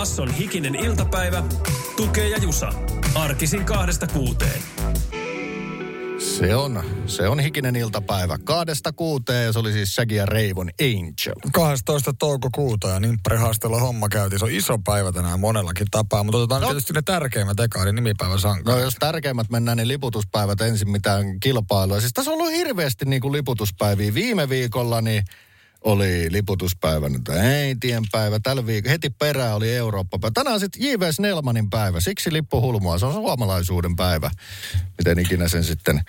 Basson 0.00 0.30
hikinen 0.34 0.74
iltapäivä. 0.74 1.42
Tukee 1.96 2.28
ja 2.28 2.38
Jusa. 2.38 2.72
Arkisin 3.14 3.64
kahdesta 3.64 4.06
kuuteen. 4.06 4.62
Se 6.18 6.54
on, 6.54 6.82
se 7.06 7.28
on 7.28 7.40
hikinen 7.40 7.76
iltapäivä. 7.76 8.38
Kahdesta 8.44 8.92
kuuteen 8.92 9.44
ja 9.46 9.52
se 9.52 9.58
oli 9.58 9.72
siis 9.72 9.94
Shaggy 9.94 10.14
ja 10.14 10.26
Reivon 10.26 10.70
Angel. 10.80 11.50
12. 11.52 12.12
toukokuuta 12.18 12.88
ja 12.88 13.00
Nimppari-haasteella 13.00 13.80
homma 13.80 14.08
käytiin. 14.08 14.38
Se 14.38 14.44
on 14.44 14.50
iso 14.50 14.78
päivä 14.78 15.12
tänään 15.12 15.40
monellakin 15.40 15.86
tapaa, 15.90 16.24
mutta 16.24 16.38
otetaan 16.38 16.60
No. 16.60 16.66
no. 16.66 16.72
tietysti 16.72 16.92
ne 16.92 17.02
tärkeimmät 17.02 17.60
eka, 17.60 17.82
eli 17.82 17.92
nimipäivän 17.92 18.32
No 18.34 18.38
sankarit. 18.38 18.84
jos 18.84 18.96
tärkeimmät 19.00 19.50
mennään, 19.50 19.76
niin 19.76 19.88
liputuspäivät 19.88 20.60
ensin 20.60 20.90
mitään 20.90 21.40
kilpailua. 21.40 22.00
Siis 22.00 22.12
tässä 22.12 22.30
on 22.30 22.40
ollut 22.40 22.52
hirveästi 22.52 23.04
niin 23.04 23.22
kuin 23.22 23.32
liputuspäiviä. 23.32 24.14
Viime 24.14 24.48
viikolla 24.48 25.00
niin 25.00 25.22
oli 25.84 26.26
liputuspäivä, 26.30 27.08
nyt 27.08 27.28
äitien 27.28 28.02
päivä. 28.12 28.40
Tällä 28.42 28.66
viikolla 28.66 28.90
heti 28.90 29.10
perään 29.10 29.54
oli 29.54 29.74
Eurooppa-päivä. 29.76 30.32
Tänään 30.34 30.60
sitten 30.60 30.82
J.V. 30.82 31.12
Snellmanin 31.12 31.70
päivä. 31.70 32.00
Siksi 32.00 32.32
lippuhulmua. 32.32 32.98
Se 32.98 33.06
on 33.06 33.12
suomalaisuuden 33.12 33.96
päivä. 33.96 34.30
Miten 34.98 35.18
ikinä 35.18 35.48
sen 35.48 35.64
sitten 35.64 36.00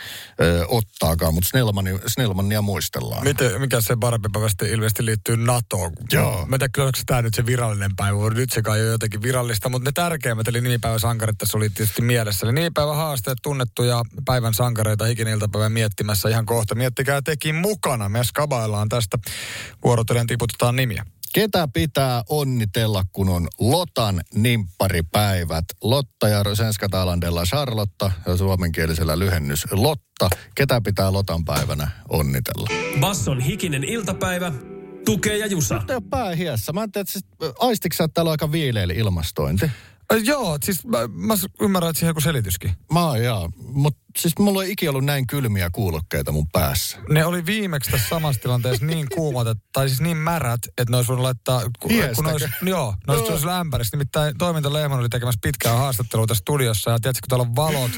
ö, 0.42 0.66
ottaakaan. 0.68 1.34
Mutta 1.34 1.50
Snellmani, 1.50 2.00
Snellmania 2.08 2.62
muistellaan. 2.62 3.24
Miten, 3.24 3.62
mikä 3.62 3.82
se 3.82 3.98
parempi 4.00 4.30
päivä 4.34 4.50
sitten 4.50 4.70
ilmeisesti 4.70 5.06
liittyy 5.06 5.38
NATOon? 5.38 5.92
Joo. 6.12 6.46
Mä 6.46 6.56
en 6.56 6.60
tiedä, 6.60 6.70
kyllä 6.74 6.86
onko 6.86 7.00
tämä 7.06 7.22
nyt 7.22 7.34
se 7.34 7.46
virallinen 7.46 7.96
päivä, 7.96 8.30
nyt 8.30 8.52
se 8.52 8.62
kai 8.62 8.82
on 8.82 8.88
jotenkin 8.88 9.22
virallista, 9.22 9.70
mutta 9.70 9.88
ne 9.88 9.92
tärkeimmät, 9.92 10.48
eli 10.48 10.62
nimipäivän 10.62 11.00
sankarit 11.00 11.38
tässä 11.38 11.58
oli 11.58 11.70
tietysti 11.70 12.02
mielessä. 12.02 12.46
Eli 12.46 12.54
nimipäivän 12.54 12.96
haasteet, 12.96 13.38
tunnettuja 13.42 14.02
päivän 14.26 14.54
sankareita 14.54 15.06
hikinen 15.06 15.34
iltapäivän 15.34 15.72
miettimässä 15.72 16.30
ihan 16.30 16.46
kohta. 16.46 16.76
Miettikää 16.76 17.22
tekin 17.22 17.56
mukana, 17.56 18.10
me 18.10 18.24
skabaillaan 18.24 18.90
tästä. 18.90 19.18
Vuorotellen 19.84 20.28
tiputetaan 20.28 20.76
nimiä. 20.76 21.06
Ketä 21.34 21.68
pitää 21.74 22.24
onnitella, 22.30 23.04
kun 23.12 23.30
on 23.30 23.48
Lotan 23.60 24.22
nimpparipäivät? 24.34 25.66
Lotta 25.84 26.30
ja 26.30 26.56
Senskatalandella 26.56 27.44
Charlotta 27.44 28.12
ja 28.28 28.38
suomenkielisellä 28.38 29.20
lyhennys 29.20 29.66
Lotta. 29.72 30.30
Ketä 30.56 30.82
pitää 30.82 31.14
Lotan 31.14 31.46
päivänä 31.46 31.92
onnitella? 32.10 32.68
Basson 33.00 33.40
hikinen 33.40 33.84
iltapäivä. 33.84 34.52
Tukee 35.06 35.38
ja 35.38 35.46
Jusa. 35.46 35.76
Nyt 35.80 35.90
ei 35.90 35.96
ole 35.96 36.04
pää 36.10 36.36
hiessä. 36.36 36.74
Mä 36.74 36.84
en 36.84 36.92
tiedä, 36.92 37.12
siis, 37.12 37.26
aistitko 37.60 37.96
sä, 37.98 38.04
että 38.04 38.14
täällä 38.14 38.30
on 38.30 38.34
aika 38.34 38.52
viileili 38.52 38.94
ilmastointi? 38.94 39.72
Äh, 40.12 40.22
joo, 40.24 40.58
siis 40.64 40.86
mä, 40.86 40.98
mä 41.08 41.34
ymmärrän, 41.62 41.90
että 41.90 42.00
siihen 42.00 42.10
joku 42.10 42.22
selityskin. 42.22 42.72
Mä 42.94 43.18
joo. 43.18 43.50
Mutta 43.58 44.02
siis 44.18 44.40
mulla 44.40 44.64
ei 44.64 44.72
ikinä 44.72 44.90
ollut 44.92 45.06
näin 45.06 45.28
kylmiä 45.28 45.70
kuulokkeita 45.70 46.32
mun 46.32 46.48
päässä. 46.52 46.98
Ne 47.10 47.26
oli 47.26 47.46
viimeksi 47.46 47.92
tässä 47.92 48.10
samassa 48.10 48.42
tilanteessa 48.42 48.86
niin 48.86 49.08
kuumat, 49.16 49.48
että, 49.48 49.64
tai 49.74 49.90
siis 49.90 50.02
niin 50.02 50.18
märät, 50.18 50.60
että 50.66 50.92
ne 50.92 50.98
olisi 50.98 51.08
voinut 51.08 51.24
laittaa... 51.24 51.62
Kun, 51.80 51.92
Hiestäkö? 51.92 52.16
kun 52.16 52.26
ne 52.26 52.32
olisi, 52.32 52.48
joo, 52.62 52.96
ne 53.08 53.14
olisi 53.14 53.28
tuossa 53.28 53.48
lämpärissä. 53.48 53.98
Nimittäin 53.98 54.38
toiminta 54.38 54.74
Lehman 54.74 55.00
oli 55.00 55.10
tekemässä 55.10 55.40
pitkää 55.44 55.74
haastattelua 55.74 56.28
tässä 56.28 56.42
studiossa. 56.42 56.92
Ja 56.92 57.00
tiedätkö, 57.00 57.20
kun 57.22 57.30
täällä 57.30 57.50
on 57.50 57.56
valot, 57.56 57.92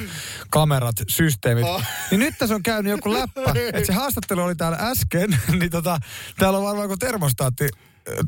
kamerat, 0.49 0.95
systeemit. 1.07 1.65
Oh. 1.65 1.83
Niin 2.11 2.19
nyt 2.19 2.35
tässä 2.37 2.55
on 2.55 2.63
käynyt 2.63 2.91
joku 2.91 3.13
läppä. 3.13 3.41
Että 3.73 3.85
se 3.85 3.93
haastattelu 3.93 4.41
oli 4.41 4.55
täällä 4.55 4.77
äsken, 4.81 5.37
niin 5.59 5.71
tota, 5.71 5.99
täällä 6.37 6.57
on 6.57 6.65
varmaan 6.65 6.85
joku 6.85 6.97
termostaatti 6.97 7.69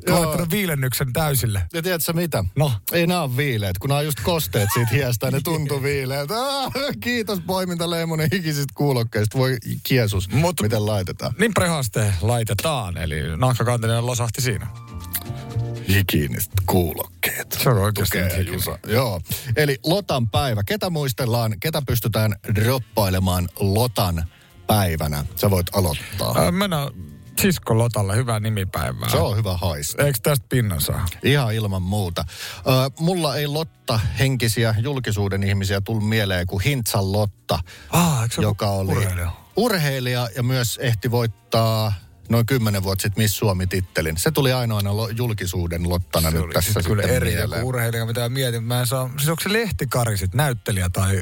laittanut 0.07 0.51
viilennyksen 0.51 1.13
täysille. 1.13 1.61
Ja 1.73 1.81
tiedätkö 1.81 2.13
mitä? 2.13 2.43
No. 2.55 2.71
Ei 2.91 3.07
nämä 3.07 3.21
ole 3.21 3.37
viileet, 3.37 3.77
kun 3.77 3.87
nämä 3.87 3.99
on 3.99 4.05
just 4.05 4.19
kosteet 4.23 4.69
siitä 4.73 4.89
hiestä, 4.91 5.31
ne 5.31 5.41
tuntuu 5.43 5.83
viileet. 5.83 6.31
Ah, 6.31 6.71
kiitos 6.99 7.39
poiminta 7.47 7.89
Leimonen 7.89 8.29
hikisistä 8.33 8.73
kuulokkeista. 8.75 9.37
Voi 9.37 9.57
kiesus, 9.83 10.29
Mut- 10.29 10.61
miten 10.61 10.85
laitetaan. 10.85 11.33
Niin 11.39 11.53
prehaaste 11.53 12.13
laitetaan, 12.21 12.97
eli 12.97 13.37
nahkakantinen 13.37 14.05
losahti 14.05 14.41
siinä. 14.41 14.67
Hikiiniset 15.89 16.51
kuulokkeet. 16.65 17.57
Se 17.63 17.69
on 17.69 17.77
oikeasti. 17.77 18.17
Jusa. 18.53 18.79
Joo. 18.87 19.21
Eli 19.55 19.77
Lotan 19.83 20.29
päivä. 20.29 20.63
Ketä 20.63 20.89
muistellaan, 20.89 21.55
ketä 21.59 21.81
pystytään 21.87 22.35
droppailemaan 22.55 23.49
Lotan 23.59 24.25
päivänä? 24.67 25.25
Sä 25.35 25.49
voit 25.49 25.67
aloittaa. 25.75 26.45
Äh, 26.47 26.51
mennään 26.51 26.89
Sisko 27.41 27.77
Lotalle, 27.77 28.15
hyvää 28.15 28.39
nimipäivää. 28.39 29.09
Se 29.09 29.17
on 29.17 29.37
hyvä 29.37 29.57
haista. 29.57 30.03
Eikö 30.05 30.19
tästä 30.23 30.45
pinnan 30.49 30.81
saa? 30.81 31.05
Ihan 31.23 31.53
ilman 31.53 31.81
muuta. 31.81 32.25
Ö, 32.57 32.61
mulla 32.99 33.35
ei 33.35 33.47
Lotta 33.47 33.99
henkisiä 34.19 34.75
julkisuuden 34.79 35.43
ihmisiä 35.43 35.81
tullut 35.81 36.09
mieleen 36.09 36.47
kuin 36.47 36.63
Hintsan 36.63 37.11
Lotta, 37.11 37.59
Ah, 37.89 38.29
joka 38.41 38.67
oli 38.69 38.91
urheilija? 38.91 39.31
urheilija 39.55 40.29
ja 40.35 40.43
myös 40.43 40.77
ehti 40.81 41.11
voittaa 41.11 41.93
noin 42.29 42.45
kymmenen 42.45 42.83
vuotta 42.83 43.01
sitten 43.01 43.23
Miss 43.23 43.37
Suomi-tittelin. 43.37 44.17
Se 44.17 44.31
tuli 44.31 44.53
ainoana 44.53 44.97
lo- 44.97 45.09
julkisuuden 45.09 45.89
Lottana 45.89 46.29
Se 46.31 46.35
nyt 46.37 46.45
oli 46.45 46.53
tässä 46.53 46.67
sitten 46.67 46.83
kyllä 46.83 47.01
sitten 47.03 47.15
eri 47.15 47.31
mieleen. 47.35 47.63
urheilija, 47.63 48.05
mitä 48.05 48.29
mietin. 48.29 48.63
Mä 48.63 48.79
en 48.79 48.87
saa, 48.87 49.09
siis 49.17 49.29
onko 49.29 49.41
se 49.43 49.53
lehtikari 49.53 50.17
sit, 50.17 50.33
näyttelijä 50.33 50.89
tai 50.89 51.21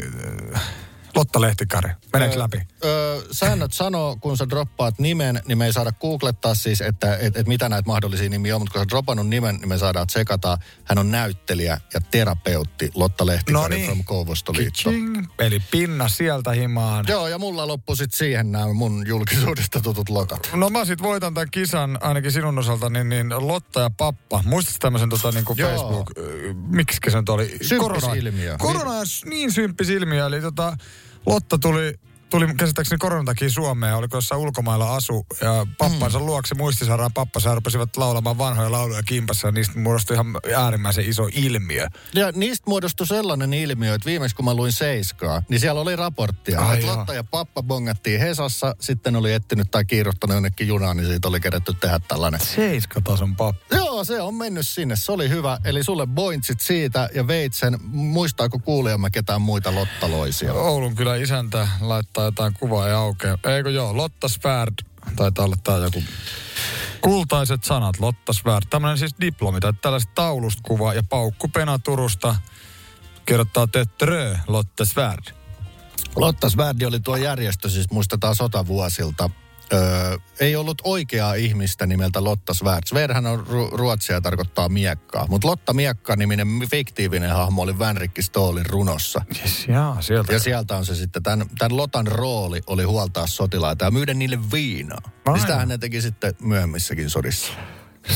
Lotta 1.16 1.42
Lehtikari? 1.42 1.90
Meneekö 2.14 2.40
läpi? 2.40 2.62
Ö, 2.86 3.22
säännöt 3.32 3.74
sanoo, 3.74 4.16
kun 4.22 4.38
sä 4.38 4.50
droppaat 4.50 5.00
nimen, 5.00 5.42
niin 5.48 5.58
me 5.58 5.66
ei 5.66 5.74
saada 5.74 5.92
googlettaa 5.92 6.56
siis, 6.56 6.82
että 6.82 7.18
et, 7.18 7.38
et 7.38 7.48
mitä 7.48 7.70
näitä 7.70 7.88
mahdollisia 7.88 8.30
nimiä 8.30 8.56
on, 8.56 8.62
mutta 8.62 8.74
kun 8.74 8.82
sä 8.82 8.88
droppannut 8.90 9.28
nimen, 9.28 9.56
niin 9.56 9.70
me 9.70 9.78
saadaan 9.78 10.08
tsekata. 10.08 10.58
Hän 10.84 10.98
on 10.98 11.12
näyttelijä 11.12 11.80
ja 11.94 12.02
terapeutti 12.12 12.92
Lotta 12.96 13.26
Lehtikari 13.26 13.62
No 13.64 13.68
niin. 13.76 13.86
from 13.86 14.04
Kouvostoliitto. 14.04 14.90
Eli 15.40 15.60
pinna 15.72 16.08
sieltä 16.08 16.52
himaan. 16.52 17.06
Joo, 17.08 17.28
ja 17.28 17.38
mulla 17.38 17.68
loppu 17.68 17.96
sitten 17.96 18.18
siihen 18.18 18.52
nämä 18.52 18.74
mun 18.74 19.04
julkisuudesta 19.08 19.82
tutut 19.82 20.10
lokat. 20.10 20.50
No 20.56 20.70
mä 20.70 20.86
sit 20.86 21.02
voitan 21.02 21.34
tämän 21.34 21.52
kisan 21.52 21.98
ainakin 22.02 22.32
sinun 22.32 22.60
osalta, 22.60 22.90
niin, 22.90 23.10
niin 23.10 23.30
Lotta 23.48 23.80
ja 23.82 23.90
Pappa. 23.98 24.44
Muistatko 24.46 24.78
tämmöisen 24.82 25.10
tota, 25.10 25.32
niin 25.32 25.46
kuin 25.46 25.58
Joo. 25.58 25.70
Facebook, 25.70 26.12
miksi 26.68 26.98
se 27.12 27.18
nyt 27.18 27.30
oli? 27.30 27.58
Symppis 27.62 28.04
ilmiö. 28.18 28.56
Korona 28.60 28.92
on 28.92 29.08
s- 29.08 29.26
niin 29.26 29.52
symppis 29.52 29.90
ilmiö, 29.90 30.26
eli 30.26 30.42
tota, 30.42 30.78
Lotta 31.26 31.58
tuli 31.58 31.94
tuli 32.34 32.54
käsittääkseni 32.54 33.00
koronan 33.00 33.26
takia 33.26 33.50
Suomeen, 33.50 33.96
oliko 33.96 34.18
jossain 34.18 34.42
ulkomailla 34.42 34.96
asu, 34.96 35.26
ja 35.42 35.68
pappansa 35.78 36.20
mm. 36.20 36.26
luokse 36.26 36.56
muistisairaan 36.56 37.14
pappansa 37.14 37.56
rupesivat 37.56 37.98
laulamaan 37.98 38.38
vanhoja 38.38 38.72
lauluja 38.72 39.04
kimpassa, 39.04 39.48
ja 39.48 39.52
niistä 39.52 39.80
muodostui 39.80 40.14
ihan 40.14 40.36
äärimmäisen 40.58 41.10
iso 41.10 41.30
ilmiö. 41.34 41.88
Ja 42.14 42.32
niistä 42.32 42.70
muodostui 42.70 43.08
sellainen 43.08 43.54
ilmiö, 43.54 43.94
että 43.94 44.06
viimeksi 44.06 44.36
kun 44.36 44.46
mä 44.46 44.54
luin 44.54 44.72
Seiskaa, 44.72 45.42
niin 45.50 45.60
siellä 45.60 45.82
oli 45.82 45.96
raporttia. 45.96 46.60
Ai 46.60 46.78
että. 46.78 46.88
Lotta 46.88 47.14
ja 47.14 47.24
Pappa 47.24 47.64
bongattiin 47.64 48.20
Hesassa, 48.20 48.76
sitten 48.80 49.16
oli 49.16 49.34
etsinyt 49.34 49.72
tai 49.72 49.86
kiirottanut 49.86 50.34
jonnekin 50.34 50.68
junaan, 50.68 50.98
niin 50.98 51.08
siitä 51.08 51.28
oli 51.28 51.40
kerätty 51.40 51.74
tehdä 51.74 52.00
tällainen. 52.08 52.40
Seiskatason 52.40 53.36
pappa. 53.36 53.76
Joo, 53.76 53.83
se 54.04 54.22
on 54.22 54.36
mennyt 54.36 54.68
sinne. 54.68 54.96
Se 54.96 55.12
oli 55.12 55.30
hyvä. 55.30 55.58
Eli 55.66 55.84
sulle 55.84 56.08
pointsit 56.16 56.60
siitä 56.60 57.10
ja 57.16 57.28
veit 57.28 57.54
sen. 57.54 57.78
Muistaako 57.92 58.60
kuulijamme 58.60 59.10
ketään 59.10 59.42
muita 59.42 59.76
lottaloisia? 59.76 60.54
Oulun 60.54 60.96
kyllä 60.96 61.16
isäntä 61.16 61.68
laittaa 61.82 62.26
jotain 62.26 62.54
kuvaa 62.54 62.88
ja 62.88 63.00
aukea. 63.00 63.38
Eikö 63.58 63.70
joo, 63.70 63.98
Lotta 63.98 64.28
Svärd. 64.28 64.74
Taitaa 65.16 65.46
olla 65.46 65.56
tää 65.64 65.78
joku 65.78 66.04
kultaiset 67.02 67.64
sanat, 67.64 68.00
Lotta 68.00 68.34
Svärd. 68.34 68.66
Tämmönen 68.70 68.98
siis 68.98 69.16
diplomi 69.22 69.60
tai 69.60 69.74
tällaista 69.82 70.12
taulusta 70.16 70.62
kuva 70.66 70.94
ja 70.94 71.04
paukku 71.10 71.48
Pena 71.48 71.80
Turusta 71.80 72.36
kirjoittaa 73.26 73.68
Tötterö 73.68 74.36
Lotta 74.48 74.86
Svärd. 74.86 75.26
Lotta 76.16 76.50
Svärdi 76.50 76.86
oli 76.86 77.00
tuo 77.00 77.16
järjestö, 77.16 77.70
siis 77.70 77.92
muistetaan 77.92 78.36
sotavuosilta. 78.36 79.30
Öö, 79.74 80.18
ei 80.40 80.56
ollut 80.56 80.82
oikeaa 80.84 81.34
ihmistä 81.34 81.86
nimeltä 81.86 82.24
Lotta 82.24 82.54
Svärd. 82.54 82.84
Svärhän 82.86 83.26
on 83.26 83.40
ru- 83.40 83.76
ruotsia 83.78 84.16
ja 84.16 84.22
tarkoittaa 84.22 84.70
miekkaa. 84.70 85.26
Mutta 85.30 85.48
Lotta 85.48 85.74
Miekka-niminen 85.74 86.48
fiktiivinen 86.72 87.32
hahmo 87.32 87.62
oli 87.62 87.80
Vänrikki 87.80 88.22
Stoolin 88.22 88.66
runossa. 88.66 89.22
Yes, 89.42 89.68
jaa, 89.68 90.02
sieltä. 90.02 90.34
Ja 90.34 90.40
sieltä 90.40 90.78
on 90.78 90.86
se 90.86 90.96
sitten, 90.96 91.24
tämän, 91.24 91.48
tämän 91.58 91.78
Lotan 91.78 92.08
rooli 92.08 92.62
oli 92.68 92.84
huoltaa 92.84 93.28
sotilaita 93.28 93.86
ja 93.86 93.92
myydä 93.92 94.14
niille 94.14 94.40
viinaa. 94.52 95.02
Aivan. 95.06 95.40
Ja 95.40 95.42
sitähän 95.42 95.68
ne 95.68 95.78
teki 95.78 96.02
sitten 96.02 96.34
myöhemmissäkin 96.42 97.10
sodissa. 97.10 97.54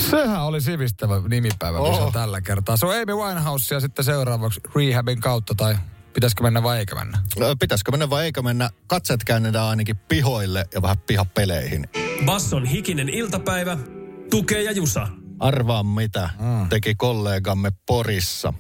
Sehän 0.10 0.44
oli 0.44 0.62
sivistävä 0.62 1.22
nimipäivä 1.30 1.78
oh. 1.78 2.14
tällä 2.14 2.42
kertaa. 2.42 2.78
Se 2.78 2.86
on 2.86 2.96
Amy 2.96 3.16
Winehouse 3.16 3.76
ja 3.76 3.80
sitten 3.80 4.06
seuraavaksi 4.06 4.62
Rehabin 4.76 5.22
kautta 5.22 5.56
tai 5.56 5.76
pitäisikö 6.18 6.44
mennä 6.44 6.64
vai 6.64 6.78
eikö 6.80 6.96
mennä? 6.96 7.20
Pitäisikö 7.60 7.92
mennä 7.92 8.10
vai 8.10 8.26
eikö 8.26 8.42
mennä? 8.42 8.70
Katset 8.88 9.24
käännetään 9.24 9.66
ainakin 9.66 9.98
pihoille 9.98 10.66
ja 10.74 10.82
vähän 10.82 10.98
pihapeleihin. 10.98 11.88
Basson 12.26 12.66
hikinen 12.66 13.10
iltapäivä. 13.10 13.78
Tukee 14.30 14.64
ja 14.64 14.72
Jusa. 14.72 15.08
Arvaa 15.40 15.84
mitä 15.84 16.30
Mm. 16.40 16.70
teki 16.70 16.96
kollegamme 16.96 17.72
Porissa. 17.88 18.54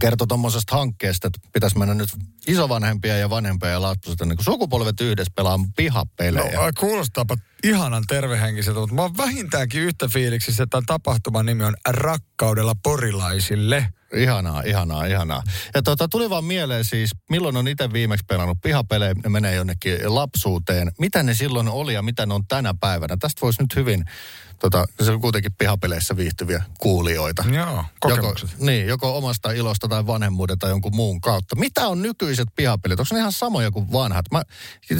Kertoi 0.00 0.26
tuommoisesta 0.26 0.76
hankkeesta, 0.76 1.26
että 1.26 1.40
pitäisi 1.52 1.78
mennä 1.78 1.94
nyt 1.94 2.08
isovanhempia 2.46 3.16
ja 3.16 3.30
vanhempia 3.30 3.68
ja 3.68 3.82
lapset, 3.82 4.20
niin 4.20 4.38
sukupolvet 4.40 5.00
yhdessä 5.00 5.32
pelaamaan 5.36 5.72
pihapelejä. 5.76 6.56
No, 6.60 6.70
kuulostaapa 6.80 7.36
ihanan 7.64 8.04
tervehenkiseltä, 8.08 8.80
mutta 8.80 8.94
mä 8.94 9.02
oon 9.02 9.16
vähintäänkin 9.16 9.82
yhtä 9.82 10.08
fiiliksissä, 10.08 10.62
että 10.62 10.70
tämän 10.70 10.86
tapahtuman 10.86 11.46
nimi 11.46 11.64
on 11.64 11.74
Rakkaudella 11.88 12.74
porilaisille. 12.82 13.88
Ihanaa, 14.14 14.62
ihanaa, 14.62 15.04
ihanaa. 15.04 15.42
Ja 15.74 15.82
tota, 15.82 16.08
tuli 16.08 16.30
vaan 16.30 16.44
mieleen 16.44 16.84
siis, 16.84 17.10
milloin 17.30 17.56
on 17.56 17.68
itse 17.68 17.92
viimeksi 17.92 18.24
pelannut 18.28 18.58
pihapelejä, 18.62 19.14
ne 19.24 19.30
menee 19.30 19.54
jonnekin 19.54 20.14
lapsuuteen. 20.14 20.92
Mitä 20.98 21.22
ne 21.22 21.34
silloin 21.34 21.68
oli 21.68 21.94
ja 21.94 22.02
mitä 22.02 22.26
ne 22.26 22.34
on 22.34 22.46
tänä 22.46 22.74
päivänä? 22.80 23.16
Tästä 23.16 23.40
voisi 23.40 23.62
nyt 23.62 23.76
hyvin, 23.76 24.04
tota, 24.60 24.86
se 25.02 25.10
on 25.10 25.20
kuitenkin 25.20 25.52
pihapeleissä 25.58 26.16
viihtyviä 26.16 26.62
kuulijoita. 26.78 27.44
Joo, 27.54 27.84
kokemukset. 28.00 28.50
Joko, 28.50 28.64
niin, 28.64 28.86
joko 28.86 29.16
omasta 29.16 29.52
ilosta 29.52 29.88
tai 29.88 30.06
vanhemmuuden 30.06 30.58
tai 30.58 30.70
jonkun 30.70 30.96
muun 30.96 31.20
kautta. 31.20 31.56
Mitä 31.56 31.88
on 31.88 32.02
nykyiset 32.02 32.48
pihapelit? 32.56 33.00
Onko 33.00 33.14
ne 33.14 33.18
ihan 33.18 33.32
samoja 33.32 33.70
kuin 33.70 33.92
vanhat? 33.92 34.26
Mä 34.32 34.42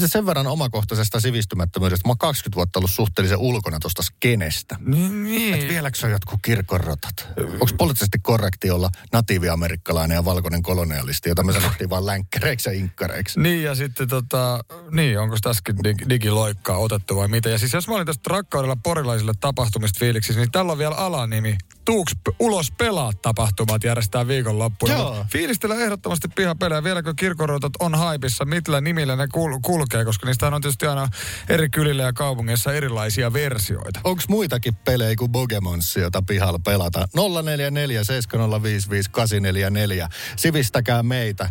sen 0.07 0.27
verran 0.27 0.47
omakohtaisesta 0.47 1.21
sivistymättömyydestä. 1.21 2.09
Mä 2.09 2.11
oon 2.11 2.19
20 2.51 2.57
vuotta 2.57 2.79
ollut 2.79 2.91
suhteellisen 2.91 3.39
ulkona 3.39 3.79
tuosta 3.81 4.03
skenestä. 4.03 4.77
Niin, 4.87 5.25
niin. 5.25 5.55
Et 5.55 5.69
vieläkö 5.69 5.99
se 5.99 6.07
on 6.07 6.13
jotkut 6.13 6.41
kirkonrotat? 6.43 7.29
Onko 7.39 7.67
poliittisesti 7.79 8.19
korrekti 8.19 8.71
olla 8.71 8.91
natiiviamerikkalainen 9.13 10.15
ja 10.15 10.25
valkoinen 10.25 10.63
kolonialisti, 10.63 11.29
jota 11.29 11.43
me 11.43 11.53
sanottiin 11.53 11.91
vaan 11.91 12.07
länkkäreiksi 12.07 12.69
ja 12.69 12.73
inkkareiksi? 12.73 13.41
Niin 13.41 13.63
ja 13.63 13.75
sitten 13.75 14.09
tota, 14.09 14.65
niin 14.91 15.19
onko 15.19 15.37
tässäkin 15.43 15.77
dig- 15.77 16.09
digiloikkaa 16.09 16.77
otettu 16.77 17.17
vai 17.17 17.29
mitä. 17.29 17.49
Ja 17.49 17.59
siis 17.59 17.73
jos 17.73 17.89
mä 17.89 17.95
olin 17.95 18.07
tästä 18.07 18.31
rakkaudella 18.31 18.77
porilaisille 18.83 19.33
tapahtumista 19.41 19.99
fiiliksissä, 19.99 20.41
niin 20.41 20.53
tällä 20.53 20.73
on 20.73 20.79
vielä 20.79 20.95
alanimi. 20.95 21.59
Tuuks 21.91 22.13
ulos 22.39 22.73
pelaa 22.79 23.13
tapahtumat 23.23 23.85
järjestää 23.85 24.29
viikonloppuna. 24.29 24.93
Joo. 24.93 25.15
Mä 25.15 25.25
Fiilistelen 25.33 25.81
ehdottomasti 25.81 26.29
pihapelejä. 26.37 26.85
Vieläkö 26.85 27.15
kirkonrotat 27.17 27.73
on 27.81 27.95
haipissa, 27.95 28.45
millä 28.45 28.81
nimillä 28.81 29.17
ne 29.17 29.25
kul- 29.25 29.61
kulkee, 29.63 30.05
koska 30.05 30.27
niistä 30.27 30.47
on 30.47 30.61
tietysti 30.61 30.87
aina 30.87 31.09
eri 31.49 31.69
kylillä 31.69 32.03
ja 32.03 32.13
kaupungeissa 32.13 32.73
erilaisia 32.73 33.33
versioita. 33.33 34.01
Onko 34.05 34.23
muitakin 34.29 34.75
pelejä 34.75 35.17
kuin 35.17 35.33
Bogemons, 35.33 35.97
jota 35.97 36.23
pihalla 36.23 36.59
pelata? 36.65 37.09
044 37.17 38.05
705 38.05 38.89
844. 39.11 40.09
Sivistäkää 40.37 41.03
meitä. 41.03 41.51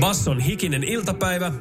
Basson 0.00 0.40
hikinen 0.40 0.84
iltapäivä, 0.84 1.52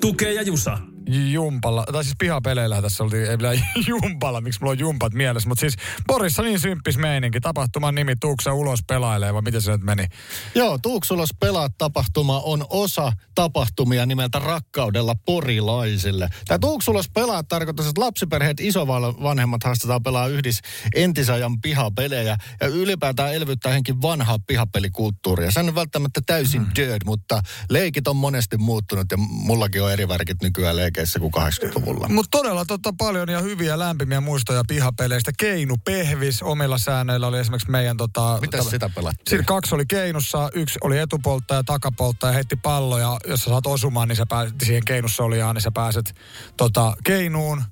tukee 0.00 0.32
ja 0.32 0.42
jusa. 0.42 0.78
Jumpalla, 1.10 1.84
tai 1.92 2.04
siis 2.04 2.16
pihapeleillä 2.18 2.82
tässä 2.82 3.04
oltiin, 3.04 3.30
ei 3.30 3.38
vielä 3.38 3.54
jumpalla, 3.88 4.40
miksi 4.40 4.60
mulla 4.60 4.70
on 4.70 4.78
jumpat 4.78 5.12
mielessä, 5.12 5.48
mutta 5.48 5.60
siis 5.60 5.76
Porissa 6.06 6.42
niin 6.42 6.60
symppis 6.60 6.98
meininki, 6.98 7.40
tapahtuman 7.40 7.94
nimi 7.94 8.14
Tuuksa 8.20 8.54
ulos 8.54 8.80
pelailee, 8.86 9.34
vai 9.34 9.42
miten 9.42 9.62
se 9.62 9.72
nyt 9.72 9.82
meni? 9.82 10.06
Joo, 10.54 10.78
Tuuksulos 10.78 11.30
pelaat 11.40 11.72
tapahtuma 11.78 12.40
on 12.40 12.66
osa 12.70 13.12
tapahtumia 13.34 14.06
nimeltä 14.06 14.38
Rakkaudella 14.38 15.14
porilaisille. 15.14 16.28
Tämä 16.46 16.58
Tuuksulos 16.58 17.08
pelaat 17.14 17.48
tarkoittaa, 17.48 17.88
että 17.88 18.00
lapsiperheet 18.00 18.60
isovanhemmat 18.60 19.64
haastetaan 19.64 20.02
pelaa 20.02 20.26
yhdessä 20.26 20.62
entisajan 20.94 21.60
pihapelejä 21.60 22.36
ja 22.60 22.66
ylipäätään 22.66 23.34
elvyttää 23.34 23.72
henkin 23.72 24.02
vanhaa 24.02 24.38
pihapelikulttuuria. 24.46 25.50
Se 25.50 25.60
on 25.60 25.74
välttämättä 25.74 26.20
täysin 26.26 26.62
Hmm. 26.62 26.72
dirt, 26.76 27.04
mutta 27.04 27.42
leikit 27.70 28.08
on 28.08 28.16
monesti 28.16 28.56
muuttunut 28.56 29.06
ja 29.10 29.16
mullakin 29.16 29.82
on 29.82 29.92
eri 29.92 30.08
värkit 30.08 30.42
nykyään 30.42 30.76
leikeissä 31.00 31.20
kuin 31.20 31.32
80-luvulla. 31.34 32.08
Mutta 32.08 32.38
todella 32.38 32.64
totta 32.64 32.92
paljon 32.98 33.28
ja 33.28 33.40
hyviä 33.40 33.78
lämpimiä 33.78 34.20
muistoja 34.20 34.62
pihapeleistä. 34.68 35.32
Keinu 35.38 35.76
Pehvis 35.84 36.42
omilla 36.42 36.78
säännöillä 36.78 37.26
oli 37.26 37.38
esimerkiksi 37.38 37.70
meidän 37.70 37.96
tota... 37.96 38.38
Mitäs 38.40 38.70
sitä 38.70 38.90
pelattiin? 38.94 39.30
Siinä 39.30 39.44
kaksi 39.44 39.74
oli 39.74 39.86
keinussa, 39.86 40.50
yksi 40.54 40.78
oli 40.84 40.98
etupoltta 40.98 41.54
ja 41.54 41.62
takapoltta 41.64 42.26
ja 42.26 42.32
heitti 42.32 42.56
palloja. 42.56 43.16
Jos 43.26 43.40
sä 43.40 43.50
saat 43.50 43.66
osumaan, 43.66 44.08
niin 44.08 44.16
sä 44.16 44.26
pääset 44.28 44.54
siihen 44.62 44.84
keinussa 44.84 45.24
olijaan, 45.24 45.54
niin 45.54 45.62
sä 45.62 45.70
pääset 45.70 46.14
tota, 46.56 46.96
keinuun 47.04 47.62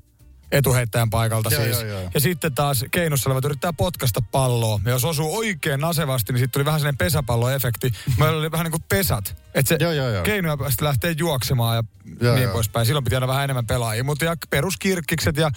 etuheittäjän 0.52 1.10
paikalta 1.10 1.50
Joo, 1.54 1.62
siis. 1.62 1.80
joo, 1.80 1.90
joo. 1.90 2.10
Ja 2.14 2.20
sitten 2.20 2.54
taas 2.54 2.84
keinussa 2.90 3.30
olevat 3.30 3.44
yrittää 3.44 3.72
potkasta 3.72 4.22
palloa. 4.22 4.80
Ja 4.84 4.90
jos 4.90 5.04
osuu 5.04 5.36
oikein 5.36 5.80
nasevasti, 5.80 6.32
niin 6.32 6.38
sitten 6.40 6.52
tuli 6.52 6.64
vähän 6.64 6.80
sellainen 6.80 6.98
pesäpalloefekti. 6.98 7.92
Meillä 8.18 8.38
oli 8.38 8.50
vähän 8.50 8.64
niin 8.64 8.72
kuin 8.72 8.84
pesat. 8.88 9.36
Että 9.54 9.68
se 9.68 9.76
Joo, 9.80 9.92
joo, 9.92 10.08
joo. 10.10 10.22
keinoja 10.22 10.56
sitten 10.70 10.88
lähtee 10.88 11.14
juoksemaan 11.18 11.76
ja 11.76 11.84
Joo, 12.20 12.34
niin 12.34 12.42
joo. 12.42 12.52
poispäin. 12.52 12.86
Silloin 12.86 13.04
piti 13.04 13.16
aina 13.16 13.28
vähän 13.28 13.44
enemmän 13.44 13.66
pelaajia. 13.66 14.04
Mutta 14.04 14.24
ja 14.24 14.36
peruskirkkikset 14.50 15.36
ja 15.36 15.50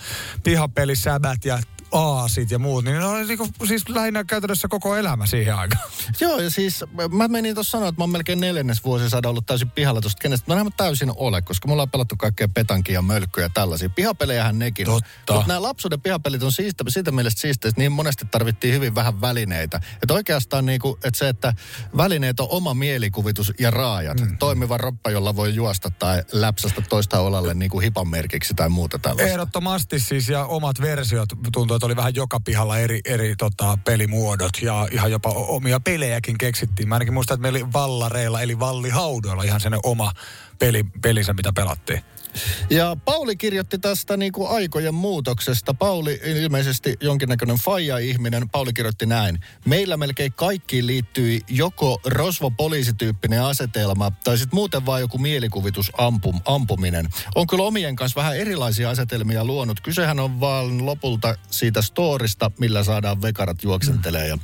pihapelisäbät 0.43 1.45
ja 1.45 1.59
aasit 1.91 2.51
ja 2.51 2.59
muut, 2.59 2.85
niin 2.85 2.97
ne 2.97 3.05
oli 3.05 3.25
niinku, 3.25 3.47
siis 3.67 3.89
lähinnä 3.89 4.23
käytännössä 4.23 4.67
koko 4.67 4.95
elämä 4.95 5.25
siihen 5.25 5.55
aikaan. 5.55 5.83
Joo, 6.19 6.39
ja 6.39 6.49
siis 6.49 6.83
mä 7.11 7.27
menin 7.27 7.55
tuossa 7.55 7.71
sanoa, 7.71 7.89
että 7.89 7.99
mä 7.99 8.03
oon 8.03 8.09
melkein 8.09 8.39
neljännes 8.39 8.83
vuosisada 8.83 9.29
ollut 9.29 9.45
täysin 9.45 9.69
pihalla 9.69 10.01
tuosta 10.01 10.21
kenestä. 10.21 10.55
Mä 10.55 10.61
en 10.61 10.67
täysin 10.77 11.11
ole, 11.15 11.41
koska 11.41 11.67
mulla 11.67 11.81
on 11.81 11.89
pelattu 11.89 12.15
kaikkea 12.15 12.47
petankia 12.47 12.93
ja 12.93 13.01
mölkkyjä 13.01 13.45
ja 13.45 13.49
tällaisia. 13.53 13.89
Pihapelejähän 13.89 14.59
nekin. 14.59 14.85
Totta. 14.85 15.33
Mutta 15.33 15.47
nämä 15.47 15.61
lapsuuden 15.61 16.01
pihapelit 16.01 16.43
on 16.43 16.51
siistä, 16.51 16.83
siitä 16.87 17.11
mielestä 17.11 17.41
siistä, 17.41 17.67
että 17.67 17.81
niin 17.81 17.91
monesti 17.91 18.25
tarvittiin 18.31 18.73
hyvin 18.73 18.95
vähän 18.95 19.21
välineitä. 19.21 19.81
Että 20.03 20.13
oikeastaan 20.13 20.65
niinku, 20.65 20.99
että 21.03 21.19
se, 21.19 21.29
että 21.29 21.53
välineet 21.97 22.39
on 22.39 22.47
oma 22.49 22.73
mielikuvitus 22.73 23.53
ja 23.59 23.71
raajat. 23.71 24.19
Mm. 24.19 24.37
Toimiva 24.37 24.77
roppa, 24.77 25.09
jolla 25.09 25.35
voi 25.35 25.55
juosta 25.55 25.91
tai 25.99 26.23
läpsästä 26.31 26.81
toista 26.81 27.19
olalle 27.19 27.53
niinku 27.53 27.79
hipan 27.79 28.07
merkiksi 28.07 28.53
tai 28.53 28.69
muuta 28.69 28.99
tällaista. 28.99 29.31
Ehdottomasti 29.31 29.99
siis 29.99 30.29
ja 30.29 30.45
omat 30.45 30.81
versiot 30.81 31.29
tuntuu, 31.53 31.79
että 31.81 31.85
oli 31.85 31.95
vähän 31.95 32.15
joka 32.15 32.39
pihalla 32.39 32.77
eri, 32.77 33.01
eri 33.05 33.35
tota, 33.35 33.77
pelimuodot 33.85 34.61
ja 34.61 34.87
ihan 34.91 35.11
jopa 35.11 35.29
omia 35.29 35.79
pelejäkin 35.79 36.37
keksittiin. 36.37 36.89
Mä 36.89 36.95
ainakin 36.95 37.13
muistan, 37.13 37.35
että 37.35 37.41
meillä 37.41 37.57
oli 37.57 37.73
vallareilla 37.73 38.41
eli 38.41 38.59
vallihaudoilla 38.59 39.43
ihan 39.43 39.59
sen 39.59 39.73
oma 39.83 40.11
peli, 40.59 40.85
pelinsä, 41.01 41.33
mitä 41.33 41.53
pelattiin. 41.53 42.01
Ja 42.69 42.97
Pauli 43.05 43.35
kirjoitti 43.35 43.77
tästä 43.77 44.17
niin 44.17 44.31
kuin 44.31 44.49
aikojen 44.49 44.93
muutoksesta. 44.93 45.73
Pauli 45.73 46.21
ilmeisesti 46.25 46.95
jonkinnäköinen 47.01 47.55
faija-ihminen. 47.55 48.49
Pauli 48.49 48.73
kirjoitti 48.73 49.05
näin. 49.05 49.39
Meillä 49.65 49.97
melkein 49.97 50.33
kaikkiin 50.33 50.87
liittyi 50.87 51.41
joko 51.47 52.01
rosvo-poliisityyppinen 52.05 53.41
asetelma 53.41 54.11
tai 54.23 54.37
sitten 54.37 54.57
muuten 54.57 54.85
vaan 54.85 55.01
joku 55.01 55.17
mielikuvitus 55.17 55.91
ampum, 55.97 56.39
ampuminen. 56.45 57.09
On 57.35 57.47
kyllä 57.47 57.63
omien 57.63 57.95
kanssa 57.95 58.21
vähän 58.21 58.37
erilaisia 58.37 58.89
asetelmia 58.89 59.45
luonut. 59.45 59.81
Kysehän 59.81 60.19
on 60.19 60.39
vaan 60.39 60.85
lopulta 60.85 61.35
siitä 61.49 61.81
storista, 61.81 62.51
millä 62.59 62.83
saadaan 62.83 63.21
vekarat 63.21 63.63
juoksentelee 63.63 64.27
ja, 64.27 64.37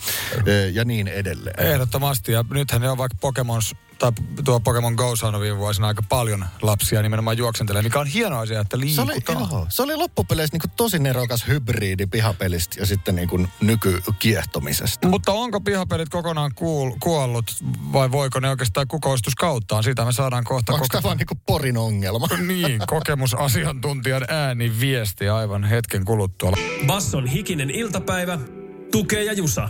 ja 0.74 0.86
niin 0.86 1.08
edelleen. 1.08 1.68
Ehdottomasti 1.68 2.32
ja 2.32 2.46
nythän 2.50 2.82
ne 2.82 2.90
on 2.90 2.98
vaikka 2.98 3.18
Pokemon 3.22 3.62
tai 4.00 4.12
tuo 4.46 4.60
Pokemon 4.60 4.94
Go 4.94 5.16
saanut 5.16 5.42
viime 5.42 5.58
vuosina 5.58 5.88
aika 5.88 6.04
paljon 6.10 6.46
lapsia 6.62 7.02
nimenomaan 7.02 7.38
juoksentelee, 7.38 7.82
mikä 7.82 8.00
on 8.00 8.08
hieno 8.08 8.40
asia, 8.40 8.60
että 8.60 8.78
Se 8.96 9.02
oli, 9.02 9.12
liikutaan. 9.12 9.48
joo, 9.52 9.66
se 9.70 9.82
oli 9.82 9.96
loppupeleissä 9.96 10.58
niin 10.58 10.72
tosi 10.76 11.00
nerokas 11.00 11.48
hybridi 11.48 12.08
pihapelistä 12.08 12.80
ja 12.80 12.86
sitten 12.86 13.16
niin 13.16 13.30
kuin 13.30 13.48
nykykiehtomisesta. 13.62 15.08
Mutta 15.08 15.32
onko 15.32 15.62
pihapelit 15.62 16.10
kokonaan 16.10 16.52
kuul, 16.56 16.92
kuollut 17.00 17.46
vai 17.94 18.12
voiko 18.12 18.40
ne 18.40 18.50
oikeastaan 18.50 18.88
kukoistuskauttaan? 18.88 19.84
Siitä 19.84 20.06
me 20.06 20.12
saadaan 20.12 20.44
kohta 20.44 20.74
Onko 20.74 20.86
tämä 20.92 21.04
vaan 21.04 21.18
niin 21.18 21.28
kuin 21.28 21.42
porin 21.46 21.78
ongelma? 21.78 22.28
Niin, 22.48 22.82
kokemusasiantuntijan 22.88 24.26
ääni 24.30 24.72
viesti 24.80 25.30
aivan 25.30 25.64
hetken 25.64 26.06
kuluttua. 26.06 26.52
Basson 26.88 27.28
hikinen 27.28 27.70
iltapäivä, 27.70 28.40
tukee 28.92 29.24
ja 29.24 29.34
jusa. 29.34 29.70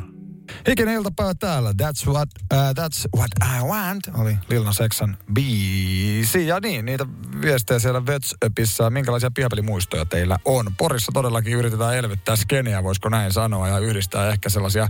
Hikinen 0.68 0.94
iltapäivä 0.94 1.34
täällä. 1.34 1.72
That's 1.72 2.08
what, 2.08 2.30
uh, 2.54 2.60
that's 2.60 3.10
what 3.18 3.32
I 3.58 3.64
want. 3.64 4.08
Oli 4.14 4.38
Lilna 4.50 4.74
Seksan 4.74 5.18
biisi. 5.34 6.48
Ja 6.48 6.60
niin, 6.60 6.86
niitä 6.86 7.06
viestejä 7.42 7.80
siellä 7.80 8.00
WhatsAppissa. 8.00 8.90
Minkälaisia 8.90 9.32
pihapelimuistoja 9.32 10.06
teillä 10.06 10.38
on? 10.46 10.66
Porissa 10.78 11.12
todellakin 11.12 11.54
yritetään 11.54 11.98
elvyttää 11.98 12.36
skeneä, 12.36 12.84
voisiko 12.84 13.10
näin 13.10 13.34
sanoa, 13.34 13.68
ja 13.68 13.80
yhdistää 13.80 14.30
ehkä 14.30 14.50
sellaisia 14.50 14.88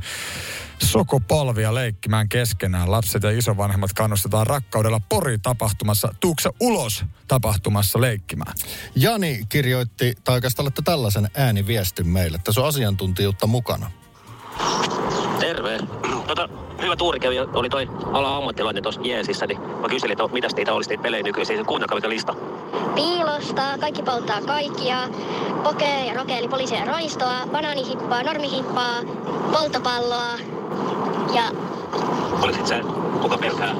sukupolvia 0.83 1.75
leikkimään 1.75 2.29
keskenään. 2.29 2.91
Lapset 2.91 3.23
ja 3.23 3.31
isovanhemmat 3.31 3.93
kannustetaan 3.93 4.47
rakkaudella 4.47 5.01
Pori-tapahtumassa, 5.09 6.15
tuukse 6.19 6.49
ulos 6.59 7.05
tapahtumassa 7.27 8.01
leikkimään. 8.01 8.53
Jani 8.95 9.45
kirjoitti, 9.49 10.13
tai 10.23 10.35
oikeastaan 10.35 10.71
tällaisen 10.83 11.29
ääniviestin 11.35 12.07
meille. 12.07 12.39
Tässä 12.43 12.61
on 12.61 12.67
asiantuntijuutta 12.67 13.47
mukana. 13.47 13.91
Terve. 15.57 15.79
Tota, 16.27 16.49
hyvä 16.81 16.95
tuurikävijä 16.95 17.45
oli 17.53 17.69
toi 17.69 17.89
ala-ammattilainen 18.13 18.83
tuossa 18.83 19.01
Jeesissä, 19.03 19.47
niin 19.47 19.61
mä 19.61 19.89
kyselin, 19.89 20.11
että 20.11 20.33
mitäs 20.33 20.55
niitä 20.55 20.73
olisi 20.73 20.89
niitä 20.89 21.01
pelejä 21.03 21.23
nykyisin. 21.23 21.65
Kuunnelkaa 21.65 21.95
mikä 21.95 22.09
lista. 22.09 22.35
Piilosta, 22.95 23.61
kaikki 23.79 24.03
polttaa 24.03 24.41
kaikkia, 24.41 24.97
pokee 25.63 26.05
ja 26.05 26.13
rokee, 26.13 26.37
eli 26.37 26.47
poliisia 26.47 26.85
raistoa, 26.85 27.47
banaanihippaa, 27.51 28.23
normihippaa, 28.23 28.95
polttopalloa 29.51 30.31
ja 31.33 31.43
Olisit 32.41 32.67
sä, 32.67 32.79
kuka 33.21 33.37
pelkää? 33.37 33.75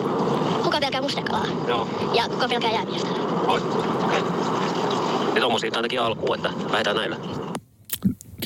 kuka 0.63 0.79
pelkää 0.79 1.01
mustakalaa 1.01 1.46
Joo. 1.67 1.88
ja 2.13 2.24
kuka 2.29 2.48
pelkää 2.48 2.72
jäämiestä. 2.72 3.10
Oi. 3.48 3.62
Okei. 4.05 4.22
Ja 5.36 5.41
tommosia 5.41 5.72
ainakin 5.75 6.01
alkuun, 6.01 6.36
että 6.36 6.50
lähdetään 6.72 6.96
näillä. 6.96 7.15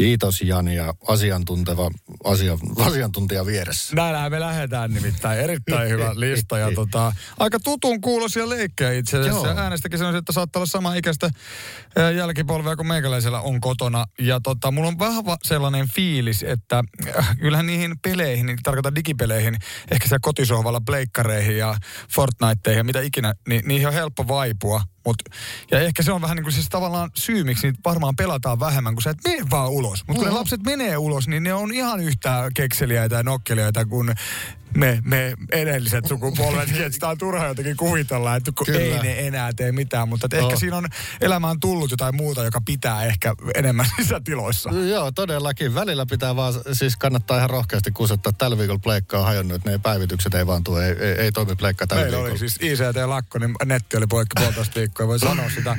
Kiitos 0.01 0.41
Jani 0.41 0.75
ja 0.75 0.93
asiantunteva 1.07 1.91
asia, 2.23 2.57
asiantuntija 2.77 3.45
vieressä. 3.45 3.95
Näinhän 3.95 4.31
me 4.31 4.39
lähdetään 4.39 4.93
nimittäin. 4.93 5.39
Erittäin 5.39 5.89
hyvä 5.89 6.11
lista 6.15 6.57
ja 6.57 6.71
tota, 6.75 7.13
aika 7.39 7.59
tutun 7.59 8.01
kuulosia 8.01 8.49
leikkejä 8.49 8.91
itse 8.91 9.17
asiassa. 9.17 9.47
Joo. 9.47 9.57
Äänestäkin 9.57 9.99
sanoisin, 9.99 10.19
että 10.19 10.31
saattaa 10.31 10.59
olla 10.59 10.65
sama 10.65 10.95
ikäistä 10.95 11.29
jälkipolvea 12.15 12.75
kuin 12.75 12.87
meikäläisellä 12.87 13.41
on 13.41 13.61
kotona. 13.61 14.05
Ja 14.19 14.39
tota, 14.39 14.71
mulla 14.71 14.87
on 14.87 14.99
vahva 14.99 15.37
sellainen 15.43 15.87
fiilis, 15.89 16.43
että 16.43 16.83
äh, 17.17 17.37
kyllähän 17.37 17.67
niihin 17.67 17.99
peleihin, 18.01 18.45
niin 18.45 18.57
tarkoitan 18.63 18.95
digipeleihin, 18.95 19.55
ehkä 19.91 20.07
siellä 20.07 20.19
kotisohvalla 20.21 20.81
pleikkareihin 20.85 21.57
ja 21.57 21.75
Fortniteihin 22.11 22.77
ja 22.77 22.83
mitä 22.83 23.01
ikinä, 23.01 23.33
niin 23.47 23.61
niihin 23.65 23.87
on 23.87 23.93
helppo 23.93 24.27
vaipua. 24.27 24.81
Mut, 25.05 25.17
ja 25.71 25.79
ehkä 25.79 26.03
se 26.03 26.11
on 26.11 26.21
vähän 26.21 26.35
niin 26.35 26.43
kuin 26.43 26.53
siis 26.53 26.69
tavallaan 26.69 27.11
syy, 27.15 27.43
miksi 27.43 27.67
niitä 27.67 27.79
varmaan 27.85 28.15
pelataan 28.15 28.59
vähemmän, 28.59 28.95
kun 28.95 29.01
sä 29.01 29.09
et 29.09 29.17
mene 29.23 29.49
vaan 29.51 29.69
ulos. 29.69 30.03
Mutta 30.07 30.19
kun 30.19 30.33
ne 30.33 30.39
lapset 30.39 30.63
menee 30.63 30.97
ulos, 30.97 31.27
niin 31.27 31.43
ne 31.43 31.53
on 31.53 31.73
ihan 31.73 31.99
yhtä 31.99 32.51
kekseliäitä 32.53 33.15
ja 33.15 33.23
nokkeliaita 33.23 33.85
kuin 33.85 34.15
me, 34.75 34.99
me 35.05 35.33
edelliset 35.51 36.05
sukupolvet. 36.07 36.67
Niin, 36.69 36.81
että 36.81 36.91
sitä 36.93 37.07
on 37.07 37.17
turha 37.17 37.45
jotenkin 37.47 37.77
kuvitella, 37.77 38.35
että 38.35 38.51
kun 38.57 38.65
Kyllä. 38.65 38.79
ei 38.79 38.99
ne 39.03 39.27
enää 39.27 39.53
tee 39.53 39.71
mitään. 39.71 40.09
Mutta 40.09 40.25
että 40.25 40.37
ehkä 40.37 40.49
No. 40.51 40.59
siinä 40.59 40.77
on 40.77 40.87
elämään 41.21 41.59
tullut 41.59 41.91
jotain 41.91 42.15
muuta, 42.15 42.43
joka 42.43 42.61
pitää 42.65 43.03
ehkä 43.03 43.33
enemmän 43.55 43.85
sisätiloissa. 44.01 44.69
Joo, 44.69 45.11
todellakin. 45.11 45.75
Välillä 45.75 46.05
pitää 46.05 46.35
vaan, 46.35 46.53
siis 46.73 46.97
kannattaa 46.97 47.37
ihan 47.37 47.49
rohkeasti 47.49 47.91
kusettaa. 47.91 48.33
Tällä 48.37 48.57
viikolla 48.57 48.79
pleikka 48.79 49.17
on 49.19 49.25
hajonnut, 49.25 49.55
että 49.55 49.69
ne 49.71 49.77
päivitykset 49.77 50.33
ei 50.33 50.47
vaan 50.47 50.63
tule, 50.63 50.87
ei, 50.87 50.95
ei, 50.99 51.11
ei 51.13 51.31
toimi 51.31 51.55
pleikka 51.55 51.87
tällä 51.87 52.01
Meillä 52.03 52.17
viikolla. 52.17 52.31
oli 52.31 52.39
siis 52.39 52.55
ICT-lakko, 52.61 53.39
niin 53.39 53.53
netti 53.65 53.97
oli 53.97 54.07
poikki 54.07 54.33
puolitoista 54.39 54.79
viikkoa, 54.79 55.07
voi 55.07 55.19
sanoa 55.19 55.49
sitä. 55.49 55.77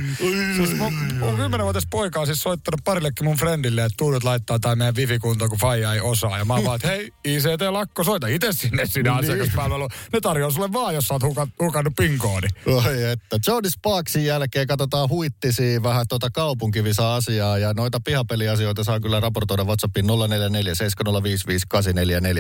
siis 0.57 0.77
mun, 0.79 0.95
mun 1.19 1.37
kymmenenvuotias 1.37 1.87
poika 1.91 2.21
on 2.21 2.27
siis 2.27 2.43
soittanut 2.43 2.81
parillekin 2.85 3.25
mun 3.25 3.37
friendille, 3.37 3.85
että 3.85 3.97
tuudut 3.97 4.25
laittaa 4.25 4.59
tai 4.59 4.77
meidän 4.77 4.97
wifi 4.97 5.19
kuntoon, 5.19 5.51
kun 5.51 5.59
faija 5.59 5.95
ei 5.95 6.01
osaa. 6.01 6.39
Ja 6.39 6.45
mä 6.45 6.65
vaan, 6.65 6.77
että 6.77 6.89
hei, 6.89 7.13
ICT-lakko, 7.25 8.05
soita 8.05 8.27
itse 8.27 8.53
sinne 8.53 8.82
sinne 8.87 9.11
asiakaspalveluun. 9.11 9.91
Ne 10.13 10.21
tarjoaa 10.21 10.51
sulle 10.51 10.73
vaan, 10.73 10.95
jos 10.95 11.09
sä 11.09 11.15
oot 11.15 11.23
huka, 11.23 11.49
hukannut 11.61 11.93
PIN-koodi. 11.97 12.49
Oi 12.67 13.05
että. 13.05 13.39
Jody 13.47 13.71
Sparksin 13.71 14.25
jälkeen 14.25 14.67
katsotaan 14.67 15.09
huittisia 15.09 15.83
vähän 15.83 16.07
tuota 16.09 16.31
kaupunkivisa-asiaa 16.31 17.59
ja 17.59 17.75
noita 17.75 18.01
pihapeliasioita 18.05 18.85
saa 18.85 19.01
kyllä 19.01 19.21
raportoida 19.21 19.65
WhatsAppiin 19.65 20.07
0447055844, 20.07 20.11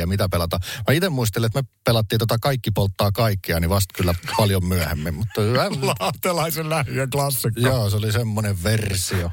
mitä 0.06 0.28
pelata. 0.28 0.58
Mä 0.88 0.94
itse 0.94 1.08
muistelin, 1.08 1.46
että 1.46 1.62
me 1.62 1.68
pelattiin 1.84 2.18
tota 2.18 2.36
kaikki 2.42 2.70
polttaa 2.70 3.12
kaikkia, 3.12 3.60
niin 3.60 3.70
vasta 3.70 3.94
kyllä 3.96 4.14
paljon 4.36 4.64
myöhemmin. 4.64 5.14
Mutta 5.14 5.40
Lahtelaisen 6.00 6.70
lähiön 6.70 7.10
klassikko. 7.10 7.60
joo, 7.60 7.90
se 7.90 7.96
oli 7.96 8.12
semmoinen 8.12 8.62
versio. 8.62 9.30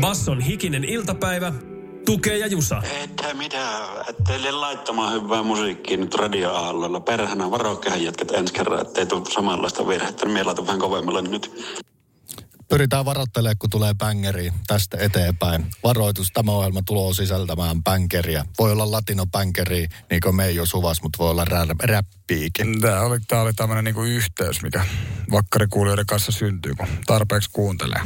Basson 0.00 0.40
hikinen 0.40 0.84
iltapäivä, 0.84 1.52
tukee 2.06 2.38
ja 2.38 2.46
jusa. 2.46 2.82
Että 3.02 3.34
mitä, 3.34 3.78
teille 4.26 4.50
laittamaan 4.50 5.12
hyvää 5.12 5.42
musiikkia 5.42 5.96
nyt 5.96 6.14
radioaalloilla. 6.14 7.00
Perhana 7.00 7.50
varokehän 7.50 8.04
jätkät 8.04 8.30
ensi 8.30 8.54
kerran, 8.54 8.80
ettei 8.80 9.06
tule 9.06 9.30
samanlaista 9.30 9.88
virhettä. 9.88 10.24
Niin 10.24 10.32
Mielä 10.32 10.54
vähän 10.66 10.78
kovemmalle 10.78 11.22
nyt. 11.22 11.74
Pyritään 12.68 13.04
varoittelemaan, 13.04 13.58
kun 13.58 13.70
tulee 13.70 13.94
bängeri 13.94 14.52
tästä 14.66 14.96
eteenpäin. 15.00 15.66
Varoitus, 15.84 16.28
tämä 16.34 16.52
ohjelma 16.52 16.82
tulee 16.86 17.14
sisältämään 17.14 17.84
bängeriä. 17.84 18.44
Voi 18.58 18.72
olla 18.72 18.90
latino-bängeri, 18.90 19.86
niin 20.10 20.20
kuin 20.22 20.36
Meijo 20.36 20.66
Suvas, 20.66 21.02
mutta 21.02 21.18
voi 21.18 21.30
olla 21.30 21.44
rä- 21.44 21.76
räppiikin. 21.82 22.80
Tämä 22.80 23.00
oli, 23.00 23.18
tää 23.28 23.42
oli 23.42 23.52
tämmöinen 23.52 23.84
niinku 23.84 24.02
yhteys, 24.02 24.62
mikä 24.62 24.86
vakkarikuulijoiden 25.30 26.06
kanssa 26.06 26.32
syntyy, 26.32 26.74
kun 26.74 26.88
tarpeeksi 27.06 27.50
kuuntelee. 27.52 28.00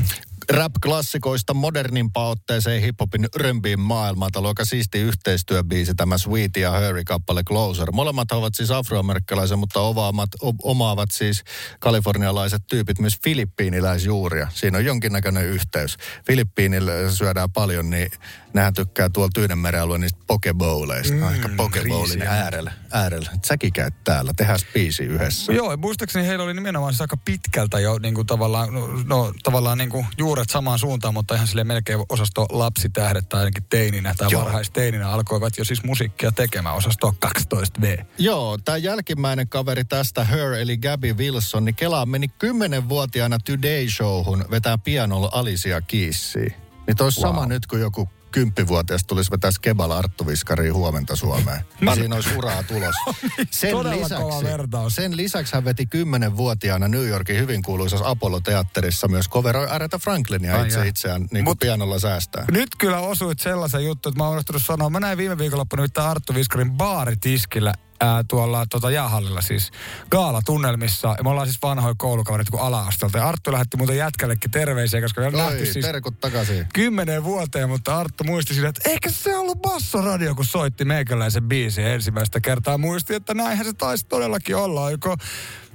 Rap-klassikoista 0.51 1.55
modernimpaan 1.55 2.31
otteeseen 2.31 2.83
hiphopin 2.83 3.29
römpiin 3.37 3.81
maailmaan. 3.81 4.33
Tämä 4.33 4.41
on 4.41 4.49
aika 4.49 4.65
siisti 4.65 4.99
yhteistyöbiisi, 4.99 5.95
tämä 5.95 6.19
Sweet 6.19 6.57
ja 6.57 6.71
Hurry-kappale 6.81 7.43
Closer. 7.45 7.93
Molemmat 7.93 8.33
ovat 8.33 8.55
siis 8.55 8.71
afroamerikkalaisia, 8.71 9.57
mutta 9.57 9.81
omaavat, 9.81 10.29
o- 10.43 10.71
omaavat 10.71 11.11
siis 11.11 11.45
kalifornialaiset 11.81 12.63
tyypit 12.67 12.99
myös 12.99 13.19
filippiiniläisjuuria. 13.25 14.49
Siinä 14.55 14.79
on 14.79 14.85
jonkinnäköinen 14.85 15.45
yhteys. 15.45 15.97
Filippiinillä 16.27 16.93
syödään 17.11 17.53
paljon, 17.53 17.91
niin 17.91 18.11
nehän 18.55 18.75
tykkää 18.75 19.09
tuolla 19.09 19.31
Tyynenmeren 19.35 19.83
alueen 19.83 20.01
niistä 20.01 20.19
pokebowleista. 20.27 21.15
Mm, 21.15 21.35
ehkä 21.35 21.49
pokebowlin 21.57 22.23
äärellä. 22.23 22.73
äärellä. 22.93 23.31
Et 23.35 23.45
Säkin 23.45 23.73
käyt 23.73 23.95
täällä, 24.05 24.33
tehdään 24.37 24.59
biisi 24.75 25.03
yhdessä. 25.03 25.53
Joo, 25.53 25.77
muistaakseni 25.77 26.27
heillä 26.27 26.45
oli 26.45 26.55
nimenomaan 26.55 26.93
siis 26.93 27.01
aika 27.01 27.17
pitkältä 27.17 27.81
jo 27.81 27.99
niin 27.99 28.15
kuin 28.15 28.27
tavallaan, 28.27 28.75
no, 28.75 28.89
no, 29.05 29.33
tavallaan 29.43 29.79
niin 29.79 29.91
kuin 29.91 30.07
juuret 30.41 30.51
samaan 30.51 30.79
suuntaan, 30.79 31.15
mutta 31.15 31.35
ihan 31.35 31.47
sille 31.47 31.65
melkein 31.65 32.05
osasto 32.09 32.47
lapsitähdet 32.51 33.29
tai 33.29 33.41
ainakin 33.41 33.65
teininä 33.71 34.15
tai 34.19 34.29
Joo. 34.31 34.45
varhaisteininä 34.45 35.11
alkoivat 35.11 35.59
jo 35.59 35.65
siis 35.65 35.85
musiikkia 35.85 36.33
tekemään 36.33 36.77
osasto 36.77 37.15
12V. 37.27 38.05
Joo, 38.19 38.59
tämä 38.59 38.77
jälkimmäinen 38.77 39.49
kaveri 39.49 39.85
tästä, 39.85 40.25
Her 40.25 40.53
eli 40.53 40.77
Gabby 40.77 41.13
Wilson, 41.13 41.65
niin 41.65 41.75
Kela 41.75 42.07
meni 42.07 42.29
kymmenenvuotiaana 42.29 43.39
Today 43.39 43.89
Showhun 43.89 44.45
vetää 44.51 44.79
pianolla 44.79 45.29
Alicia 45.33 45.81
Keysia. 45.81 46.51
Niin 46.87 46.97
toi 46.97 47.05
wow. 47.05 47.23
sama 47.23 47.47
nyt, 47.47 47.67
kun 47.67 47.81
joku 47.81 48.09
kymppivuotias 48.33 49.05
tulisi 49.05 49.31
vetää 49.31 49.51
Skebala 49.51 49.99
Arttu 49.99 50.27
Viskariin 50.27 50.75
huomenta 50.75 51.17
Suomeen. 51.17 51.61
Niin 51.81 51.95
siinä 51.95 52.15
olisi 52.15 52.37
uraa 52.37 52.63
tulos. 52.63 52.95
Sen 53.51 53.71
Todella 53.71 54.09
kova 54.09 54.43
vertaus. 54.43 54.95
sen 54.95 55.17
lisäksi 55.17 55.55
hän 55.55 55.65
veti 55.65 55.87
kymmenenvuotiaana 55.87 56.89
New 56.89 57.07
Yorkin 57.09 57.37
hyvin 57.41 57.63
kuuluisassa 57.63 58.09
Apollo-teatterissa 58.09 59.09
myös 59.09 59.29
coveroi 59.29 59.67
Aretha 59.69 59.99
Franklinia 59.99 60.57
Ai 60.57 60.67
itse 60.67 60.89
itseään 60.89 61.21
niin 61.33 61.45
kuin 61.45 61.55
Mut- 61.57 61.59
pianolla 61.61 61.99
säästää. 61.99 62.45
Nyt 62.51 62.69
kyllä 62.79 62.99
osuit 62.99 63.39
sellaisen 63.41 63.85
juttu, 63.85 64.09
että 64.09 64.19
mä 64.21 64.25
oon 64.25 64.33
unohtanut 64.33 64.63
sanoa. 64.63 64.91
Mä 64.91 65.01
näin 65.01 65.19
viime 65.19 65.39
viikonloppuna 65.39 65.83
nyt 65.83 65.99
Arttu 65.99 66.35
Viskarin 66.35 66.71
baaritiskillä 66.73 67.75
ää, 68.01 68.25
tuolla 68.29 68.67
tota 68.71 68.91
jäähallilla 68.91 69.41
siis 69.41 69.71
Gaala-tunnelmissa. 70.11 71.15
Ja 71.19 71.25
me 71.25 71.31
ollaan 71.31 71.47
siis 71.47 71.63
vanhoja 71.63 71.95
koulukavereita 71.99 72.51
kuin 72.51 72.63
ala-astelta. 72.63 73.19
Ja 73.19 73.29
Arttu 73.29 73.53
lähetti 73.53 73.77
muuten 73.77 73.97
jätkällekin 73.97 74.51
terveisiä, 74.51 75.01
koska 75.01 75.21
me 75.21 75.27
on 75.27 75.33
nähty 75.33 75.67
siis 75.67 75.87
terkut 75.87 76.21
takaisin. 76.21 76.67
kymmenen 76.75 77.25
vuoteen, 77.25 77.69
mutta 77.69 77.99
Arttu 77.99 78.25
muisti 78.25 78.55
siinä, 78.55 78.69
että 78.69 78.91
eikä 78.91 79.11
se 79.11 79.37
ollut 79.37 79.63
bassoradio, 79.63 80.35
kun 80.35 80.45
soitti 80.45 80.85
meikäläisen 80.85 81.49
biisin 81.49 81.87
ensimmäistä 81.87 82.41
kertaa. 82.41 82.79
Muisti, 82.79 83.15
että 83.15 83.35
näinhän 83.35 83.67
se 83.67 83.73
taisi 83.73 84.07
todellakin 84.07 84.57
olla. 84.57 84.91
Joko, 84.91 85.17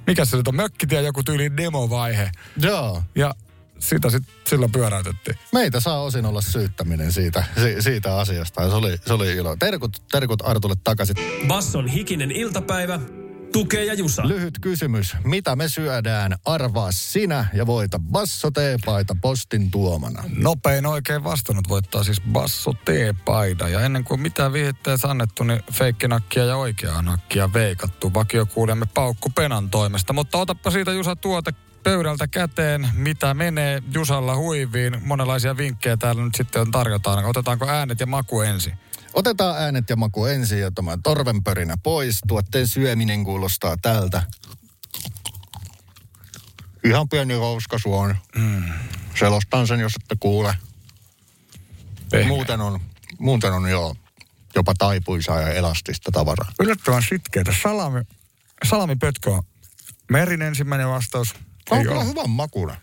mikä 0.08 0.25
se 0.25 0.38
nyt 0.38 0.48
on, 0.48 0.55
mökkitie 0.55 1.01
joku 1.01 1.24
tyyli 1.24 1.58
demovaihe. 1.58 2.32
Joo. 2.58 3.03
Ja 3.15 3.36
sitä 3.86 4.10
sitten 4.10 4.34
silloin 4.48 4.72
pyöräytettiin. 4.72 5.38
Meitä 5.54 5.80
saa 5.80 6.01
osin 6.01 6.25
olla 6.25 6.42
syyttäminen 6.42 7.12
siitä, 7.12 7.44
si, 7.63 7.82
siitä 7.82 8.18
asiasta. 8.18 8.62
Ja 8.63 8.70
se 8.70 8.75
oli, 8.75 8.98
se 9.06 9.13
oli 9.13 9.32
ilo. 9.32 9.56
Terkut, 9.56 10.04
terkut 10.12 10.42
Artulle 10.46 10.75
takaisin. 10.84 11.15
Basson 11.48 11.88
hikinen 11.88 12.32
iltapäivä, 12.32 13.00
tukee 13.51 13.86
ja 13.86 13.94
jusa. 13.94 14.27
Lyhyt 14.27 14.60
kysymys. 14.62 15.15
Mitä 15.24 15.56
me 15.56 15.70
syödään? 15.70 16.36
Arvaa 16.46 16.92
sinä 16.92 17.46
ja 17.54 17.65
voita 17.65 18.00
basso 18.00 18.51
teepaita 18.51 19.15
postin 19.22 19.72
tuomana. 19.72 20.24
Nopein 20.38 20.86
oikein 20.86 21.24
vastannut 21.24 21.70
voittaa 21.70 22.04
siis 22.04 22.22
Basso 22.22 22.74
T-paida. 22.74 23.68
Ja 23.68 23.82
ennen 23.82 24.04
kuin 24.04 24.22
mitään 24.22 24.54
vihetteessä 24.54 25.08
annettu, 25.08 25.44
niin 25.44 25.63
feikkinakkia 25.72 26.46
ja 26.46 26.58
oikeaa 26.58 27.01
nakkia 27.01 27.54
veikattu. 27.54 28.13
Vakio 28.13 28.46
kuulemme 28.46 28.86
Paukku 28.94 29.30
Penan 29.30 29.70
toimesta. 29.70 30.13
Mutta 30.13 30.38
otappa 30.38 30.72
siitä 30.72 30.92
Jusa 30.92 31.15
tuote 31.15 31.54
pöydältä 31.86 32.27
käteen, 32.27 32.89
mitä 32.94 33.34
menee 33.34 33.84
Jusalla 33.94 34.36
huiviin. 34.36 34.98
Monenlaisia 35.04 35.58
vinkkejä 35.58 35.98
täällä 35.98 36.24
nyt 36.24 36.36
sitten 36.36 36.62
on 36.62 36.72
tarjotaan. 36.72 37.25
Otetaanko 37.25 37.68
äänet 37.68 38.00
ja 38.00 38.06
maku 38.06 38.42
ensin? 38.42 38.74
Otetaan 39.13 39.58
äänet 39.58 39.89
ja 39.89 39.96
maku 39.96 40.25
ensin 40.25 40.60
ja 40.60 40.72
tämä 40.72 40.98
torvenpörinä 41.04 41.77
pois. 41.84 42.20
Tuotteen 42.27 42.68
syöminen 42.68 43.24
kuulostaa 43.24 43.77
tältä. 43.82 44.24
Ihan 46.84 47.10
pieni 47.10 47.36
rouska 47.36 47.80
suon. 47.80 48.15
Mm. 48.36 48.63
Selostan 49.20 49.68
sen, 49.68 49.80
jos 49.80 49.94
ette 49.96 50.15
kuule. 50.20 50.56
Pehmeä. 52.12 52.27
Muuten 52.27 52.62
on, 52.62 52.80
muuten 53.20 53.54
on 53.54 53.70
joo, 53.70 53.96
jopa 54.56 54.74
taipuisaa 54.77 55.42
ja 55.42 55.54
elastista 55.54 56.12
tavaraa. 56.12 56.51
Yllättävän 56.60 57.04
sitkeitä. 57.10 57.54
Salami, 57.63 58.01
salamipötkö 58.63 59.32
on 59.32 59.44
Merin 60.12 60.42
ensimmäinen 60.42 60.89
vastaus. 60.89 61.36
On 61.72 61.77
Ei 61.77 61.84
kyllä 61.84 62.00
ole. 62.00 62.07
hyvän 62.10 62.29
makuna. 62.29 62.75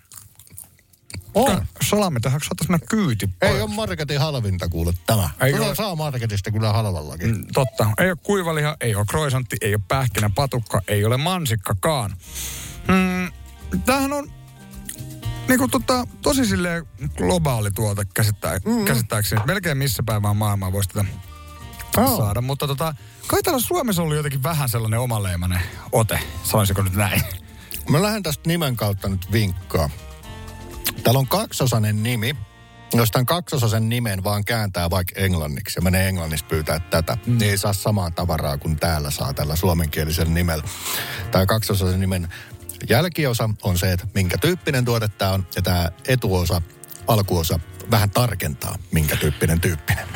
On. 1.35 1.67
Salami, 1.89 2.21
tähän 2.21 2.41
saataisiin 2.41 2.73
mennä 2.73 2.87
kyyti. 2.89 3.29
Ei 3.43 3.61
ole 3.61 3.71
marketin 3.71 4.21
halvinta 4.21 4.69
kuule 4.69 4.93
tämä. 5.07 5.31
Ei 5.41 5.53
Tätä 5.53 5.65
ole. 5.65 5.75
saa 5.75 5.95
marketista 5.97 6.51
kyllä 6.51 6.73
halvallakin. 6.73 7.37
Mm, 7.37 7.45
Totta. 7.55 7.87
Ei 7.99 8.11
ole 8.11 8.19
kuivaliha, 8.23 8.77
ei 8.81 8.95
ole 8.95 9.05
kroisantti, 9.09 9.57
ei 9.61 9.75
ole 9.75 9.83
pähkinä 9.89 10.31
patukka, 10.35 10.81
ei 10.89 11.05
ole 11.05 11.17
mansikkakaan. 11.17 12.17
Mm, 12.89 13.33
tämähän 13.85 14.13
on 14.13 14.33
niinku 15.49 15.69
tota, 15.69 16.07
tosi 16.23 16.47
silleen 16.47 16.87
globaali 17.17 17.71
tuote 17.71 18.05
käsittää, 18.15 18.59
mm. 18.65 18.85
käsittääkseni. 18.85 19.43
Melkein 19.47 19.79
missä 19.79 20.03
päivään 20.07 20.37
maailmaa 20.37 20.73
voisi 20.73 20.89
tätä 20.89 21.05
Oh. 21.99 22.17
saada. 22.19 22.41
Mutta 22.41 22.67
tota, 22.67 22.95
kai 23.27 23.43
täällä 23.43 23.61
Suomessa 23.61 24.03
on 24.03 24.05
ollut 24.05 24.17
jotenkin 24.17 24.43
vähän 24.43 24.69
sellainen 24.69 25.01
omaleimainen 25.01 25.61
ote. 25.93 26.19
Sanoisiko 26.43 26.83
nyt 26.83 26.95
näin? 26.95 27.23
Mä 27.89 28.03
lähden 28.03 28.23
tästä 28.23 28.49
nimen 28.49 28.77
kautta 28.77 29.09
nyt 29.09 29.33
vinkkaa. 29.33 29.91
Täällä 31.03 31.19
on 31.19 31.27
kaksosainen 31.27 32.03
nimi. 32.03 32.37
Jos 32.95 33.11
tämän 33.11 33.27
kaksosasen 33.27 33.89
nimen 33.89 34.25
vaan 34.25 34.45
kääntää 34.45 34.91
vaikka 34.91 35.21
englanniksi 35.21 35.79
ja 35.79 35.83
menee 35.83 36.09
englanniksi 36.09 36.45
pyytää 36.45 36.81
tätä, 36.81 37.17
mm. 37.27 37.39
niin 37.39 37.51
ei 37.51 37.59
saa 37.59 37.73
samaa 37.73 38.11
tavaraa 38.11 38.59
kuin 38.59 38.77
täällä 38.77 39.11
saa 39.11 39.35
tällä 39.35 39.57
suomenkielisellä 39.57 40.33
nimellä. 40.33 40.65
Tämä 41.31 41.47
kaksosasen 41.47 42.01
nimen 42.01 42.29
jälkiosa 42.89 43.51
on 43.63 43.79
se, 43.79 43.93
että 43.93 44.07
minkä 44.15 44.39
tyyppinen 44.39 44.85
tuote 44.85 45.09
tämä 45.09 45.31
on, 45.31 45.47
ja 45.57 45.63
tämä 45.63 45.91
etuosa, 46.09 46.63
alkuosa 47.07 47.61
vähän 47.91 48.11
tarkentaa, 48.11 48.79
minkä 48.93 49.17
tyyppinen 49.17 49.61
tyyppinen. 49.61 50.09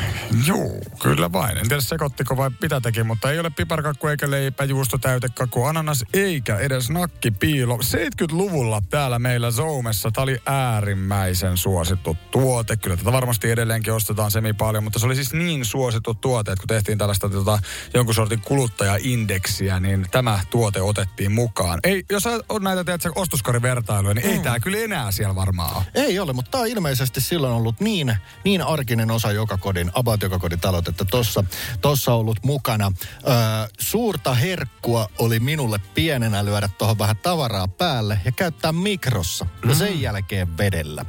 Joo, 0.47 0.71
kyllä 1.03 1.31
vain. 1.31 1.57
En 1.57 1.67
tiedä 1.67 1.81
sekoittiko 1.81 2.37
vai 2.37 2.51
mitä 2.61 2.81
teki, 2.81 3.03
mutta 3.03 3.31
ei 3.31 3.39
ole 3.39 3.49
piparkakku 3.49 4.07
eikä 4.07 4.31
leipä, 4.31 4.63
juusto, 4.63 4.97
täytekakku, 4.97 5.65
ananas 5.65 6.05
eikä 6.13 6.57
edes 6.57 6.89
nakki 6.89 7.31
piilo. 7.31 7.77
70-luvulla 7.77 8.81
täällä 8.89 9.19
meillä 9.19 9.51
Zoomessa 9.51 10.11
tämä 10.11 10.23
oli 10.23 10.37
äärimmäisen 10.45 11.57
suosittu 11.57 12.17
tuote. 12.31 12.77
Kyllä 12.77 12.97
tätä 12.97 13.11
varmasti 13.11 13.51
edelleenkin 13.51 13.93
ostetaan 13.93 14.31
semi 14.31 14.53
paljon, 14.53 14.83
mutta 14.83 14.99
se 14.99 15.05
oli 15.05 15.15
siis 15.15 15.33
niin 15.33 15.65
suosittu 15.65 16.13
tuote, 16.13 16.51
että 16.51 16.61
kun 16.61 16.67
tehtiin 16.67 16.97
tällaista 16.97 17.29
tota, 17.29 17.59
jonkun 17.93 18.15
sortin 18.15 18.41
kuluttajaindeksiä, 18.41 19.79
niin 19.79 20.07
tämä 20.11 20.39
tuote 20.49 20.81
otettiin 20.81 21.31
mukaan. 21.31 21.79
Ei, 21.83 22.05
jos 22.09 22.23
on 22.49 22.63
näitä 22.63 22.83
teet, 22.83 23.01
ostoskorivertailuja, 23.15 24.13
niin 24.13 24.25
mm. 24.25 24.31
ei 24.31 24.39
tämä 24.39 24.59
kyllä 24.59 24.77
enää 24.77 25.11
siellä 25.11 25.35
varmaan 25.35 25.75
ole. 25.75 25.85
Ei 25.95 26.19
ole, 26.19 26.33
mutta 26.33 26.51
tämä 26.51 26.61
on 26.61 26.67
ilmeisesti 26.67 27.21
silloin 27.21 27.53
ollut 27.57 27.79
niin, 27.79 28.15
niin 28.43 28.61
arkinen 28.61 29.11
osa 29.11 29.31
joka 29.31 29.57
kodin, 29.57 29.91
about 29.93 30.21
joka 30.21 30.39
kodin 30.39 30.59
talot, 30.59 30.87
että 30.87 31.05
tossa, 31.05 31.43
tossa 31.81 32.13
ollut 32.13 32.39
mukana. 32.43 32.91
Öö, 33.27 33.33
suurta 33.79 34.33
herkkua 34.33 35.09
oli 35.19 35.39
minulle 35.39 35.79
pienenä 35.93 36.45
lyödä 36.45 36.69
tuohon 36.77 36.99
vähän 36.99 37.17
tavaraa 37.17 37.67
päälle 37.67 38.19
ja 38.25 38.31
käyttää 38.31 38.71
mikrossa 38.71 39.45
ja 39.67 39.75
sen 39.75 39.93
mm. 39.93 40.01
jälkeen 40.01 40.57
vedellä. 40.57 41.05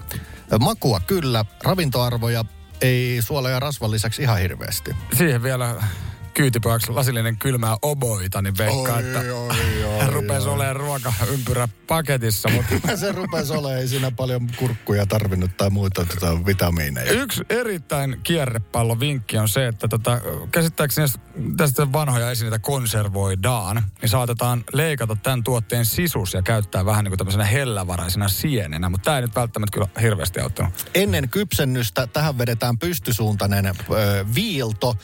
Makua 0.61 1.01
kyllä, 1.01 1.45
ravintoarvoja 1.63 2.45
ei 2.81 3.19
suola 3.23 3.51
ja 3.51 3.61
rasvan 3.61 3.91
lisäksi 3.91 4.23
ihan 4.23 4.39
hirveästi. 4.39 4.97
Siihen 5.17 5.43
vielä 5.43 5.83
kyytipojaksi 6.39 6.93
lasillinen 6.93 7.37
kylmää 7.37 7.77
oboita, 7.83 8.43
niin 8.43 8.59
veikkaa, 8.59 8.97
oi, 8.97 9.07
että 9.07 9.19
oi, 9.19 9.83
oi, 9.83 9.99
hän 10.01 10.13
rupesi 10.13 10.49
olemaan 10.49 10.77
ruokaympyrä 10.77 11.69
paketissa. 11.87 12.49
Mutta... 12.49 12.97
se 12.97 13.13
rupesi 13.13 13.53
olemaan, 13.53 13.81
ei 13.81 13.89
siinä 13.89 14.11
paljon 14.11 14.49
kurkkuja 14.57 15.07
tarvinnut 15.07 15.57
tai 15.57 15.71
muita 15.71 16.05
tota, 16.05 16.47
vitamiineja. 16.47 17.13
Yksi 17.13 17.43
erittäin 17.51 18.21
kierrepallo 18.23 19.01
vinkki 19.01 19.39
on 19.39 19.49
se, 19.49 19.67
että 19.67 19.89
tota, 19.89 20.21
käsittääkseni 20.53 21.09
tästä 21.57 21.93
vanhoja 21.93 22.31
esineitä 22.31 22.59
konservoidaan, 22.59 23.83
niin 24.03 24.09
saatetaan 24.09 24.65
leikata 24.73 25.17
tämän 25.23 25.45
tuotteen 25.45 25.87
sisus 25.87 26.35
ja 26.35 26.43
käyttää 26.43 26.85
vähän 26.85 27.05
niin 27.05 27.11
kuin 27.11 27.19
tämmöisenä 27.19 27.45
hellävaraisena 27.45 28.29
sienenä, 28.29 28.89
mutta 28.89 29.05
tämä 29.05 29.17
ei 29.17 29.23
nyt 29.23 29.37
välttämättä 29.37 29.75
kyllä 29.75 29.89
hirveästi 30.01 30.41
auttanut. 30.41 30.91
Ennen 30.95 31.29
kypsennystä 31.29 32.07
tähän 32.07 32.39
vedetään 32.39 32.79
pystysuuntainen 32.79 33.67
ö, 33.67 33.73
viilto, 34.35 34.97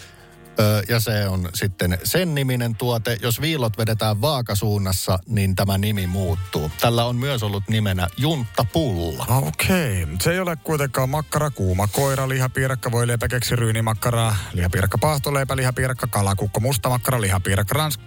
Öö, 0.60 0.82
ja 0.88 1.00
se 1.00 1.28
on 1.28 1.48
sitten 1.54 1.98
sen 2.04 2.34
niminen 2.34 2.76
tuote. 2.76 3.16
Jos 3.22 3.40
viilot 3.40 3.78
vedetään 3.78 4.20
vaakasuunnassa, 4.20 5.18
niin 5.26 5.54
tämä 5.54 5.78
nimi 5.78 6.06
muuttuu. 6.06 6.70
Tällä 6.80 7.04
on 7.04 7.16
myös 7.16 7.42
ollut 7.42 7.64
nimenä 7.68 8.08
junttapulla. 8.16 9.26
Okei. 9.28 10.02
Okay. 10.02 10.16
Se 10.20 10.32
ei 10.32 10.40
ole 10.40 10.56
kuitenkaan 10.56 11.08
makkara, 11.08 11.50
kuuma 11.50 11.86
koira, 11.86 12.28
lihapiirakka, 12.28 12.92
voi 12.92 13.06
leipä, 13.06 13.28
keksi, 13.28 13.56
ryynimakkara, 13.56 14.34
lihapiirakka, 14.52 14.98
pahtoleipä, 14.98 15.56
lihapiirakka, 15.56 16.06
kalakukko, 16.06 16.60
mustamakkara, 16.60 17.20
lihapiirakka, 17.20 17.74
ransk, 17.74 18.00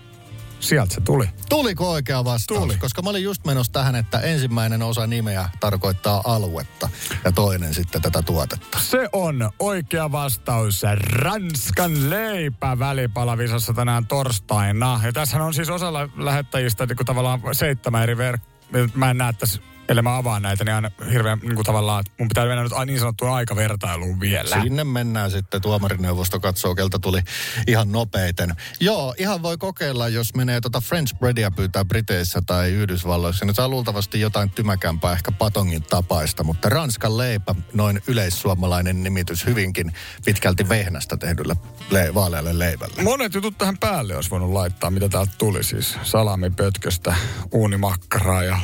Sieltä 0.59 0.95
se 0.95 1.01
tuli. 1.01 1.29
Tuliko 1.49 1.91
oikea 1.91 2.25
vastaus? 2.25 2.59
Tuli. 2.59 2.77
Koska 2.77 3.01
mä 3.01 3.09
olin 3.09 3.23
just 3.23 3.45
menossa 3.45 3.73
tähän, 3.73 3.95
että 3.95 4.19
ensimmäinen 4.19 4.81
osa 4.81 5.07
nimeä 5.07 5.49
tarkoittaa 5.59 6.21
aluetta 6.25 6.89
ja 7.25 7.31
toinen 7.31 7.73
sitten 7.73 8.01
tätä 8.01 8.21
tuotetta. 8.21 8.79
Se 8.79 9.09
on 9.13 9.51
oikea 9.59 10.11
vastaus. 10.11 10.81
Ranskan 11.11 12.09
leipä 12.09 12.79
välipalavisassa 12.79 13.73
tänään 13.73 14.07
torstaina. 14.07 14.99
Ja 15.03 15.13
tässä 15.13 15.43
on 15.43 15.53
siis 15.53 15.69
osalla 15.69 16.09
lähettäjistä 16.15 16.85
niin 16.85 16.97
kuin 16.97 17.05
tavallaan 17.05 17.41
seitsemän 17.51 18.03
eri 18.03 18.17
verkkoa. 18.17 18.51
Mä 18.93 19.09
en 19.09 19.17
näe 19.17 19.33
tässä 19.33 19.61
ellei 19.89 20.01
mä 20.01 20.17
avaan 20.17 20.41
näitä, 20.41 20.63
niin 20.63 20.75
aina 20.75 20.91
hirveän 21.11 21.39
niin 21.39 21.55
kuin 21.55 21.65
tavallaan, 21.65 21.99
että 21.99 22.11
mun 22.19 22.27
pitää 22.27 22.45
mennä 22.45 22.63
nyt 22.63 22.71
niin 22.85 22.99
sanottuun 22.99 23.31
aikavertailuun 23.31 24.19
vielä. 24.19 24.61
Sinne 24.61 24.83
mennään 24.83 25.31
sitten, 25.31 25.61
tuomarineuvosto 25.61 26.39
katsoo, 26.39 26.75
keltä 26.75 26.99
tuli 26.99 27.21
ihan 27.67 27.91
nopeiten. 27.91 28.55
Joo, 28.79 29.15
ihan 29.17 29.41
voi 29.43 29.57
kokeilla, 29.57 30.07
jos 30.07 30.35
menee 30.35 30.61
tota 30.61 30.81
French 30.81 31.15
breadia 31.15 31.51
pyytää 31.51 31.85
Briteissä 31.85 32.41
tai 32.45 32.69
Yhdysvalloissa, 32.69 33.45
niin 33.45 33.55
saa 33.55 33.69
luultavasti 33.69 34.19
jotain 34.19 34.49
tymäkämpää, 34.49 35.13
ehkä 35.13 35.31
patongin 35.31 35.83
tapaista, 35.83 36.43
mutta 36.43 36.69
Ranskan 36.69 37.17
leipä, 37.17 37.55
noin 37.73 38.01
yleissuomalainen 38.07 39.03
nimitys 39.03 39.45
hyvinkin 39.45 39.93
pitkälti 40.25 40.69
vehnästä 40.69 41.17
tehdylle 41.17 41.55
le- 41.89 42.13
vaalealle 42.13 42.59
leivälle. 42.59 43.03
Monet 43.03 43.33
jutut 43.33 43.57
tähän 43.57 43.77
päälle 43.77 44.15
olisi 44.15 44.29
voinut 44.29 44.51
laittaa, 44.51 44.91
mitä 44.91 45.09
täältä 45.09 45.31
tuli 45.37 45.63
siis. 45.63 45.97
Salamipötköstä, 46.03 47.15
uunimakkaraa 47.51 48.43
ja 48.43 48.59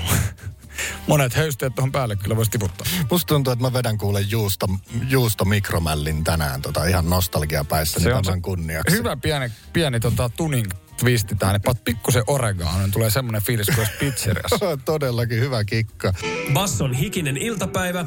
monet 1.08 1.34
höysteet 1.34 1.76
tuohon 1.76 1.92
päälle 1.92 2.16
kyllä 2.16 2.36
voisi 2.36 2.52
tiputtaa. 2.52 2.88
Musta 3.12 3.28
tuntuu, 3.28 3.54
että 3.54 3.66
mä 3.66 3.74
vedän 3.74 3.98
kuule 3.98 4.22
juusto, 4.22 4.68
juusto 5.10 5.46
mikromällin 5.46 6.24
tänään 6.24 6.62
tota, 6.62 6.86
ihan 6.86 7.10
nostalgiapäissä 7.10 8.00
se 8.00 8.14
on 8.14 8.24
tämän 8.24 8.42
kunniaksi. 8.42 8.98
Hyvä 8.98 9.18
pieni, 9.18 9.52
pieni 9.74 10.00
tota, 10.00 10.30
tuning 10.30 10.72
twisti 11.00 11.36
tähän. 11.36 11.62
Paat 11.62 11.84
pikkusen 11.84 12.24
oregaan, 12.28 12.80
niin 12.80 12.92
tulee 12.92 13.10
semmoinen 13.10 13.42
fiilis 13.42 13.68
kuin 13.76 13.88
pizzeriassa. 14.00 14.78
Todellakin 14.86 15.40
hyvä 15.40 15.64
kikka. 15.64 16.14
Basson 16.54 16.94
hikinen 16.94 17.38
iltapäivä. 17.38 18.06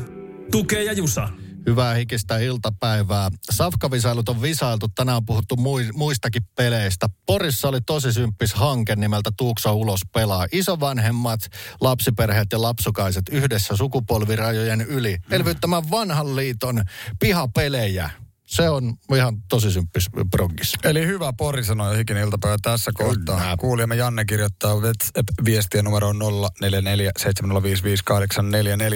Tukee 0.50 0.84
ja 0.84 0.92
Jusa. 0.92 1.28
Hyvää 1.66 1.94
hikistä 1.94 2.38
iltapäivää. 2.38 3.30
Safkavisailut 3.50 4.28
on 4.28 4.42
visailtu. 4.42 4.88
Tänään 4.88 5.16
on 5.16 5.26
puhuttu 5.26 5.56
muistakin 5.94 6.42
peleistä. 6.56 7.06
Porissa 7.26 7.68
oli 7.68 7.80
tosi 7.80 8.12
symppis 8.12 8.54
hanke 8.54 8.96
nimeltä 8.96 9.30
Tuuksa 9.36 9.72
ulos 9.72 10.00
pelaa. 10.14 10.46
Isovanhemmat, 10.52 11.40
lapsiperheet 11.80 12.48
ja 12.52 12.62
lapsukaiset 12.62 13.28
yhdessä 13.30 13.76
sukupolvirajojen 13.76 14.80
yli. 14.80 15.16
Elvyttämään 15.30 15.90
vanhan 15.90 16.36
liiton 16.36 16.82
pihapelejä 17.20 18.10
se 18.46 18.68
on 18.68 18.94
ihan 19.14 19.42
tosi 19.48 19.70
symppis 19.70 20.06
proggis. 20.30 20.72
Eli 20.84 21.06
hyvä 21.06 21.32
Pori 21.32 21.64
sanoi 21.64 21.98
hikinen 21.98 22.22
iltapäivä 22.22 22.56
tässä 22.62 22.90
kohtaa. 22.94 23.40
Kyllä. 23.40 23.56
Kuulijamme 23.56 23.96
Janne 23.96 24.24
kirjoittaa 24.24 24.74
WhatsApp-viestiä 24.74 25.82
numero 25.82 26.12
0447055844, 26.12 26.16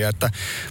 että 0.09 0.31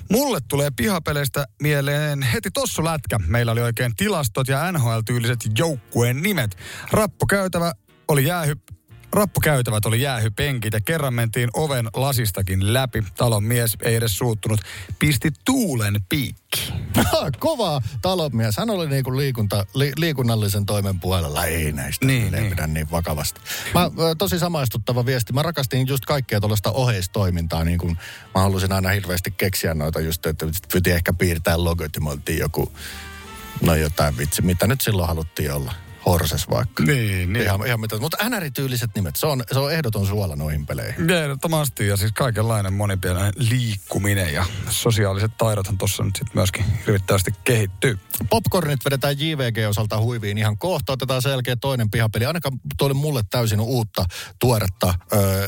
mulle 0.10 0.39
tulee 0.48 0.72
pihapeleistä 0.76 1.46
mieleen 1.62 2.22
heti 2.22 2.52
tossu 2.52 2.84
lätkä. 2.84 3.20
Meillä 3.28 3.52
oli 3.52 3.62
oikein 3.62 3.96
tilastot 3.96 4.48
ja 4.48 4.72
NHL-tyyliset 4.72 5.39
joukkueen 5.58 6.22
nimet. 6.22 6.58
Rappukäytävä 6.92 7.74
oli 8.08 8.26
jäähyppy 8.26 8.68
Rappukäytävät 9.13 9.86
oli 9.86 10.02
jäähypenkit 10.02 10.74
ja 10.74 10.80
kerran 10.86 11.13
mentiin 11.13 11.50
oven 11.54 11.88
lasistakin 11.93 12.74
läpi. 12.74 13.04
Talon 13.17 13.43
mies 13.43 13.78
ei 13.82 13.95
edes 13.95 14.17
suuttunut. 14.17 14.62
Pisti 15.00 15.32
tuulen 15.45 15.95
piikki. 16.10 16.74
Kova 17.39 17.82
talonmies. 18.02 18.58
Hän 18.58 18.69
oli 18.69 18.89
niinku 18.89 19.17
liikunta, 19.17 19.65
li, 19.74 19.91
liikunnallisen 19.98 20.65
toimen 20.65 21.00
puolella. 21.00 21.45
Ei 21.45 21.72
näistä 21.72 22.06
niin, 22.06 22.32
niin. 22.32 22.50
pidä 22.50 22.67
niin 22.67 22.91
vakavasti. 22.91 23.41
Mä, 23.74 23.91
tosi 24.17 24.39
samaistuttava 24.39 25.06
viesti. 25.06 25.34
Mä 25.34 25.43
rakastin 25.43 25.88
just 25.88 26.06
kaikkea 26.06 26.39
tuollaista 26.39 26.72
oheistoimintaa. 26.72 27.63
Niin 27.63 27.80
kuin 27.80 27.98
mä 28.36 28.41
halusin 28.41 28.72
aina 28.72 28.89
hirveästi 28.89 29.32
keksiä 29.32 29.74
noita 29.74 30.00
just, 30.00 30.26
että 30.26 30.45
piti 30.74 30.91
ehkä 30.91 31.13
piirtää 31.13 31.63
logot 31.63 31.91
ja 32.30 32.36
joku, 32.36 32.72
no 33.62 33.76
jotain 33.76 34.17
vitsi, 34.17 34.41
mitä 34.41 34.67
nyt 34.67 34.82
silloin 34.82 35.08
haluttiin 35.08 35.54
olla 35.54 35.74
Horses 36.10 36.50
vaikka. 36.50 36.84
Niin, 36.84 37.34
niin. 37.34 37.45
Ihan, 37.45 37.67
ihan 37.67 37.80
mitä, 37.80 38.00
mutta 38.00 38.30
NR-tyyliset 38.30 38.89
nimet, 38.95 39.15
se 39.15 39.28
on, 39.28 39.43
se 39.52 39.60
on 39.60 39.74
ehdoton 39.74 40.06
suola 40.06 40.36
noihin 40.36 40.65
peleihin. 40.65 41.10
Ehdottomasti, 41.10 41.88
ja 41.88 41.98
siis 41.98 42.12
kaikenlainen 42.12 42.74
monipielinen 42.74 43.34
liikkuminen 43.36 44.34
ja 44.34 44.45
sosiaaliset 44.69 45.32
taidothan 45.38 45.78
tuossa 45.78 46.04
nyt 46.04 46.15
sitten 46.15 46.38
myöskin 46.38 46.65
hirvittävästi 46.86 47.32
kehittyy. 47.43 48.00
Popcornit 48.30 48.86
vedetään 48.86 49.19
JVG-osalta 49.19 50.00
huiviin 50.00 50.38
ihan 50.38 50.58
kohta. 50.58 50.93
Otetaan 50.93 51.22
selkeä 51.22 51.56
toinen 51.56 51.91
pihapeli. 51.91 52.26
Ainakaan 52.26 52.60
tuolle 52.78 52.93
mulle 52.93 53.22
täysin 53.30 53.60
uutta 53.60 54.06
tuoretta. 54.39 54.93
Öö, 55.13 55.48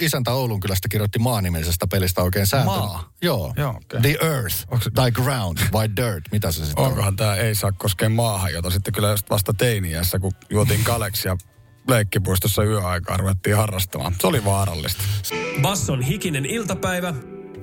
isäntä 0.00 0.32
Oulun 0.32 0.60
kylästä 0.60 0.88
kirjoitti 0.88 1.18
maanimisestä 1.18 1.86
pelistä 1.86 2.22
oikein 2.22 2.46
sääntö. 2.46 2.70
Maa? 2.70 3.12
Joo. 3.22 3.54
Joo 3.56 3.70
okay. 3.70 4.00
The 4.00 4.18
Earth, 4.20 4.56
se... 4.82 4.90
tai 4.94 5.12
Ground, 5.12 5.58
vai 5.72 5.88
Dirt, 5.96 6.24
mitä 6.32 6.52
se 6.52 6.66
sitten 6.66 6.84
Onkohan 6.84 7.16
tämä 7.16 7.34
ei 7.34 7.54
saa 7.54 7.72
koskea 7.72 8.08
maahan, 8.08 8.52
jota 8.52 8.70
sitten 8.70 8.94
kyllä 8.94 9.14
vasta 9.30 9.52
teiniässä, 10.00 10.18
kun 10.18 10.32
juotiin 10.50 10.84
kaleksia 10.84 11.36
leikkipuistossa 11.88 12.64
yöaikaan 12.64 13.20
ruvettiin 13.20 13.56
harrastamaan. 13.56 14.14
Se 14.20 14.26
oli 14.26 14.44
vaarallista. 14.44 15.02
Basson 15.62 16.02
hikinen 16.02 16.46
iltapäivä. 16.46 17.14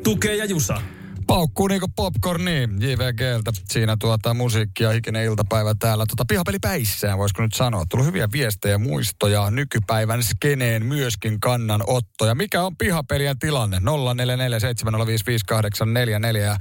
Tukee 0.04 0.36
ja 0.36 0.46
Jusa. 0.46 0.82
Paukkuu 1.28 1.68
niinku 1.68 1.88
popcorni 1.96 2.70
JVGltä. 2.80 3.52
Siinä 3.70 3.98
tuota 4.00 4.34
musiikkia, 4.34 4.92
hikinen 4.92 5.24
iltapäivä 5.24 5.76
täällä. 5.80 6.06
Tota 6.06 6.26
pihapeli 6.28 6.58
päissään, 6.62 7.18
voisiko 7.18 7.42
nyt 7.42 7.54
sanoa. 7.54 7.86
Tullut 7.90 8.08
hyviä 8.08 8.30
viestejä, 8.32 8.78
muistoja, 8.78 9.52
nykypäivän 9.52 10.24
skeneen 10.24 10.86
myöskin 10.86 11.40
kannanottoja. 11.40 12.36
Mikä 12.36 12.64
on 12.64 12.78
pihapelien 12.78 13.40
tilanne? 13.40 13.78
0447055844. 13.78 16.38
Ja 16.38 16.58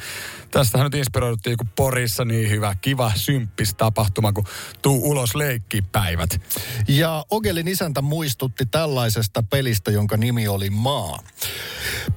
tästähän 0.51 0.85
nyt 0.85 0.95
inspiroiduttiin, 0.95 1.57
kun 1.57 1.69
Porissa 1.77 2.25
niin 2.25 2.51
hyvä, 2.51 2.75
kiva, 2.81 3.13
symppis 3.15 3.75
tapahtuma, 3.75 4.33
kun 4.33 4.45
tuu 4.83 5.11
ulos 5.11 5.35
leikkipäivät. 5.35 6.41
Ja 6.89 7.25
Ogelin 7.31 7.69
isäntä 7.69 8.03
muistutti 8.03 8.67
tällaisesta 8.67 9.43
pelistä, 9.43 9.91
jonka 9.91 10.17
nimi 10.17 10.49
oli 10.49 10.71
Maa. 10.71 11.19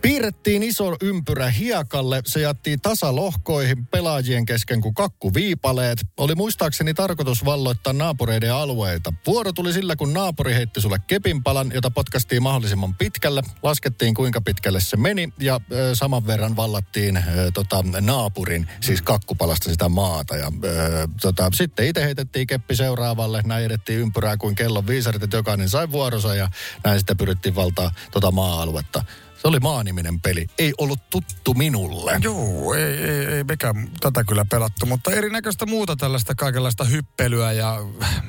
Piirrettiin 0.01 0.63
iso 0.63 0.95
ympyrä 1.01 1.49
hiekalle, 1.49 2.21
se 2.25 2.38
jättiin 2.41 2.81
tasalohkoihin 2.81 3.85
pelaajien 3.85 4.45
kesken 4.45 4.81
kuin 4.81 4.93
kakkuviipaleet. 4.93 5.99
Oli 6.17 6.35
muistaakseni 6.35 6.93
tarkoitus 6.93 7.45
valloittaa 7.45 7.93
naapureiden 7.93 8.53
alueita. 8.53 9.13
Vuoro 9.27 9.53
tuli 9.53 9.73
sillä, 9.73 9.95
kun 9.95 10.13
naapuri 10.13 10.53
heitti 10.53 10.81
sulle 10.81 10.97
kepinpalan, 11.07 11.71
jota 11.73 11.91
potkastiin 11.91 12.43
mahdollisimman 12.43 12.95
pitkälle. 12.95 13.41
Laskettiin 13.63 14.13
kuinka 14.13 14.41
pitkälle 14.41 14.79
se 14.79 14.97
meni 14.97 15.33
ja 15.39 15.61
ö, 15.71 15.95
saman 15.95 16.27
verran 16.27 16.55
vallattiin 16.55 17.17
ö, 17.17 17.51
tota, 17.53 17.83
naapurin, 18.01 18.67
siis 18.81 19.01
kakkupalasta 19.01 19.69
sitä 19.69 19.89
maata. 19.89 20.35
Ja, 20.35 20.51
ö, 20.63 21.07
tota, 21.21 21.49
sitten 21.53 21.87
itse 21.87 22.03
heitettiin 22.03 22.47
keppi 22.47 22.75
seuraavalle, 22.75 23.41
näin 23.45 23.65
edettiin 23.65 23.99
ympyrää 23.99 24.37
kuin 24.37 24.55
kellon 24.55 24.87
viisarit, 24.87 25.23
että 25.23 25.37
jokainen 25.37 25.69
sai 25.69 25.91
vuoronsa 25.91 26.35
ja 26.35 26.49
näin 26.83 26.99
sitten 26.99 27.17
pyrittiin 27.17 27.55
valtaa 27.55 27.91
tota 28.11 28.31
maa-aluetta. 28.31 29.03
Se 29.41 29.47
oli 29.47 29.59
maaniminen 29.59 30.19
peli. 30.19 30.47
Ei 30.57 30.73
ollut 30.77 30.99
tuttu 31.09 31.53
minulle. 31.53 32.19
Joo, 32.21 32.73
ei, 32.73 32.83
ei, 32.83 33.25
ei 33.25 33.43
mekään 33.43 33.91
tätä 33.99 34.23
kyllä 34.23 34.45
pelattu, 34.51 34.85
mutta 34.85 35.11
erinäköistä 35.11 35.65
muuta 35.65 35.95
tällaista 35.95 36.35
kaikenlaista 36.35 36.83
hyppelyä 36.83 37.51
ja 37.51 37.77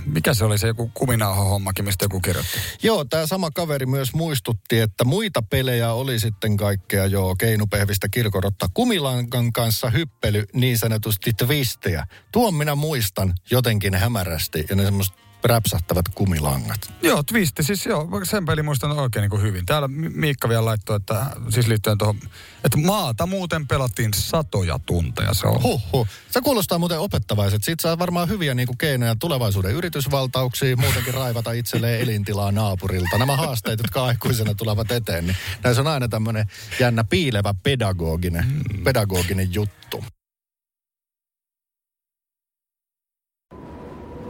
mikä 0.06 0.34
se 0.34 0.44
oli 0.44 0.58
se 0.58 0.66
joku 0.66 0.90
kuminauha-hommakin, 0.94 1.84
mistä 1.84 2.04
joku 2.04 2.20
kirjoitti? 2.20 2.58
Joo, 2.82 3.04
tämä 3.04 3.26
sama 3.26 3.50
kaveri 3.50 3.86
myös 3.86 4.14
muistutti, 4.14 4.78
että 4.78 5.04
muita 5.04 5.42
pelejä 5.42 5.92
oli 5.92 6.18
sitten 6.18 6.56
kaikkea 6.56 7.06
jo 7.06 7.34
keinupehvistä 7.38 8.08
kirkorotta 8.08 8.68
kumilankan 8.74 9.52
kanssa 9.52 9.90
hyppely, 9.90 10.44
niin 10.54 10.78
sanotusti 10.78 11.32
twistejä. 11.32 12.06
Tuon 12.32 12.54
minä 12.54 12.74
muistan 12.74 13.34
jotenkin 13.50 13.94
hämärästi 13.94 14.66
ja 14.70 14.76
ne 14.76 14.84
semmoista 14.84 15.29
räpsähtävät 15.44 16.04
kumilangat. 16.14 16.92
Joo, 17.02 17.22
twisti, 17.22 17.62
siis 17.62 17.86
joo, 17.86 18.08
sen 18.24 18.44
pelin 18.44 18.64
muistan 18.64 18.92
oikein 18.92 19.20
niin 19.20 19.30
kuin 19.30 19.42
hyvin. 19.42 19.66
Täällä 19.66 19.88
Mi- 19.88 20.08
Miikka 20.08 20.48
vielä 20.48 20.64
laittoi, 20.64 20.96
että 20.96 21.26
siis 21.48 21.66
liittyen 21.66 21.98
tuohon, 21.98 22.16
että 22.64 22.78
maata 22.78 23.26
muuten 23.26 23.68
pelattiin 23.68 24.14
satoja 24.14 24.80
tunteja. 24.86 25.34
Se 25.34 25.46
on 25.46 25.62
Huhhuh. 25.62 26.08
Se 26.30 26.40
kuulostaa 26.40 26.78
muuten 26.78 26.98
opettavaiset. 26.98 27.64
Siitä 27.64 27.82
saa 27.82 27.98
varmaan 27.98 28.28
hyviä 28.28 28.54
niin 28.54 28.66
kuin 28.66 28.78
keinoja 28.78 29.16
tulevaisuuden 29.16 29.74
yritysvaltauksiin, 29.74 30.80
muutenkin 30.80 31.14
raivata 31.14 31.52
itselleen 31.52 32.00
elintilaa 32.00 32.52
naapurilta. 32.52 33.18
Nämä 33.18 33.36
haasteet, 33.36 33.78
jotka 33.78 34.04
aikuisena 34.04 34.54
tulevat 34.54 34.90
eteen, 34.90 35.26
niin 35.26 35.36
näissä 35.64 35.80
on 35.82 35.86
aina 35.86 36.08
tämmöinen 36.08 36.46
jännä 36.80 37.04
piilevä 37.04 37.54
pedagoginen, 37.62 38.44
mm. 38.44 38.84
pedagoginen 38.84 39.54
juttu. 39.54 40.04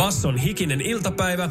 Basson 0.00 0.36
hikinen 0.36 0.80
iltapäivä, 0.80 1.48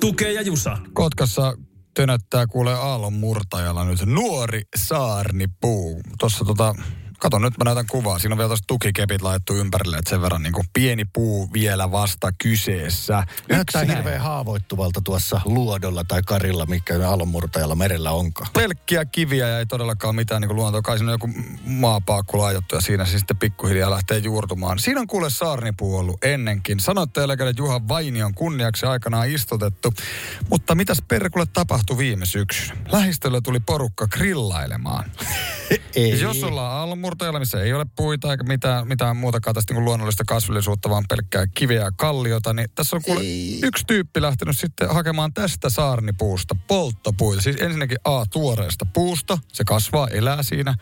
tukee 0.00 0.32
ja 0.32 0.42
jusa. 0.42 0.78
Kotkassa 0.92 1.54
tönättää 1.94 2.46
kuule 2.46 2.74
aallon 2.74 3.12
murtajalla 3.12 3.84
nyt 3.84 4.06
nuori 4.06 4.62
saarnipuu. 4.76 6.00
Tuossa 6.18 6.44
tota, 6.44 6.74
kato 7.18 7.38
nyt 7.38 7.58
mä 7.58 7.64
näytän 7.64 7.86
kuvaa. 7.86 8.18
Siinä 8.18 8.34
on 8.34 8.38
vielä 8.38 8.48
tuossa 8.48 8.64
tukikepit 8.66 9.22
laittu 9.22 9.54
ympärille, 9.54 9.96
että 9.96 10.10
sen 10.10 10.22
verran 10.22 10.42
niin 10.42 10.52
kuin 10.52 10.66
pieni 10.72 11.04
puu 11.04 11.52
vielä 11.52 11.90
vasta 11.90 12.32
kyseessä. 12.42 13.22
Näyttää 13.48 13.82
Yksi 13.82 13.96
hirveän 13.96 14.20
haavoittuvalta 14.20 15.00
tuossa 15.04 15.40
luodolla 15.44 16.04
tai 16.04 16.22
karilla, 16.22 16.66
mikä 16.66 17.08
aallonmurtajalla 17.08 17.74
merellä 17.74 18.10
onkaan. 18.10 18.50
pelkkiä 18.52 19.04
kiviä 19.04 19.48
ja 19.48 19.58
ei 19.58 19.66
todellakaan 19.66 20.14
mitään 20.14 20.42
niin 20.42 20.56
luontoa. 20.56 20.82
Kai 20.82 20.98
siinä 20.98 21.12
on 21.12 21.14
joku 21.14 21.30
maapaakku 21.64 22.38
laitettu 22.38 22.74
ja 22.74 22.80
siinä 22.80 23.04
se 23.04 23.18
sitten 23.18 23.36
pikkuhiljaa 23.36 23.90
lähtee 23.90 24.18
juurtumaan. 24.18 24.78
Siinä 24.78 25.00
on 25.00 25.06
kuule 25.06 25.30
saarnipuu 25.30 25.96
ollut 25.96 26.24
ennenkin. 26.24 26.80
Sanoitte 26.80 27.22
eläkäinen 27.22 27.54
Juha 27.58 27.88
Vainion 27.88 28.34
kunniaksi 28.34 28.86
aikanaan 28.86 29.30
istutettu. 29.30 29.94
Mutta 30.50 30.74
mitäs 30.74 31.02
perkulle 31.08 31.46
tapahtui 31.52 31.98
viime 31.98 32.26
syksynä? 32.26 32.76
Lähistöllä 32.92 33.40
tuli 33.40 33.60
porukka 33.60 34.06
grillailemaan. 34.06 35.10
Ei. 35.96 36.20
Jos 36.20 36.44
ollaan 36.44 36.82
aallonmurtajalla, 37.08 37.38
missä 37.38 37.62
ei 37.62 37.72
ole 37.72 37.86
puita 37.96 38.30
eikä 38.30 38.44
mitään, 38.44 38.88
mitään 38.88 39.16
muutakaan 39.16 39.54
tästä 39.54 39.74
niin 39.74 39.84
luonnollista 39.84 40.24
kasvillisuutta, 40.26 40.90
vaan 40.90 41.04
pelkkää 41.08 41.46
kiveä 41.54 41.80
ja 41.82 41.92
kalliota, 41.96 42.52
niin 42.52 42.68
tässä 42.74 42.96
on 42.96 43.02
kuule 43.02 43.20
Ei. 43.20 43.60
yksi 43.62 43.84
tyyppi 43.86 44.22
lähtenyt 44.22 44.58
sitten 44.58 44.88
hakemaan 44.88 45.32
tästä 45.34 45.70
saarnipuusta 45.70 46.56
polttopuita. 46.68 47.42
Siis 47.42 47.56
ensinnäkin 47.60 47.98
A, 48.04 48.26
tuoreesta 48.26 48.86
puusta, 48.92 49.38
se 49.52 49.64
kasvaa, 49.64 50.08
elää 50.08 50.42
siinä. 50.42 50.74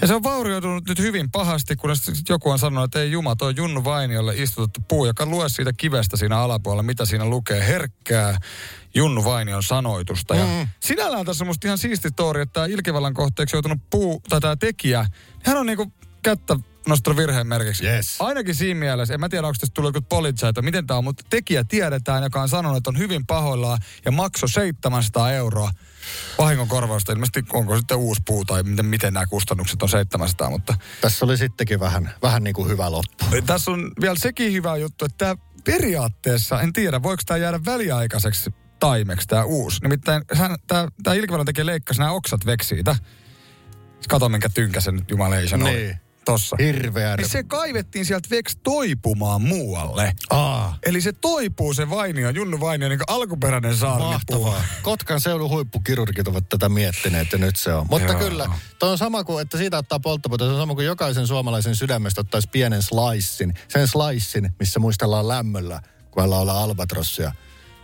Ja 0.00 0.06
se 0.06 0.14
on 0.14 0.22
vaurioitunut 0.22 0.88
nyt 0.88 0.98
hyvin 0.98 1.30
pahasti, 1.30 1.76
kun 1.76 1.90
joku 2.28 2.50
on 2.50 2.58
sanonut, 2.58 2.84
että 2.84 3.00
ei 3.00 3.10
juma, 3.10 3.36
toi 3.36 3.54
Junnu 3.56 3.84
Vainiolle 3.84 4.34
istutettu 4.36 4.80
puu, 4.88 5.06
joka 5.06 5.26
lue 5.26 5.48
siitä 5.48 5.72
kivestä 5.72 6.16
siinä 6.16 6.38
alapuolella, 6.38 6.82
mitä 6.82 7.04
siinä 7.04 7.24
lukee, 7.24 7.66
herkkää 7.66 8.38
Junnu 8.94 9.24
Vainion 9.24 9.62
sanoitusta. 9.62 10.34
Ja 10.34 10.44
Mm. 10.46 10.68
sinällään 10.80 11.26
tässä 11.26 11.44
on 11.44 11.46
musta 11.46 11.68
ihan 11.68 11.78
siisti 11.78 12.10
tori, 12.10 12.42
että 12.42 12.52
tämä 12.52 12.66
ilkivallan 12.66 13.14
kohteeksi 13.14 13.56
joutunut 13.56 13.78
puu, 13.90 14.22
tai 14.28 14.40
tämä 14.40 14.56
tekijä, 14.56 15.06
hän 15.46 15.56
on 15.56 15.66
niinku 15.66 15.92
kättä 16.22 16.56
nostanut 16.88 17.16
virheen 17.16 17.46
merkiksi. 17.46 17.86
Yes. 17.86 18.16
Ainakin 18.18 18.54
siinä 18.54 18.80
mielessä, 18.80 19.14
en 19.14 19.20
mä 19.20 19.28
tiedä, 19.28 19.46
onko 19.46 19.56
tästä 19.60 19.74
tullut 19.74 19.94
joku 19.94 20.06
poliitsa, 20.08 20.48
että 20.48 20.62
miten 20.62 20.86
tämä 20.86 20.98
on, 20.98 21.04
mutta 21.04 21.24
tekijä 21.30 21.64
tiedetään, 21.64 22.22
joka 22.22 22.42
on 22.42 22.48
sanonut, 22.48 22.76
että 22.76 22.90
on 22.90 22.98
hyvin 22.98 23.26
pahoillaan 23.26 23.78
ja 24.04 24.10
maksoi 24.10 24.48
700 24.48 25.32
euroa 25.32 25.70
vahingonkorvausta. 26.38 27.12
Ilmeisesti 27.12 27.44
onko 27.52 27.76
sitten 27.76 27.96
uusi 27.96 28.22
puu 28.26 28.44
tai 28.44 28.62
miten, 28.62 28.86
miten 28.86 29.14
nämä 29.14 29.26
kustannukset 29.26 29.82
on 29.82 29.88
700, 29.88 30.50
mutta 30.50 30.74
Tässä 31.00 31.24
oli 31.24 31.36
sittenkin 31.36 31.80
vähän, 31.80 32.14
vähän 32.22 32.44
niin 32.44 32.54
kuin 32.54 32.68
hyvä 32.68 32.90
loppu. 32.90 33.24
tässä 33.46 33.70
on 33.70 33.92
vielä 34.00 34.16
sekin 34.18 34.52
hyvä 34.52 34.76
juttu, 34.76 35.04
että 35.04 35.18
tämä 35.18 35.36
periaatteessa, 35.64 36.60
en 36.60 36.72
tiedä, 36.72 37.02
voiko 37.02 37.22
tämä 37.26 37.38
jäädä 37.38 37.60
väliaikaiseksi 37.66 38.50
taimeksi 38.80 39.28
tämä 39.28 39.44
uusi. 39.44 39.82
Nimittäin 39.82 40.22
tämä 41.02 41.14
Ilkivallan 41.14 41.46
tekee 41.46 41.66
leikkasi 41.66 42.00
nämä 42.00 42.10
oksat 42.12 42.46
veksiitä. 42.46 42.96
Kato 44.08 44.28
minkä 44.28 44.48
tynkäsen 44.48 44.94
nyt 44.94 45.10
Jumalation 45.10 45.62
oli. 45.62 45.72
Niin. 45.72 45.96
Tossa. 46.24 46.56
Hirveä. 46.60 47.16
Niin 47.16 47.28
se 47.28 47.42
kaivettiin 47.42 48.04
sieltä 48.06 48.28
veks 48.30 48.56
toipumaan 48.62 49.42
muualle. 49.42 50.12
Aa, 50.30 50.78
Eli 50.86 51.00
se 51.00 51.12
toipuu 51.12 51.74
se 51.74 51.90
Vainio, 51.90 52.30
Junnu 52.30 52.60
Vainio, 52.60 52.88
niin 52.88 53.00
alkuperäinen 53.06 53.76
saarnipuu. 53.76 54.12
mahtavaa. 54.12 54.62
Kotkan 54.82 55.20
seudun 55.20 55.50
huippukirurgit 55.50 56.28
ovat 56.28 56.48
tätä 56.48 56.68
miettineet 56.68 57.32
ja 57.32 57.38
nyt 57.38 57.56
se 57.56 57.72
on. 57.72 57.86
Mutta 57.90 58.12
Joo. 58.12 58.20
kyllä, 58.20 58.50
toi 58.78 58.90
on 58.90 58.98
sama 58.98 59.24
kuin, 59.24 59.42
että 59.42 59.58
siitä 59.58 59.78
ottaa 59.78 60.00
polttopuuta. 60.00 60.44
Se 60.44 60.50
on 60.50 60.56
sama 60.58 60.74
kuin 60.74 60.86
jokaisen 60.86 61.26
suomalaisen 61.26 61.76
sydämestä 61.76 62.20
ottaisi 62.20 62.48
pienen 62.52 62.82
slicein. 62.82 63.54
Sen 63.68 63.88
slicein, 63.88 64.50
missä 64.60 64.80
muistellaan 64.80 65.28
lämmöllä, 65.28 65.80
kun 66.10 66.22
ollaan 66.22 66.48
albatrossia. 66.48 67.32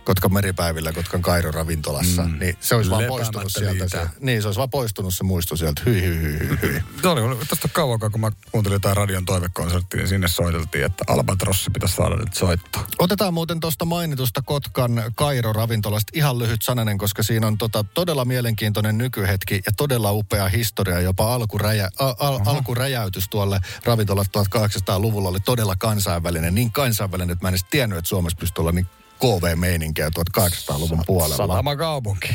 Kotkan 0.03 0.33
meripäivillä, 0.33 0.93
Kotkan 0.93 1.21
Kairo 1.21 1.51
ravintolassa, 1.51 2.23
mm. 2.23 2.39
niin 2.39 2.57
se 2.59 2.75
olisi 2.75 2.91
vaan 2.91 3.05
poistunut 3.05 3.51
sieltä. 3.51 3.87
Se, 3.87 4.09
niin, 4.19 4.41
se 4.41 4.47
olisi 4.47 4.57
vaan 4.57 4.69
poistunut 4.69 5.15
se 5.15 5.23
muisto 5.23 5.55
sieltä. 5.55 5.81
Hyi, 5.85 6.01
hyi, 6.01 6.21
hyi, 6.21 6.57
hyi. 6.61 6.83
Se 7.01 7.07
oli 7.07 7.45
tästä 7.49 7.67
kauan, 7.67 7.99
kun 7.99 8.21
mä 8.21 8.31
kuuntelin 8.51 8.75
jotain 8.75 8.97
radion 8.97 9.25
toivekonserttia, 9.25 9.99
niin 9.99 10.07
sinne 10.07 10.27
soiteltiin, 10.27 10.85
että 10.85 11.03
Albatrossi 11.07 11.69
pitäisi 11.69 11.95
saada 11.95 12.15
nyt 12.15 12.33
soittaa. 12.33 12.87
Otetaan 12.99 13.33
muuten 13.33 13.59
tuosta 13.59 13.85
mainitusta 13.85 14.41
Kotkan 14.41 15.03
Kairo-ravintolasta 15.15 16.11
ihan 16.13 16.39
lyhyt 16.39 16.61
sananen, 16.61 16.97
koska 16.97 17.23
siinä 17.23 17.47
on 17.47 17.57
tota 17.57 17.85
todella 17.93 18.25
mielenkiintoinen 18.25 18.97
nykyhetki 18.97 19.61
ja 19.65 19.71
todella 19.77 20.11
upea 20.11 20.47
historia. 20.47 20.99
Jopa 20.99 21.33
alkuräjä, 21.33 21.89
a, 21.99 22.13
al, 22.19 22.39
alkuräjäytys 22.45 23.29
tuolle 23.29 23.59
ravintolat 23.85 24.27
1800-luvulla 24.27 25.29
oli 25.29 25.39
todella 25.39 25.75
kansainvälinen. 25.75 26.55
Niin 26.55 26.71
kansainvälinen, 26.71 27.33
että 27.33 27.45
mä 27.45 27.49
en 27.49 27.53
edes 27.53 27.65
tiennyt, 27.69 27.97
että 27.97 28.09
Suomessa 28.09 28.37
pystyy 28.39 28.61
olla 28.61 28.71
niin 28.71 28.87
KV-meininkiä 29.23 30.09
1800-luvun 30.09 31.03
puolella. 31.05 31.35
Satama 31.35 31.75
kaupunki. 31.75 32.29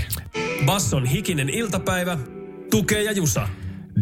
Basson 0.64 1.06
hikinen 1.06 1.48
iltapäivä, 1.48 2.18
tukee 2.70 3.02
ja 3.02 3.12
jusa. 3.12 3.48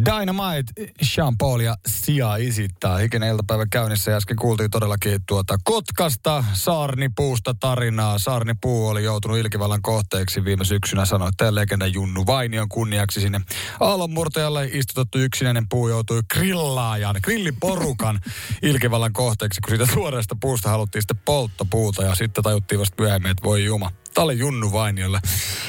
Dynamite, 0.04 0.92
Sean 1.02 1.38
Paul 1.38 1.60
ja 1.60 1.76
Sia 1.86 2.36
esittää. 2.36 2.98
Hikinen 2.98 3.28
iltapäivä 3.28 3.66
käynnissä 3.70 4.10
ja 4.10 4.16
äsken 4.16 4.36
kuultiin 4.36 4.70
todellakin 4.70 5.20
tuota 5.26 5.58
Kotkasta 5.64 6.44
Saarnipuusta 6.52 7.54
tarinaa. 7.54 8.18
Saarnipuu 8.18 8.88
oli 8.88 9.04
joutunut 9.04 9.38
ilkivallan 9.38 9.82
kohteeksi 9.82 10.44
viime 10.44 10.64
syksynä, 10.64 11.04
sanoi 11.04 11.28
että 11.28 11.54
legenda 11.54 11.86
Junnu 11.86 12.26
Vainion 12.26 12.68
kunniaksi 12.68 13.20
sinne 13.20 13.40
aallonmurtajalle 13.80 14.68
istutettu 14.72 15.18
yksinäinen 15.18 15.68
puu 15.68 15.88
joutui 15.88 16.22
grillaajan, 16.34 17.16
grilliporukan 17.22 18.20
ilkivallan 18.62 19.12
kohteeksi, 19.12 19.60
kun 19.60 19.76
siitä 19.76 19.92
suorasta 19.94 20.36
puusta 20.40 20.68
haluttiin 20.68 21.02
sitten 21.02 21.20
polttopuuta 21.24 22.02
ja 22.02 22.14
sitten 22.14 22.44
tajuttiin 22.44 22.80
vasta 22.80 23.02
myöhemmin, 23.02 23.30
että 23.30 23.44
voi 23.44 23.64
juma. 23.64 23.90
Tämä 24.16 24.24
oli 24.24 24.38
Junnu 24.38 24.72
Vainiolle. 24.72 25.20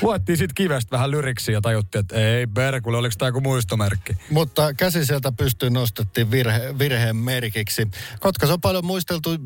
Luettiin 0.02 0.38
sitten 0.38 0.56
kivestä 0.56 0.92
vähän 0.92 1.12
lyriksi 1.12 1.52
ja 1.52 1.62
tajuttiin, 1.62 2.00
että 2.00 2.16
ei 2.16 2.48
perkulle, 2.48 2.98
oliko 2.98 3.16
tämä 3.18 3.30
joku 3.30 3.42
muistomerkki. 3.42 4.18
Mutta 4.32 4.74
käsi 4.74 5.06
sieltä 5.06 5.32
pystyyn 5.32 5.74
nostettiin 5.74 6.32
virhe, 6.32 6.80
virheen 6.80 7.16
merkiksi. 7.16 7.88
Kotkas 8.20 8.50
on 8.50 8.62
paljon 8.62 8.86
muisteltu 8.86 9.32
äh, 9.32 9.38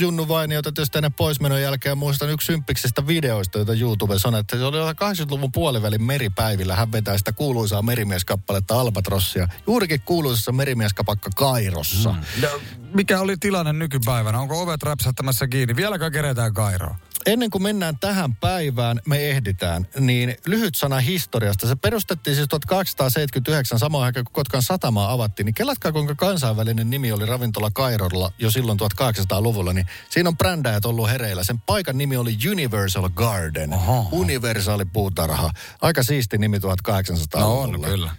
Junnu 0.00 0.28
Vainiota 0.28 0.72
tietysti 0.72 0.98
ennen 0.98 1.12
poismenon 1.12 1.62
jälkeen. 1.62 1.98
Muistan 1.98 2.30
yksi 2.30 2.46
symppiksistä 2.46 3.06
videoista, 3.06 3.58
joita 3.58 3.74
YouTubessa 3.74 4.28
on, 4.28 4.34
että 4.34 4.56
se 4.56 4.64
oli 4.64 4.76
80-luvun 4.78 5.52
puolivälin 5.52 6.02
meripäivillä. 6.02 6.76
Hän 6.76 6.92
vetää 6.92 7.18
sitä 7.18 7.32
kuuluisaa 7.32 7.82
merimieskappaletta 7.82 8.80
Albatrossia. 8.80 9.48
Juurikin 9.66 10.00
kuuluisessa 10.00 10.52
merimieskapakka 10.52 11.30
Kairossa. 11.36 12.12
Mm. 12.12 12.42
Ja 12.42 12.50
mikä 12.94 13.20
oli 13.20 13.36
tilanne 13.36 13.72
nykypäivänä? 13.72 14.40
Onko 14.40 14.62
ovet 14.62 14.82
räpsähtämässä 14.82 15.48
kiinni? 15.48 15.76
Vieläkö 15.76 16.10
keretään 16.10 16.54
Kairoa? 16.54 16.96
Ennen 17.26 17.50
kuin 17.50 17.62
mennään 17.62 17.98
tähän 17.98 18.34
päivään, 18.34 19.00
me 19.06 19.30
ehditään, 19.30 19.86
niin 20.00 20.36
lyhyt 20.46 20.74
sana 20.74 21.00
historiasta. 21.00 21.68
Se 21.68 21.76
perustettiin 21.76 22.36
siis 22.36 22.48
1879 22.48 23.78
samaan 23.78 24.04
aikaan, 24.04 24.24
kun 24.24 24.32
Kotkan 24.32 24.62
satamaa 24.62 25.12
avattiin. 25.12 25.46
Niin 25.46 25.54
kelatkaa, 25.54 25.92
kuinka 25.92 26.14
kansainvälinen 26.14 26.90
nimi 26.90 27.12
oli 27.12 27.26
ravintola 27.26 27.70
Kairolla 27.70 28.32
jo 28.38 28.50
silloin 28.50 28.78
1800-luvulla. 28.80 29.72
Niin 29.72 29.86
siinä 30.10 30.28
on 30.28 30.36
brändäjät 30.36 30.84
ollut 30.84 31.08
hereillä. 31.08 31.44
Sen 31.44 31.60
paikan 31.60 31.98
nimi 31.98 32.16
oli 32.16 32.38
Universal 32.50 33.08
Garden. 33.08 33.74
Oho. 33.74 34.08
Universaali 34.12 34.84
puutarha. 34.84 35.50
Aika 35.82 36.02
siisti 36.02 36.38
nimi 36.38 36.58
1800-luvulla. 36.58 37.40
No 37.40 37.60
on, 37.60 37.80
kyllä. 37.80 38.10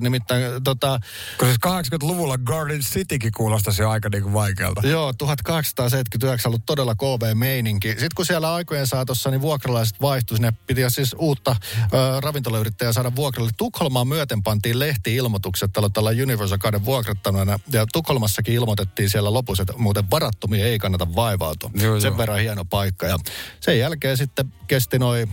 Nimittäin 0.00 0.64
tota... 0.64 1.00
Kun 1.38 1.48
siis 1.48 1.58
80-luvulla 1.66 2.38
Garden 2.38 2.80
Citykin 2.80 3.32
kuulostaisi 3.36 3.82
aika 3.82 4.08
niin 4.08 4.22
kuin 4.22 4.32
vaikealta. 4.32 4.86
Joo, 4.86 5.12
1879 5.12 6.50
ollut 6.50 6.66
todella 6.66 6.94
KV-meininki. 6.94 7.88
Sitten 7.88 8.08
kun 8.16 8.26
siellä 8.26 8.54
aikojen 8.54 8.86
saatossa 8.86 9.30
niin 9.30 9.40
vuokralaiset 9.40 10.00
vaihtui, 10.00 10.36
sinne 10.36 10.52
piti 10.66 10.80
siis 10.88 11.16
uutta 11.18 11.56
ö, 11.82 12.20
ravintolayrittäjää 12.20 12.92
saada 12.92 13.12
vuokralle. 13.16 13.50
Tukholmaan 13.56 14.08
myöten 14.08 14.42
pantiin 14.42 14.78
lehti-ilmoitukset 14.78 15.72
tällä 15.72 15.88
tällä 15.88 16.10
Universal 16.10 16.58
Garden 16.58 16.84
vuokrattamana. 16.84 17.58
Ja 17.72 17.86
Tukholmassakin 17.92 18.54
ilmoitettiin 18.54 19.10
siellä 19.10 19.32
lopussa, 19.32 19.62
että 19.62 19.74
muuten 19.76 20.10
varattomia 20.10 20.66
ei 20.66 20.78
kannata 20.78 21.14
vaivautua. 21.14 21.70
Joo, 21.74 22.00
Sen 22.00 22.08
joo. 22.08 22.18
verran 22.18 22.40
hieno 22.40 22.64
paikka. 22.64 23.06
Ja 23.06 23.18
sen 23.60 23.78
jälkeen 23.78 24.16
sitten 24.16 24.52
kesti 24.66 24.98
noin 24.98 25.28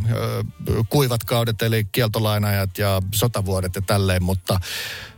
kuivat 0.90 1.24
kaudet, 1.24 1.62
eli 1.62 1.86
kieltolainajat 1.92 2.78
ja 2.78 3.02
sotavuodet 3.16 3.76
ja 3.76 3.82
tälleen 3.82 4.24
mutta 4.28 4.60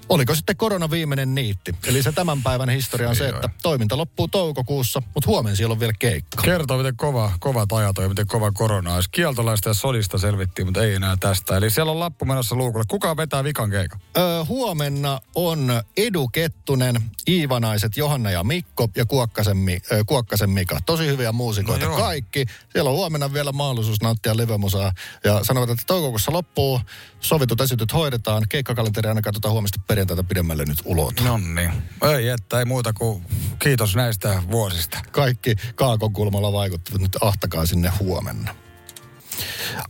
Oliko 0.09 0.35
sitten 0.35 0.57
korona 0.57 0.91
viimeinen 0.91 1.35
niitti? 1.35 1.75
Eli 1.87 2.03
se 2.03 2.11
tämän 2.11 2.43
päivän 2.43 2.69
historia 2.69 3.09
on 3.09 3.15
se, 3.15 3.29
että 3.29 3.49
toiminta 3.61 3.97
loppuu 3.97 4.27
toukokuussa, 4.27 5.01
mutta 5.15 5.27
huomenna 5.27 5.55
siellä 5.55 5.73
on 5.73 5.79
vielä 5.79 5.93
keikka. 5.99 6.41
Kertoo, 6.41 6.77
miten 6.77 6.95
kova, 6.97 7.31
kova 7.39 7.65
ajat 7.71 7.97
on 7.97 8.03
ja 8.03 8.09
miten 8.09 8.27
kova 8.27 8.51
korona 8.51 8.93
on. 8.93 9.03
Kieltolaista 9.11 9.69
ja 9.69 9.73
sodista 9.73 10.17
selvittiin, 10.17 10.67
mutta 10.67 10.83
ei 10.83 10.95
enää 10.95 11.17
tästä. 11.19 11.57
Eli 11.57 11.69
siellä 11.69 11.91
on 11.91 11.99
lappu 11.99 12.25
menossa 12.25 12.55
luukulle. 12.55 12.85
Kuka 12.87 13.17
vetää 13.17 13.43
vikan 13.43 13.69
keikan? 13.69 13.99
Öö, 14.17 14.43
huomenna 14.45 15.19
on 15.35 15.83
Edu 15.97 16.27
Kettunen, 16.27 16.95
Iivanaiset, 17.27 17.97
Johanna 17.97 18.31
ja 18.31 18.43
Mikko 18.43 18.87
ja 18.95 19.05
Kuokkasen, 19.05 19.57
Mi- 19.57 19.81
Kuokkasen 20.05 20.49
Mika. 20.49 20.79
Tosi 20.85 21.07
hyviä 21.07 21.31
muusikoita 21.31 21.85
no 21.85 21.95
kaikki. 21.95 22.45
Siellä 22.73 22.89
on 22.89 22.95
huomenna 22.95 23.33
vielä 23.33 23.51
mahdollisuus 23.51 24.01
nauttia 24.01 24.37
livemusaa. 24.37 24.91
Ja 25.23 25.39
sanovat, 25.43 25.69
että 25.69 25.83
toukokuussa 25.87 26.31
loppuu, 26.31 26.81
sovitut 27.19 27.61
esityt 27.61 27.93
hoidetaan, 27.93 28.43
keikkakalenteri 28.49 29.09
aina 29.09 29.21
katsotaan 29.21 29.51
huomista 29.51 29.81
perjantaita 29.99 30.23
pidemmälle 30.23 30.65
nyt 30.65 30.81
ulot. 30.85 31.21
No 31.23 31.38
niin. 31.38 31.71
Ei, 32.15 32.29
että 32.29 32.59
ei 32.59 32.65
muuta 32.65 32.93
kuin 32.93 33.23
kiitos 33.59 33.95
näistä 33.95 34.43
vuosista. 34.51 34.99
Kaikki 35.12 35.55
kaakon 35.75 36.13
kulmalla 36.13 36.53
vaikuttavat 36.53 37.01
nyt 37.01 37.17
ahtakaa 37.21 37.65
sinne 37.65 37.91
huomenna. 37.99 38.55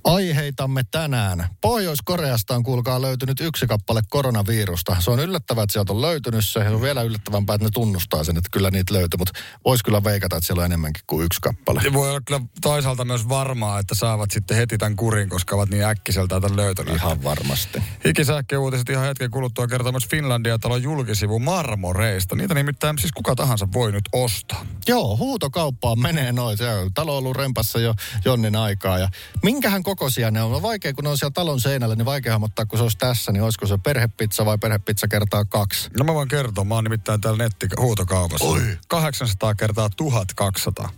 Aiheitamme 0.04 0.82
tänään. 0.92 1.48
Pohjois-Koreasta 1.62 2.56
on 2.56 2.64
kuulkaa 2.64 3.02
löytynyt 3.02 3.40
yksi 3.40 3.68
kappale 3.68 4.02
koronavirusta. 4.10 4.96
Se 5.00 5.12
on 5.12 5.20
yllättävää, 5.20 5.64
että 5.64 5.74
sieltä 5.74 5.94
on 5.94 6.02
löytynyt 6.02 6.46
se. 6.46 6.60
Ja 6.60 6.72
on 6.72 6.82
vielä 6.82 7.02
yllättävämpää, 7.02 7.54
että 7.54 7.66
ne 7.66 7.72
tunnustaa 7.74 8.24
sen, 8.24 8.38
että 8.38 8.50
kyllä 8.52 8.72
niitä 8.72 8.94
löytyy. 8.94 9.18
Mutta 9.18 9.40
voisi 9.66 9.84
kyllä 9.84 10.04
veikata, 10.04 10.36
että 10.36 10.48
siellä 10.48 10.62
on 10.62 10.66
enemmänkin 10.66 11.04
kuin 11.08 11.26
yksi 11.26 11.42
kappale. 11.42 11.82
Ja 11.84 11.94
voi 11.94 12.10
olla 12.10 12.22
kyllä 12.22 12.42
toisaalta 12.62 13.06
myös 13.06 13.30
varmaa, 13.30 13.80
että 13.80 13.96
saavat 13.96 14.32
sitten 14.32 14.58
heti 14.58 14.78
tämän 14.78 14.96
kurin, 14.96 15.30
koska 15.30 15.56
ovat 15.56 15.70
niin 15.70 15.84
äkkiseltä 15.84 16.40
tämän 16.42 16.58
löytäneet. 16.58 16.98
Ihan 16.98 17.24
varmasti. 17.24 17.84
Hikisähköuutiset 18.06 18.90
ihan 18.90 19.06
hetken 19.06 19.32
kuluttua 19.32 19.68
kertoo 19.68 19.92
myös 19.92 20.08
Finlandia 20.10 20.60
talon 20.60 20.84
julkisivu 20.84 21.40
marmoreista. 21.40 22.36
Niitä 22.36 22.54
nimittäin 22.54 22.98
siis 22.98 23.12
kuka 23.12 23.36
tahansa 23.36 23.68
voi 23.74 23.92
nyt 23.92 24.10
ostaa. 24.14 24.66
Joo, 24.88 25.18
huutokauppaan 25.18 26.00
menee 26.00 26.32
noin. 26.32 26.58
Se 26.58 26.74
on 26.74 26.94
talo 26.94 27.18
ollut 27.18 27.38
rempassa 27.38 27.80
jo 27.80 27.94
jonnin 28.26 28.56
aikaa. 28.56 29.00
Ja 29.00 29.10
minkähän 29.43 29.84
kokoisia 29.84 30.32
ne 30.32 30.41
on? 30.41 30.52
No 30.52 30.62
vaikea, 30.62 30.93
kun 30.93 31.04
ne 31.04 31.10
on 31.10 31.17
siellä 31.17 31.34
talon 31.34 31.60
seinällä, 31.62 31.95
niin 31.95 32.06
vaikea 32.06 32.32
hahmottaa, 32.32 32.65
kun 32.65 32.80
se 32.80 32.84
olisi 32.84 32.97
tässä, 32.97 33.32
niin 33.32 33.43
olisiko 33.43 33.67
se 33.67 33.78
perhepizza 33.78 34.45
vai 34.45 34.58
perhepizza 34.58 35.08
kertaa 35.08 35.45
kaksi? 35.45 35.89
No 35.97 36.06
mä 36.06 36.13
voin 36.13 36.28
kertoa, 36.28 36.63
mä 36.63 36.75
oon 36.75 36.84
nimittäin 36.84 37.21
täällä 37.21 37.43
netti 37.43 37.67
huutokaupassa. 37.80 38.47
Oi. 38.47 38.78
800 38.88 39.56
kertaa 39.56 39.89
1200. 39.89 40.89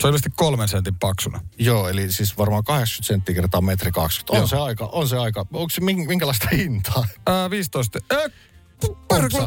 Se 0.00 0.06
on 0.06 0.10
ilmeisesti 0.10 0.32
kolmen 0.36 0.68
sentin 0.68 0.94
paksuna. 0.94 1.40
Joo, 1.58 1.88
eli 1.88 2.12
siis 2.12 2.38
varmaan 2.38 2.64
80 2.64 3.06
senttiä 3.06 3.34
kertaa 3.34 3.60
metri 3.60 3.92
20. 3.92 4.32
On 4.32 4.38
Joo. 4.38 4.46
se 4.46 4.56
aika, 4.56 4.88
on 4.92 5.08
se 5.08 5.16
aika. 5.16 5.40
Onko 5.40 5.70
se 5.70 5.80
minkälaista 5.80 6.48
hintaa? 6.52 7.06
Ää, 7.26 7.50
15. 7.50 7.98
Äh, 8.12 8.32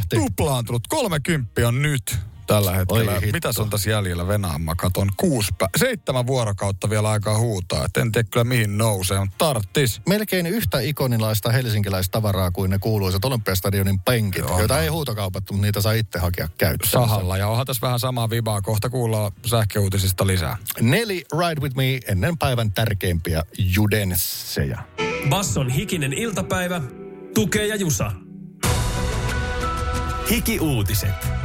tuplaantunut. 0.10 0.88
30 0.88 1.68
on 1.68 1.82
nyt 1.82 2.18
tällä 2.48 2.72
hetkellä. 2.72 3.12
Oi, 3.12 3.32
Mitä 3.32 3.50
on 3.60 3.70
tässä 3.70 3.90
jäljellä 3.90 4.28
Venäjän? 4.28 4.62
Mä 4.62 4.76
katon 4.78 5.10
kuusi 5.18 5.52
pä- 5.64 5.68
seitsemän 5.78 6.28
vuorokautta 6.28 6.90
vielä 6.90 7.10
aikaa 7.10 7.38
huutaa. 7.38 7.86
Et 7.86 7.98
en 7.98 8.12
tiedä 8.12 8.28
kyllä 8.32 8.44
mihin 8.44 8.78
nousee, 8.78 9.20
mutta 9.20 9.36
tarttis. 9.38 10.02
Melkein 10.10 10.46
yhtä 10.46 10.80
ikonilaista 10.80 11.52
helsinkiläistä 11.52 12.12
tavaraa 12.12 12.52
kuin 12.52 12.70
ne 12.72 12.80
kuuluisat 12.80 13.26
Olympiastadionin 13.26 14.00
penkit, 14.00 14.46
Joo, 14.48 14.60
joita 14.60 14.74
no. 14.74 14.80
ei 14.82 14.88
huutokaupattu, 14.88 15.54
mutta 15.54 15.66
niitä 15.66 15.82
saa 15.82 15.92
itse 15.94 16.20
hakea 16.20 16.48
käyttöön. 16.58 16.92
Sahalla, 16.92 17.38
ja 17.38 17.48
onhan 17.48 17.66
tässä 17.66 17.82
vähän 17.82 18.00
samaa 18.00 18.30
vibaa. 18.30 18.62
Kohta 18.62 18.90
kuullaan 18.90 19.32
sähköuutisista 19.46 20.28
lisää. 20.28 20.58
Neli 20.82 21.26
Ride 21.40 21.62
With 21.62 21.76
Me 21.76 22.00
ennen 22.08 22.38
päivän 22.38 22.72
tärkeimpiä 22.72 23.44
judensseja. 23.58 24.84
Basson 25.30 25.70
hikinen 25.70 26.14
iltapäivä, 26.14 26.82
tukee 27.34 27.68
ja 27.68 27.76
jusa. 27.76 28.12
Hiki 30.30 30.60
uutiset. 30.60 31.43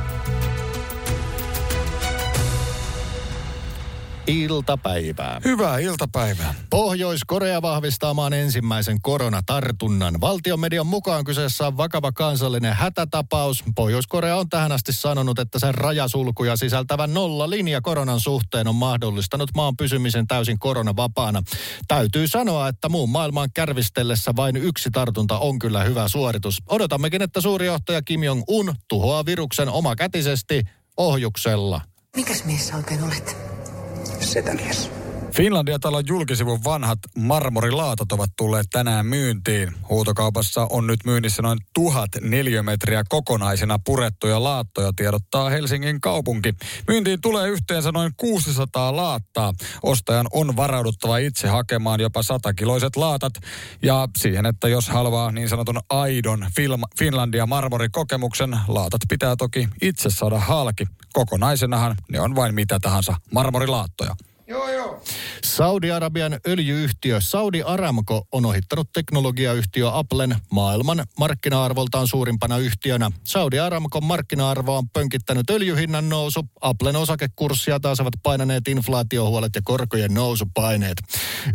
Iltapäivää. 4.29 5.41
Hyvää 5.45 5.79
iltapäivää. 5.79 6.55
Pohjois-Korea 6.71 7.63
vahvistaa 7.63 8.15
maan 8.15 8.33
ensimmäisen 8.33 9.01
koronatartunnan. 9.03 10.21
Valtion 10.21 10.61
median 10.61 10.87
mukaan 10.87 11.25
kyseessä 11.25 11.67
on 11.67 11.77
vakava 11.77 12.13
kansallinen 12.13 12.75
hätätapaus. 12.75 13.65
Pohjois-Korea 13.75 14.37
on 14.37 14.49
tähän 14.49 14.73
asti 14.73 14.93
sanonut, 14.93 15.39
että 15.39 15.59
sen 15.59 15.75
rajasulkuja 15.75 16.57
sisältävä 16.57 17.07
nolla 17.07 17.51
linja 17.51 17.81
koronan 17.81 18.21
suhteen 18.21 18.69
on 18.69 18.75
mahdollistanut 18.75 19.51
maan 19.55 19.77
pysymisen 19.77 20.27
täysin 20.27 20.59
koronavapaana. 20.59 21.43
Täytyy 21.89 22.29
sanoa, 22.29 22.69
että 22.69 22.89
muun 22.89 23.11
maailman 23.11 23.49
kärvistellessä 23.55 24.33
vain 24.37 24.57
yksi 24.57 24.91
tartunta 24.91 25.39
on 25.39 25.59
kyllä 25.59 25.85
hyvä 25.85 26.09
suoritus. 26.09 26.59
Odotammekin, 26.69 27.23
että 27.23 27.41
suurijohtaja 27.41 28.03
Kim 28.03 28.21
Jong-un 28.23 28.75
tuhoaa 28.89 29.27
viruksen 29.27 29.69
omakätisesti 29.69 30.63
ohjuksella. 30.97 31.81
Mikäs 32.17 32.45
mies 32.45 32.69
sä 32.69 32.77
oikein 32.77 33.05
olet? 33.05 33.48
Z10. 34.21 34.98
Setämies. 35.29 35.37
Finlandia-talon 35.37 36.05
julkisivun 36.07 36.65
vanhat 36.65 36.99
marmorilaatat 37.17 38.13
ovat 38.13 38.31
tulleet 38.37 38.67
tänään 38.71 39.07
myyntiin. 39.07 39.75
Huutokaupassa 39.89 40.67
on 40.71 40.87
nyt 40.87 41.01
myynnissä 41.05 41.43
noin 41.43 41.59
tuhat 41.75 42.11
neliömetriä 42.21 43.05
kokonaisina 43.09 43.79
purettuja 43.79 44.43
laattoja, 44.43 44.93
tiedottaa 44.97 45.51
Helsingin 45.51 46.01
kaupunki. 46.01 46.55
Myyntiin 46.89 47.21
tulee 47.21 47.49
yhteensä 47.49 47.93
noin 47.93 48.13
600 48.17 48.97
laattaa. 48.97 49.53
Ostajan 49.83 50.27
on 50.33 50.57
varauduttava 50.57 51.19
itse 51.19 51.49
hakemaan 51.49 52.01
jopa 52.01 52.23
satakiloiset 52.23 52.97
laatat. 52.97 53.33
Ja 53.83 54.09
siihen, 54.19 54.47
että 54.47 54.69
jos 54.69 54.89
haluaa 54.89 55.33
niin 55.33 55.49
sanotun 55.49 55.81
aidon 55.91 56.47
Finlandia 56.99 57.47
marmorikokemuksen, 57.47 58.59
laatat 58.69 59.01
pitää 59.09 59.37
toki 59.37 59.69
itse 59.83 60.11
saada 60.11 60.39
halki. 60.39 60.85
Kokonaisenahan 61.13 61.97
ne 62.09 62.21
on 62.21 62.35
vain 62.35 62.55
mitä 62.55 62.79
tahansa 62.81 63.17
marmorilaattoja. 63.33 64.17
Joo, 64.49 64.73
joo. 64.73 65.03
Saudi-Arabian 65.45 66.41
öljyyhtiö 66.47 67.19
Saudi 67.21 67.63
Aramco 67.63 68.23
on 68.33 68.47
ohittanut 68.47 68.93
teknologiayhtiö 68.93 69.91
Applen 69.93 70.37
maailman 70.53 71.05
markkina-arvoltaan 71.19 72.09
suurimpana 72.09 72.59
yhtiönä. 72.59 73.11
Saudi 73.25 73.59
Aramcon 73.59 74.05
markkina-arvo 74.05 74.77
on 74.77 74.89
pönkittänyt 74.89 75.51
öljyhinnan 75.51 76.09
nousu. 76.09 76.41
Applen 76.61 76.97
osakekurssia 76.97 77.81
taas 77.81 78.01
ovat 78.01 78.15
painaneet 78.23 78.69
inflaatiohuolet 78.69 79.55
ja 79.55 79.61
korkojen 79.65 80.15
nousupaineet. 80.15 80.99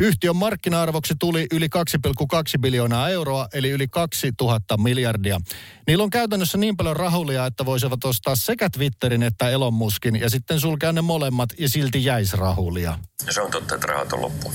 Yhtiön 0.00 0.36
markkina-arvoksi 0.36 1.14
tuli 1.18 1.46
yli 1.52 1.66
2,2 1.66 2.60
biljoonaa 2.60 3.08
euroa, 3.08 3.48
eli 3.52 3.70
yli 3.70 3.88
2000 3.88 4.76
miljardia. 4.76 5.40
Niillä 5.86 6.04
on 6.04 6.10
käytännössä 6.10 6.58
niin 6.58 6.76
paljon 6.76 6.96
rahulia, 6.96 7.46
että 7.46 7.66
voisivat 7.66 8.04
ostaa 8.04 8.36
sekä 8.36 8.70
Twitterin 8.70 9.22
että 9.22 9.50
Elon 9.50 9.74
Muskin 9.74 10.20
ja 10.20 10.30
sitten 10.30 10.60
sulkea 10.60 10.92
ne 10.92 11.00
molemmat 11.00 11.48
ja 11.58 11.68
silti 11.68 12.04
jäisi 12.04 12.36
rahulia. 12.36 12.83
Se 13.30 13.40
on 13.40 13.50
totta, 13.50 13.74
että 13.74 13.86
rahat 13.86 14.12
on 14.12 14.22
loppu. 14.22 14.52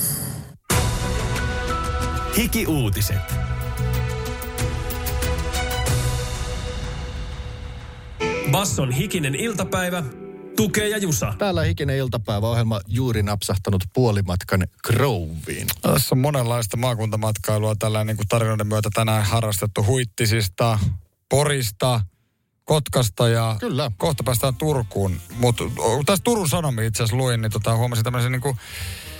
Hiki-uutiset. 2.37 3.35
Basson 8.51 8.91
hikinen 8.91 9.35
iltapäivä. 9.35 10.03
Tukee 10.55 10.89
ja 10.89 10.97
Jusa. 10.97 11.33
Täällä 11.37 11.63
hikinen 11.63 11.97
iltapäiväohjelma 11.97 12.81
juuri 12.87 13.23
napsahtanut 13.23 13.83
puolimatkan 13.93 14.67
Groveen. 14.83 15.67
Tässä 15.81 16.15
on 16.15 16.19
monenlaista 16.19 16.77
maakuntamatkailua 16.77 17.75
tällä 17.75 18.03
niin 18.03 18.17
kuin 18.17 18.27
tarinoiden 18.27 18.67
myötä 18.67 18.89
tänään 18.93 19.23
harrastettu 19.23 19.83
huittisista, 19.85 20.79
Porista, 21.29 22.01
Kotkasta 22.69 23.27
ja 23.27 23.55
Kyllä. 23.60 23.91
kohta 23.97 24.23
päästään 24.23 24.55
Turkuun. 24.55 25.21
Mutta 25.34 25.63
tässä 26.05 26.23
Turun 26.23 26.49
Sanomia 26.49 26.86
itse 26.86 27.03
asiassa 27.03 27.17
luin, 27.17 27.41
niin 27.41 27.51
tota, 27.51 27.75
huomasin 27.75 28.03
tämmöisen 28.03 28.32
niin 28.32 28.41
kuin, 28.41 28.55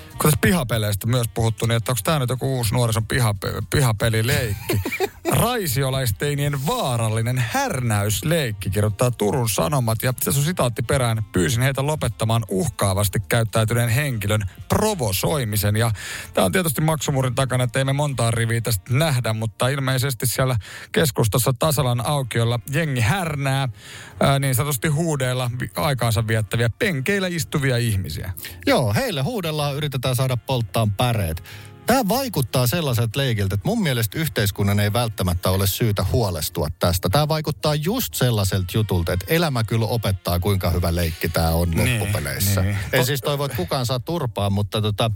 kun 0.10 0.22
tässä 0.22 0.38
pihapeleistä 0.42 1.08
myös 1.08 1.28
puhuttu, 1.34 1.66
niin 1.66 1.76
että 1.76 1.92
onko 1.92 2.02
tämä 2.04 2.20
nyt 2.20 2.30
joku 2.30 2.58
uusi 2.58 2.74
nuorison 2.74 3.04
pihape- 3.14 3.64
pihapelileikki. 3.70 4.82
Raisiolaisteinien 5.32 6.68
vaarallinen 6.68 7.38
härnäysleikki, 7.38 8.70
kirjoittaa 8.70 9.12
Turun 9.12 9.50
Sanomat. 9.50 10.04
Ja 10.04 10.14
tässä 10.14 10.42
on 10.42 10.46
sitaatti 10.46 10.82
perään. 10.82 11.24
Pyysin 11.32 11.62
heitä 11.64 11.86
lopettamaan 11.86 12.44
uhkaavasti 12.50 13.20
käyttäytyneen 13.20 13.90
henkilön 13.90 14.42
provosoimisen. 14.70 15.76
Ja 15.76 15.92
tämä 16.34 16.46
on 16.46 16.52
tietysti 16.52 16.82
maksumurin 16.82 17.36
takana, 17.36 17.64
että 17.64 17.80
ei 17.80 17.86
me 17.86 17.94
montaa 17.94 18.32
riviä 18.32 18.62
tästä 18.62 18.94
nähdä, 18.94 19.34
mutta 19.34 19.68
ilmeisesti 19.68 20.28
siellä 20.28 20.58
keskustassa 20.92 21.54
Tasalan 21.60 22.06
aukiolla 22.06 22.60
jengi 22.72 23.02
härnää 23.02 23.70
ää, 24.20 24.40
niin 24.40 24.56
sanotusti 24.56 24.88
huudeilla 24.88 25.52
aikaansa 25.76 26.28
viettäviä 26.28 26.70
penkeillä 26.70 27.28
istuvia 27.28 27.78
ihmisiä. 27.78 28.34
Joo, 28.66 28.94
heille 28.94 29.22
huudellaan, 29.22 29.76
yritetään 29.76 30.16
saada 30.16 30.38
polttaan 30.38 30.92
päreet. 30.92 31.44
Tämä 31.90 32.08
vaikuttaa 32.08 32.68
sellaiselta 32.68 33.20
leikiltä, 33.20 33.56
että 33.56 33.68
mun 33.68 33.84
mielestä 33.84 34.20
yhteiskunnan 34.20 34.80
ei 34.80 34.94
välttämättä 34.94 35.50
ole 35.50 35.68
syytä 35.68 36.06
huolestua 36.12 36.68
tästä. 36.80 37.10
Tämä 37.10 37.28
vaikuttaa 37.28 37.76
just 37.76 38.14
sellaiselta 38.14 38.66
jutulta, 38.74 39.14
että 39.14 39.26
elämä 39.30 39.64
kyllä 39.64 39.86
opettaa, 39.86 40.40
kuinka 40.40 40.70
hyvä 40.70 40.96
leikki 40.96 41.30
tämä 41.30 41.50
on 41.50 41.72
Niin, 41.72 42.00
loppupeleissä. 42.00 42.62
niin. 42.62 42.78
Ei 42.94 43.06
siis 43.06 43.22
toivo, 43.22 43.46
että 43.46 43.58
kukaan 43.58 43.86
saa 43.86 44.00
turpaa, 44.00 44.50
mutta 44.50 44.82
tota, 44.82 45.12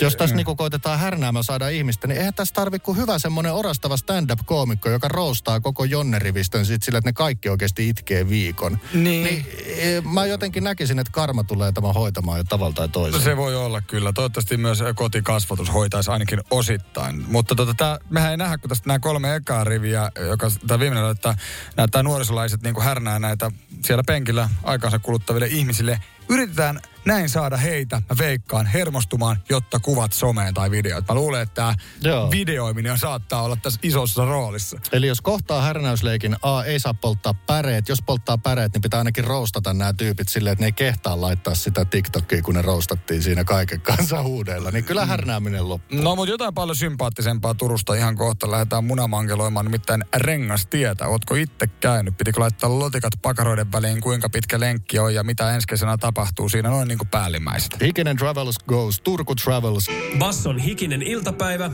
jos 0.00 0.16
tässä 0.16 0.36
niinku 0.36 0.56
koitetaan 0.56 0.98
härnäämään 0.98 1.44
saada 1.44 1.68
ihmistä, 1.68 2.06
niin 2.06 2.18
eihän 2.18 2.34
tässä 2.34 2.54
tarvitse 2.54 2.84
kuin 2.84 2.98
hyvä 2.98 3.18
semmoinen 3.18 3.52
orastava 3.52 3.96
stand-up-koomikko, 3.96 4.88
joka 4.90 5.08
roustaa 5.08 5.60
koko 5.60 5.84
jonnerivistön 5.84 6.66
sit 6.66 6.82
sillä, 6.82 6.98
että 6.98 7.08
ne 7.08 7.12
kaikki 7.12 7.48
oikeasti 7.48 7.88
itkee 7.88 8.28
viikon. 8.28 8.78
Niin. 8.94 9.24
niin 9.24 9.46
e, 9.66 10.00
mä 10.00 10.26
jotenkin 10.26 10.64
näkisin, 10.64 10.98
että 10.98 11.12
karma 11.12 11.44
tulee 11.44 11.72
tämän 11.72 11.94
hoitamaan 11.94 12.38
jo 12.38 12.44
tavalla 12.44 12.74
tai 12.74 12.88
toisella. 12.88 13.24
Se 13.24 13.36
voi 13.36 13.56
olla 13.56 13.80
kyllä. 13.80 14.12
Toivottavasti 14.12 14.56
myös 14.56 14.78
kotikasvatus 14.94 15.72
hoitaisi 15.72 16.13
ainakin 16.14 16.40
osittain. 16.50 17.24
Mutta 17.28 17.54
tota, 17.54 17.74
tää, 17.74 17.98
mehän 18.10 18.30
ei 18.30 18.36
nähdä, 18.36 18.58
kun 18.58 18.68
tästä 18.68 18.88
nämä 18.88 18.98
kolme 18.98 19.34
ekaa 19.34 19.64
riviä, 19.64 20.10
joka 20.28 20.48
tämä 20.66 20.78
viimeinen, 20.78 21.10
että 21.10 21.34
näyttää 21.76 22.02
nuorisolaiset 22.02 22.62
niin 22.62 22.82
härnää 22.82 23.18
näitä 23.18 23.50
siellä 23.84 24.02
penkillä 24.06 24.48
aikaansa 24.62 24.98
kuluttaville 24.98 25.46
ihmisille. 25.46 26.00
Yritetään 26.28 26.80
näin 27.04 27.28
saada 27.28 27.56
heitä, 27.56 27.96
mä 27.96 28.16
veikkaan, 28.18 28.66
hermostumaan, 28.66 29.36
jotta 29.48 29.80
kuvat 29.80 30.12
someen 30.12 30.54
tai 30.54 30.70
videoit. 30.70 31.08
Mä 31.08 31.14
luulen, 31.14 31.42
että 31.42 31.54
tämä 31.54 31.74
Joo. 32.02 32.30
videoiminen 32.30 32.98
saattaa 32.98 33.42
olla 33.42 33.56
tässä 33.56 33.80
isossa 33.82 34.24
roolissa. 34.24 34.80
Eli 34.92 35.06
jos 35.06 35.20
kohtaa 35.20 35.62
härnäysleikin, 35.62 36.36
A, 36.42 36.62
ei 36.62 36.80
saa 36.80 36.94
polttaa 36.94 37.34
päreet. 37.34 37.88
Jos 37.88 38.02
polttaa 38.06 38.38
päreet, 38.38 38.72
niin 38.72 38.82
pitää 38.82 38.98
ainakin 38.98 39.24
roustata 39.24 39.74
nämä 39.74 39.92
tyypit 39.92 40.28
silleen, 40.28 40.52
että 40.52 40.62
ne 40.62 40.66
ei 40.66 40.72
kehtaa 40.72 41.20
laittaa 41.20 41.54
sitä 41.54 41.84
TikTokia, 41.84 42.42
kun 42.42 42.54
ne 42.54 42.62
roustattiin 42.62 43.22
siinä 43.22 43.44
kaiken 43.44 43.80
kanssa 43.80 44.22
huudeilla. 44.22 44.70
Niin 44.70 44.84
kyllä 44.84 45.06
härnääminen 45.06 45.68
loppuu. 45.68 46.02
No, 46.02 46.16
mutta 46.16 46.32
jotain 46.32 46.54
paljon 46.54 46.76
sympaattisempaa 46.76 47.54
Turusta 47.54 47.94
ihan 47.94 48.16
kohta 48.16 48.50
lähdetään 48.50 48.84
munamankeloimaan, 48.84 49.66
nimittäin 49.66 50.04
rengastietä. 50.16 51.06
Ootko 51.08 51.34
itse 51.34 51.66
käynyt? 51.66 52.16
Pitikö 52.18 52.40
laittaa 52.40 52.78
lotikat 52.78 53.12
pakaroiden 53.22 53.72
väliin, 53.72 54.00
kuinka 54.00 54.28
pitkä 54.28 54.60
lenkki 54.60 54.98
on 54.98 55.14
ja 55.14 55.24
mitä 55.24 55.54
ensi 55.54 55.66
kesänä 55.66 55.96
tapahtuu 55.96 56.48
siinä 56.48 56.68
noin 56.68 56.93
niin 56.94 56.98
kuin 56.98 57.10
päällimmäiset? 57.10 57.76
Hikinen 57.80 58.16
Travels 58.16 58.58
goes, 58.68 59.00
Turku 59.00 59.34
Travels. 59.34 59.86
Basson 60.18 60.58
hikinen 60.58 61.02
iltapäivä. 61.02 61.70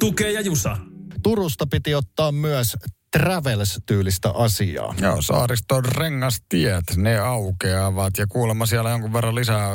Tukee 0.00 0.32
ja 0.32 0.40
Jusa. 0.40 0.76
Turusta 1.22 1.66
piti 1.66 1.94
ottaa 1.94 2.32
myös 2.32 2.76
Travels-tyylistä 3.16 4.30
asiaa. 4.30 4.94
Joo, 5.00 5.22
saariston 5.22 5.84
rengastiet, 5.84 6.84
ne 6.96 7.18
aukeavat 7.18 8.18
ja 8.18 8.26
kuulemma 8.26 8.66
siellä 8.66 8.90
jonkun 8.90 9.12
verran 9.12 9.34
lisää 9.34 9.70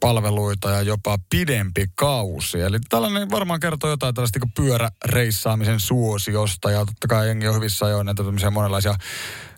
palveluita 0.00 0.70
ja 0.70 0.82
jopa 0.82 1.18
pidempi 1.30 1.86
kausi. 1.94 2.60
Eli 2.60 2.78
tällainen 2.88 3.30
varmaan 3.30 3.60
kertoo 3.60 3.90
jotain 3.90 4.14
tällaista 4.14 4.38
niin 4.38 4.50
kuin 4.54 4.66
pyöräreissaamisen 4.66 5.80
suosiosta 5.80 6.70
ja 6.70 6.78
totta 6.78 7.08
kai 7.08 7.26
jengi 7.26 7.48
on 7.48 7.54
hyvissä 7.54 7.86
ajoin 7.86 8.06
näitä 8.06 8.24
tämmöisiä 8.24 8.50
monenlaisia 8.50 8.94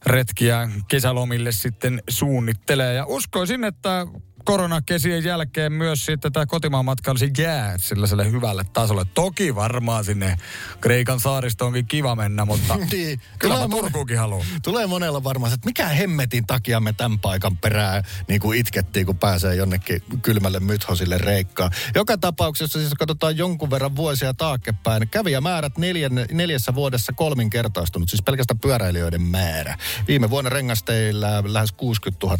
retkiä 0.06 0.68
kesälomille 0.88 1.52
sitten 1.52 2.02
suunnittelee. 2.10 2.94
Ja 2.94 3.06
uskoisin, 3.06 3.64
että 3.64 4.06
koronakesien 4.44 5.24
jälkeen 5.24 5.72
myös 5.72 6.06
sitten 6.06 6.32
tämä 6.32 6.46
kotimaan 6.46 6.84
matka 6.84 7.10
olisi 7.10 7.30
jää 7.38 7.74
sellaiselle 7.78 8.30
hyvälle 8.30 8.64
tasolle. 8.72 9.04
Toki 9.14 9.54
varmaan 9.54 10.04
sinne 10.04 10.36
Kreikan 10.80 11.20
saaristoonkin 11.20 11.86
kiva 11.86 12.16
mennä, 12.16 12.44
mutta 12.44 12.76
Niin, 12.92 13.20
kyllä 13.38 13.54
tulee 13.54 13.68
Turkuukin 13.68 14.18
haluan. 14.18 14.46
Tulee 14.62 14.86
monella 14.86 15.24
varmaan, 15.24 15.52
että 15.52 15.66
mikä 15.66 15.88
hemmetin 15.88 16.46
takia 16.46 16.80
me 16.80 16.92
tämän 16.92 17.18
paikan 17.18 17.56
perään 17.56 18.04
niin 18.28 18.40
kuin 18.40 18.58
itkettiin, 18.58 19.06
kun 19.06 19.18
pääsee 19.18 19.54
jonnekin 19.54 20.02
kylmälle 20.22 20.60
mythosille 20.60 21.18
reikkaan. 21.18 21.70
Joka 21.94 22.18
tapauksessa, 22.18 22.78
siis 22.78 22.94
katsotaan 22.94 23.36
jonkun 23.36 23.70
verran 23.70 23.96
vuosia 23.96 24.34
taaksepäin, 24.34 25.08
kävijämäärät 25.08 25.78
neljän, 25.78 26.12
neljässä 26.32 26.74
vuodessa 26.74 27.12
kolminkertaistunut, 27.12 28.08
siis 28.08 28.22
pelkästään 28.22 28.58
pyöräilijöiden 28.58 29.22
määrä. 29.22 29.76
Viime 30.08 30.30
vuonna 30.30 30.50
rengasteilla 30.50 31.42
lähes 31.46 31.72
60 31.72 32.26
000 32.26 32.38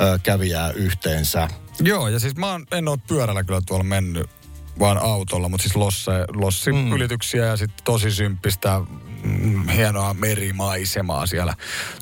ö, 0.00 0.18
kävijää 0.22 0.70
yhteensä. 0.70 1.37
Joo, 1.80 2.08
ja 2.08 2.18
siis 2.18 2.36
mä 2.36 2.50
oon, 2.50 2.66
en 2.72 2.88
ole 2.88 2.98
pyörällä 3.08 3.44
kyllä 3.44 3.60
tuolla 3.66 3.84
mennyt, 3.84 4.30
vaan 4.78 4.98
autolla, 4.98 5.48
mutta 5.48 5.62
siis 5.62 5.76
losse, 5.76 6.12
lossiylityksiä 6.34 7.46
ja 7.46 7.56
sitten 7.56 7.84
tosi 7.84 8.10
symppistä 8.10 8.80
mm, 9.22 9.68
hienoa 9.68 10.14
merimaisemaa 10.14 11.26
siellä 11.26 11.54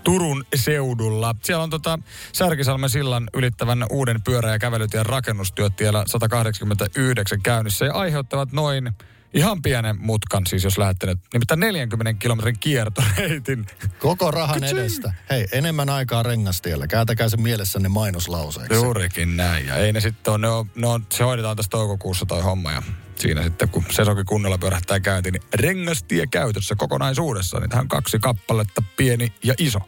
Turun 0.04 0.44
seudulla. 0.54 1.34
Siellä 1.42 1.62
on 1.62 1.70
tota 1.70 1.98
Särkisalmen 2.32 2.90
sillan 2.90 3.30
ylittävän 3.34 3.86
uuden 3.90 4.22
pyörä- 4.22 4.52
ja 4.52 4.58
kävelytien 4.58 5.06
rakennustyöt 5.06 5.76
tiellä 5.76 6.04
189 6.06 7.42
käynnissä 7.42 7.84
ja 7.84 7.92
aiheuttavat 7.92 8.52
noin 8.52 8.92
ihan 9.36 9.62
pienen 9.62 9.96
mutkan, 10.00 10.46
siis 10.46 10.64
jos 10.64 10.78
lähdette 10.78 11.06
nyt, 11.06 11.18
nimittäin 11.32 11.60
40 11.60 12.14
kilometrin 12.18 12.56
kiertoreitin. 12.60 13.66
Koko 13.98 14.30
rahan 14.30 14.64
edestä. 14.64 15.14
Hei, 15.30 15.46
enemmän 15.52 15.90
aikaa 15.90 16.22
rengastiellä. 16.22 16.86
Kääntäkää 16.86 17.28
se 17.28 17.36
mielessänne 17.36 17.88
mainoslauseeksi. 17.88 18.74
Juurikin 18.74 19.36
näin. 19.36 19.66
Ja 19.66 19.76
ei 19.76 19.92
ne 19.92 20.00
sitten 20.00 20.32
ole, 20.32 20.38
ne 20.38 20.48
on, 20.48 20.70
ne 20.74 20.86
on, 20.86 21.06
se 21.12 21.24
hoidetaan 21.24 21.56
tässä 21.56 21.70
toukokuussa 21.70 22.26
toi 22.26 22.42
homma 22.42 22.72
ja 22.72 22.82
siinä 23.16 23.42
sitten 23.42 23.68
kun 23.68 23.84
sesonkin 23.90 24.26
kunnolla 24.26 24.58
pyörähtää 24.58 25.00
käyntiin, 25.00 25.32
niin 25.32 25.42
rengastie 25.54 26.26
käytössä 26.26 26.74
kokonaisuudessa. 26.74 27.60
Niin 27.60 27.70
tähän 27.70 27.84
on 27.84 27.88
kaksi 27.88 28.18
kappaletta, 28.18 28.82
pieni 28.96 29.32
ja 29.44 29.54
iso. 29.58 29.80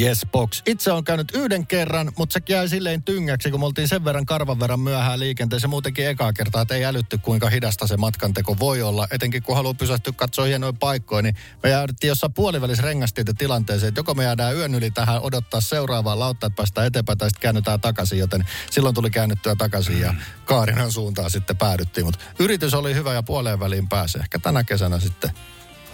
Yes 0.00 0.26
Box. 0.32 0.62
Itse 0.66 0.92
on 0.92 1.04
käynyt 1.04 1.32
yhden 1.34 1.66
kerran, 1.66 2.12
mutta 2.16 2.32
se 2.32 2.40
jäi 2.48 2.68
silleen 2.68 3.02
tyngäksi, 3.02 3.50
kun 3.50 3.60
me 3.60 3.66
oltiin 3.66 3.88
sen 3.88 4.04
verran 4.04 4.26
karvan 4.26 4.60
verran 4.60 4.80
myöhään 4.80 5.20
liikenteessä 5.20 5.68
muutenkin 5.68 6.06
ekaa 6.06 6.32
kertaa, 6.32 6.62
että 6.62 6.74
ei 6.74 6.84
älytty 6.84 7.18
kuinka 7.18 7.50
hidasta 7.50 7.86
se 7.86 7.96
matkanteko 7.96 8.58
voi 8.58 8.82
olla. 8.82 9.08
Etenkin 9.10 9.42
kun 9.42 9.56
haluaa 9.56 9.74
pysähtyä 9.74 10.12
katsoa 10.16 10.44
hienoja 10.44 10.72
paikkoja, 10.72 11.22
niin 11.22 11.36
me 11.62 11.70
jäädyttiin 11.70 12.08
jossain 12.08 12.32
puolivälissä 12.32 12.82
rengastietä 12.82 13.34
tilanteeseen, 13.38 13.88
että 13.88 13.98
joko 13.98 14.14
me 14.14 14.24
jäädään 14.24 14.56
yön 14.56 14.74
yli 14.74 14.90
tähän 14.90 15.20
odottaa 15.20 15.60
seuraavaa 15.60 16.18
lauttaa, 16.18 16.46
että 16.46 16.56
päästään 16.56 16.86
eteenpäin 16.86 17.18
tai 17.18 17.30
sitten 17.30 17.42
käännytään 17.42 17.80
takaisin, 17.80 18.18
joten 18.18 18.44
silloin 18.70 18.94
tuli 18.94 19.10
käännyttyä 19.10 19.56
takaisin 19.56 20.00
ja 20.00 20.14
Kaarinan 20.44 20.92
suuntaan 20.92 21.30
sitten 21.30 21.56
päädyttiin. 21.56 22.06
Mutta 22.06 22.20
yritys 22.38 22.74
oli 22.74 22.94
hyvä 22.94 23.14
ja 23.14 23.22
puoleen 23.22 23.60
väliin 23.60 23.88
pääsi. 23.88 24.18
Ehkä 24.18 24.38
tänä 24.38 24.64
kesänä 24.64 25.00
sitten 25.00 25.30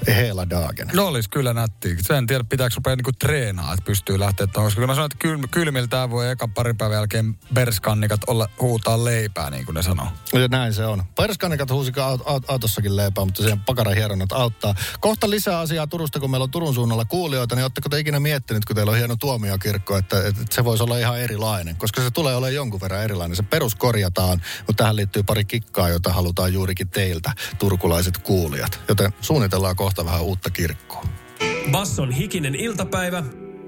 Hela 0.06 0.50
dagen. 0.50 0.90
No 0.92 1.06
olisi 1.06 1.30
kyllä 1.30 1.54
nätti. 1.54 1.96
Sen 2.00 2.16
en 2.16 2.26
tiedä, 2.26 2.44
pitääkö 2.44 2.74
rupea 2.76 2.96
niinku 2.96 3.12
treenaa, 3.12 3.72
että 3.72 3.84
pystyy 3.84 4.18
lähteä 4.18 4.46
tuohon. 4.46 4.66
Koska 4.66 4.86
mä 4.86 4.94
sanoin, 4.94 5.12
että 5.12 5.18
kyl, 5.18 5.38
kylmiltään 5.50 6.10
voi 6.10 6.30
eka 6.30 6.48
parin 6.48 6.76
päivän 6.76 6.96
jälkeen 6.96 7.38
perskannikat 7.54 8.20
olla, 8.26 8.48
huutaa 8.60 9.04
leipää, 9.04 9.50
niin 9.50 9.64
kuin 9.64 9.74
ne 9.74 9.82
sanoo. 9.82 10.06
Ja 10.32 10.48
näin 10.48 10.74
se 10.74 10.86
on. 10.86 11.02
Perskannikat 11.16 11.70
huusikaan 11.70 12.18
aut- 12.18 12.22
aut- 12.26 12.44
autossakin 12.48 12.96
leipää, 12.96 13.24
mutta 13.24 13.42
siihen 13.42 13.60
pakaran 13.60 13.94
hieronnat 13.94 14.32
auttaa. 14.32 14.74
Kohta 15.00 15.30
lisää 15.30 15.58
asiaa 15.58 15.86
Turusta, 15.86 16.20
kun 16.20 16.30
meillä 16.30 16.44
on 16.44 16.50
Turun 16.50 16.74
suunnalla 16.74 17.04
kuulijoita, 17.04 17.54
niin 17.54 17.64
oletteko 17.64 17.88
te 17.88 17.98
ikinä 17.98 18.20
miettinyt, 18.20 18.64
kun 18.64 18.76
teillä 18.76 18.92
on 18.92 18.98
hieno 18.98 19.16
tuomiokirkko, 19.16 19.96
että, 19.96 20.26
että 20.26 20.42
se 20.50 20.64
voisi 20.64 20.82
olla 20.82 20.98
ihan 20.98 21.20
erilainen, 21.20 21.76
koska 21.76 22.02
se 22.02 22.10
tulee 22.10 22.36
olemaan 22.36 22.54
jonkun 22.54 22.80
verran 22.80 23.02
erilainen. 23.02 23.36
Se 23.36 23.42
peruskorjataan, 23.42 24.42
mutta 24.66 24.82
tähän 24.82 24.96
liittyy 24.96 25.22
pari 25.22 25.44
kikkaa, 25.44 25.88
jota 25.88 26.12
halutaan 26.12 26.52
juurikin 26.52 26.88
teiltä, 26.88 27.32
turkulaiset 27.58 28.18
kuulijat. 28.18 28.80
Joten 28.88 29.12
suunnitellaan 29.20 29.76
kohta 29.76 29.91
vähän 29.96 30.22
uutta 30.22 30.50
kirkkoa. 30.50 31.04
Basson 31.70 32.12
hikinen 32.12 32.54
iltapäivä. 32.54 33.22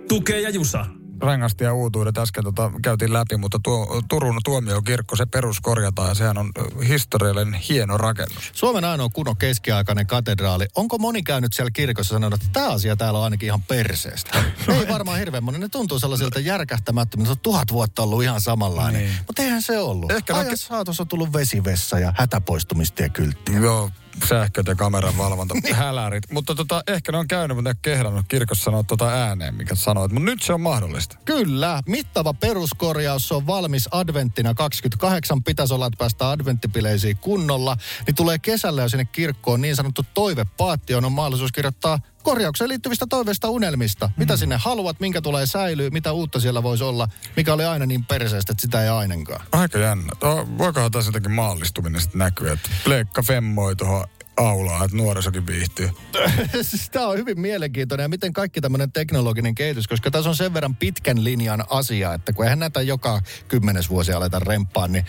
Tukee 0.08 0.40
ja 0.40 0.50
Jusa. 0.50 0.86
Rengasti 1.22 1.64
ja 1.64 1.74
uutuudet 1.74 2.18
äsken 2.18 2.44
tota, 2.44 2.70
käytiin 2.82 3.12
läpi, 3.12 3.36
mutta 3.36 3.58
tuo, 3.62 4.02
Turun 4.08 4.40
tuomiokirkko, 4.44 5.16
se 5.16 5.26
peruskorjataan 5.26 6.08
ja 6.08 6.14
sehän 6.14 6.38
on 6.38 6.52
historiallinen 6.88 7.54
hieno 7.54 7.98
rakennus. 7.98 8.50
Suomen 8.52 8.84
ainoa 8.84 9.08
kunnon 9.08 9.36
keskiaikainen 9.36 10.06
katedraali. 10.06 10.66
Onko 10.76 10.98
moni 10.98 11.22
käynyt 11.22 11.52
siellä 11.52 11.70
kirkossa 11.70 12.14
ja 12.14 12.16
sanonut, 12.16 12.40
että 12.42 12.52
tämä 12.52 12.68
asia 12.72 12.96
täällä 12.96 13.18
on 13.18 13.24
ainakin 13.24 13.46
ihan 13.46 13.62
perseestä? 13.62 14.44
Ei 14.80 14.88
varmaan 14.88 15.18
hirveän 15.18 15.44
moni. 15.44 15.58
Ne 15.58 15.68
tuntuu 15.68 15.98
sellaisilta 15.98 16.40
järkähtämättömiltä. 16.40 17.28
Se 17.28 17.32
on 17.32 17.40
tuhat 17.42 17.72
vuotta 17.72 18.02
ollut 18.02 18.22
ihan 18.22 18.40
samanlainen. 18.40 19.02
Niin. 19.02 19.14
Mutta 19.26 19.42
eihän 19.42 19.62
se 19.62 19.78
ollut. 19.78 20.10
Ehkä 20.12 20.32
no- 20.32 20.38
Ajan 20.38 20.56
saatossa 20.56 21.02
on 21.02 21.08
tullut 21.08 21.32
vesivessa 21.32 21.98
ja 21.98 22.12
hätäpoistumistiekylttiä. 22.16 23.58
Joo, 23.58 23.90
sähköt 24.28 24.66
ja 24.66 24.74
kameran 24.74 25.18
valvonta, 25.18 25.54
hälärit. 25.72 26.24
Mutta 26.30 26.54
tota, 26.54 26.82
ehkä 26.86 27.12
ne 27.12 27.18
on 27.18 27.28
käynyt, 27.28 27.56
mutta 27.56 27.68
ne 27.68 27.70
on 27.70 27.82
kehdannut 27.82 28.26
kirkossa 28.28 28.64
sanoa 28.64 28.82
tota 28.82 29.08
ääneen, 29.08 29.54
mikä 29.54 29.74
sanoit. 29.74 30.12
Mutta 30.12 30.24
nyt 30.24 30.42
se 30.42 30.52
on 30.52 30.60
mahdollista. 30.60 31.16
Kyllä, 31.24 31.82
mittava 31.86 32.34
peruskorjaus 32.34 33.32
on 33.32 33.46
valmis 33.46 33.88
adventtina 33.90 34.54
28. 34.54 35.42
Pitäisi 35.42 35.74
olla, 35.74 35.86
että 35.86 35.98
päästään 35.98 36.30
adventtipileisiin 36.30 37.16
kunnolla. 37.16 37.76
Niin 38.06 38.14
tulee 38.14 38.38
kesällä 38.38 38.82
jo 38.82 38.88
sinne 38.88 39.04
kirkkoon 39.04 39.60
niin 39.60 39.76
sanottu 39.76 40.06
toivepaatti, 40.14 40.94
on 40.94 41.12
mahdollisuus 41.12 41.52
kirjoittaa 41.52 41.98
korjaukseen 42.24 42.68
liittyvistä 42.68 43.06
toiveista 43.08 43.50
unelmista. 43.50 44.10
Mitä 44.16 44.36
sinne 44.36 44.56
haluat, 44.56 45.00
minkä 45.00 45.20
tulee 45.20 45.46
säilyä, 45.46 45.90
mitä 45.90 46.12
uutta 46.12 46.40
siellä 46.40 46.62
voisi 46.62 46.84
olla, 46.84 47.08
mikä 47.36 47.54
oli 47.54 47.64
aina 47.64 47.86
niin 47.86 48.04
perseestä, 48.04 48.52
että 48.52 48.62
sitä 48.62 48.82
ei 48.82 48.88
ainakaan. 48.88 49.46
Aika 49.52 49.78
jännä. 49.78 50.12
Oh, 50.20 50.48
voikohan 50.58 50.90
tässä 50.90 51.08
jotenkin 51.08 51.32
maallistuminen 51.32 52.00
sitten 52.00 52.18
näkyä, 52.18 52.52
että 52.52 52.70
pleikka 52.84 53.22
femmoi 53.22 53.76
tuohon 53.76 54.04
aulaa, 54.36 54.84
että 54.84 54.96
nuorisokin 54.96 55.46
viihtyy. 55.46 55.90
siis 56.62 56.90
tämä 56.90 57.06
on 57.06 57.18
hyvin 57.18 57.40
mielenkiintoinen 57.40 58.04
ja 58.04 58.08
miten 58.08 58.32
kaikki 58.32 58.60
tämmöinen 58.60 58.92
teknologinen 58.92 59.54
kehitys, 59.54 59.88
koska 59.88 60.10
tässä 60.10 60.30
on 60.30 60.36
sen 60.36 60.54
verran 60.54 60.76
pitkän 60.76 61.24
linjan 61.24 61.64
asia, 61.70 62.14
että 62.14 62.32
kun 62.32 62.44
eihän 62.44 62.58
näitä 62.58 62.82
joka 62.82 63.20
kymmenes 63.48 63.90
vuosi 63.90 64.12
aleta 64.12 64.38
remppaan, 64.38 64.92
niin 64.92 65.04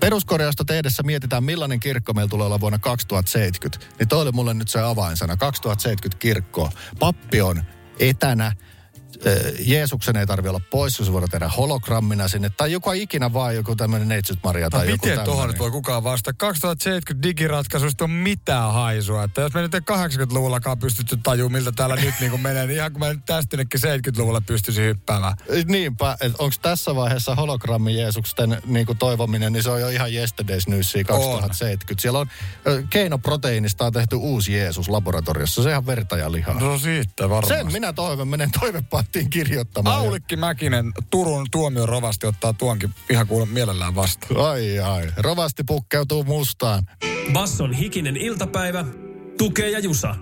peruskorjausta 0.00 0.64
tehdessä 0.64 1.02
mietitään, 1.02 1.44
millainen 1.44 1.80
kirkko 1.80 2.12
meillä 2.12 2.30
tulee 2.30 2.46
olla 2.46 2.60
vuonna 2.60 2.78
2070. 2.78 3.86
Niin 3.98 4.08
toi 4.08 4.22
oli 4.22 4.32
mulle 4.32 4.54
nyt 4.54 4.68
se 4.68 4.80
avainsana. 4.80 5.36
2070 5.36 6.20
kirkko. 6.20 6.70
Pappi 6.98 7.40
on 7.40 7.62
etänä. 7.98 8.52
Ö, 9.26 9.52
Jeesuksen 9.58 10.16
ei 10.16 10.26
tarvi 10.26 10.48
olla 10.48 10.60
pois, 10.70 10.96
se 10.96 11.12
voidaan 11.12 11.30
tehdä 11.30 11.48
hologrammina 11.48 12.28
sinne. 12.28 12.50
Tai 12.56 12.72
joka 12.72 12.92
ikinä 12.92 13.32
vaan 13.32 13.54
joku 13.54 13.76
tämmöinen 13.76 14.08
Neitsyt 14.08 14.38
Maria 14.44 14.70
tai 14.70 14.84
No 14.84 14.90
joku 14.90 15.06
miten 15.06 15.24
tuohon 15.24 15.48
nyt 15.48 15.58
voi 15.58 15.70
kukaan 15.70 16.04
vastata? 16.04 16.36
2070 16.36 17.28
digiratkaisuista 17.28 18.04
on 18.04 18.10
mitään 18.10 18.72
haisua. 18.72 19.24
Että 19.24 19.40
jos 19.40 19.54
me 19.54 19.62
nyt 19.62 19.74
ei 19.74 19.80
80-luvullakaan 19.80 20.78
pystytty 20.78 21.16
tajumaan, 21.22 21.52
miltä 21.52 21.72
täällä 21.72 21.96
nyt 21.96 22.14
niin 22.20 22.30
kuin 22.30 22.42
menee, 22.42 22.66
niin 22.66 22.76
ihan 22.76 22.92
kun 22.92 23.00
mä 23.00 23.08
nyt 23.08 23.24
tästä 23.26 23.56
ynnekin 23.56 23.80
70-luvulle 23.80 24.40
pystyisin 24.40 24.84
hyppäämään. 24.84 25.34
Niinpä, 25.66 26.16
että 26.20 26.42
onko 26.42 26.56
tässä 26.62 26.94
vaiheessa 26.94 27.34
hologrammi 27.34 28.00
Jeesuksen 28.00 28.62
niin 28.66 28.86
kuin 28.86 28.98
toivominen, 28.98 29.52
niin 29.52 29.62
se 29.62 29.70
on 29.70 29.80
jo 29.80 29.88
ihan 29.88 30.10
yesterday's 30.10 30.64
newsia 30.66 31.04
2070. 31.04 32.02
Siellä 32.02 32.18
on 32.18 32.26
keinoproteiinista 32.90 33.86
on 33.86 33.92
tehty 33.92 34.16
uusi 34.16 34.52
Jeesus 34.52 34.88
laboratoriossa, 34.88 35.62
se 35.62 35.68
on 35.68 35.70
ihan 35.70 35.86
verta 35.86 36.16
ja 36.16 36.32
lihaa. 36.32 36.60
No 36.60 36.78
siitä 36.78 37.28
varmasti. 37.28 37.54
Sen 37.54 37.72
minä 37.72 37.92
toivon, 37.92 38.28
menen 38.28 38.50
toivepaattiin 39.00 39.30
kirjoittamaan. 39.30 39.96
Aulikki 39.96 40.36
Mäkinen, 40.36 40.92
Turun 41.10 41.46
tuomion 41.50 41.88
rovasti 41.88 42.26
ottaa 42.26 42.52
tuonkin 42.52 42.94
ihan 43.10 43.26
kuule 43.26 43.46
mielellään 43.46 43.94
vastaan. 43.94 44.46
Ai 44.46 44.78
ai, 44.78 45.08
rovasti 45.16 45.64
pukkeutuu 45.64 46.24
mustaan. 46.24 46.86
Basson 47.32 47.72
hikinen 47.72 48.16
iltapäivä. 48.16 48.84
Tukee 49.38 49.70
ja 49.70 49.78
Jusa. 49.78 50.14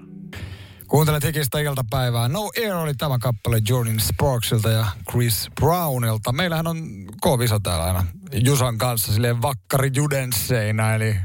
Kuuntelet 0.88 1.24
hikistä 1.24 1.58
iltapäivää. 1.58 2.28
No 2.28 2.50
Air 2.56 2.74
oli 2.74 2.94
tämä 2.94 3.18
kappale 3.18 3.62
Jordan 3.68 4.00
Sparksilta 4.00 4.70
ja 4.70 4.86
Chris 5.10 5.48
Brownilta. 5.54 6.32
Meillähän 6.32 6.66
on 6.66 7.06
K-visa 7.22 7.60
täällä 7.60 7.84
aina 7.84 8.06
Jusan 8.32 8.78
kanssa 8.78 9.12
silleen 9.12 9.42
vakkari 9.42 9.90
judensseina, 9.94 10.94
eli 10.94 11.16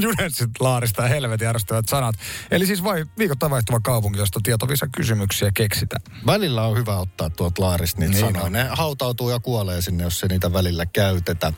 judenssit 0.00 0.50
laarista 0.60 1.02
ja 1.02 1.08
helvetin 1.08 1.48
ärsyttävät 1.48 1.88
sanat. 1.88 2.14
Eli 2.50 2.66
siis 2.66 2.84
vai, 2.84 3.04
viikoittain 3.18 3.50
vaihtuva 3.50 3.80
kaupunki, 3.80 4.18
josta 4.18 4.40
tietovisa 4.42 4.86
kysymyksiä 4.96 5.50
keksitään. 5.54 6.02
Välillä 6.26 6.62
on 6.66 6.76
hyvä 6.76 6.96
ottaa 6.96 7.30
tuot 7.30 7.58
laarista 7.58 8.00
niitä 8.00 8.12
Niin 8.12 8.26
sanoja. 8.26 8.44
on. 8.44 8.52
Ne 8.52 8.66
hautautuu 8.70 9.30
ja 9.30 9.40
kuolee 9.40 9.82
sinne, 9.82 10.04
jos 10.04 10.20
se 10.20 10.26
niitä 10.26 10.52
välillä 10.52 10.86
käytetä. 10.86 11.52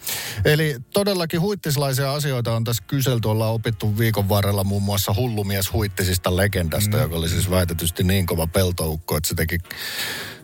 Eli 0.44 0.76
todellakin 0.92 1.40
huittislaisia 1.40 2.12
asioita 2.12 2.52
on 2.54 2.64
tässä 2.64 2.82
kyselty. 2.86 3.28
Ollaan 3.28 3.52
opittu 3.52 3.98
viikon 3.98 4.28
varrella 4.28 4.64
muun 4.64 4.82
muassa 4.82 5.14
hullumies 5.14 5.72
huittisista 5.72 6.36
legendasta, 6.36 6.96
mm. 6.96 7.02
joka 7.02 7.16
oli 7.16 7.28
siis 7.28 7.50
väitetysti 7.50 8.04
niin 8.04 8.26
kova 8.26 8.46
peltoukko, 8.46 9.16
että 9.16 9.28
se 9.28 9.34
teki... 9.34 9.58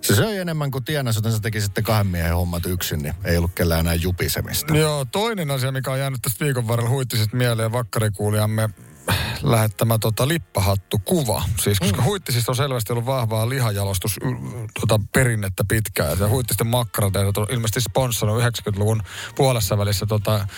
Se 0.00 0.14
söi 0.14 0.38
enemmän 0.38 0.70
kuin 0.70 0.84
tienasi, 0.84 1.18
joten 1.18 1.32
se 1.32 1.40
teki 1.40 1.60
sitten 1.60 1.84
kahden 1.84 2.06
miehen 2.06 2.34
hommat 2.34 2.66
yksin, 2.66 3.02
niin 3.02 3.14
ei 3.24 3.36
ollut 3.36 3.54
kellään 3.54 3.80
enää 3.80 3.94
jupisemista. 3.94 4.76
Joo, 4.76 5.04
toinen 5.04 5.50
asia, 5.50 5.72
mikä 5.72 5.90
on 5.90 5.98
jäänyt 5.98 6.22
tästä 6.22 6.44
viikon 6.44 6.68
varrella 6.68 6.90
huittisista 6.90 7.36
mieleen 7.36 7.72
vakkarikuulijamme 7.74 8.68
lähettämä 9.42 9.98
tota, 9.98 10.28
lippahattu 10.28 10.98
kuva. 11.04 11.42
Siis 11.60 11.80
koska 11.80 11.96
mm. 11.96 12.04
huittisista 12.04 12.52
on 12.52 12.56
selvästi 12.56 12.92
ollut 12.92 13.06
vahvaa 13.06 13.48
lihajalostus 13.48 14.16
tota, 14.80 15.00
perinnettä 15.12 15.64
pitkään. 15.68 16.10
Ja 16.10 16.16
se 16.16 16.24
huittisten 16.24 16.66
makkaratehdas 16.66 17.34
on 17.36 17.46
ilmeisesti 17.50 17.80
sponssannut 17.80 18.42
90-luvun 18.42 19.02
puolessa 19.36 19.78
välissä 19.78 20.06
tota 20.06 20.48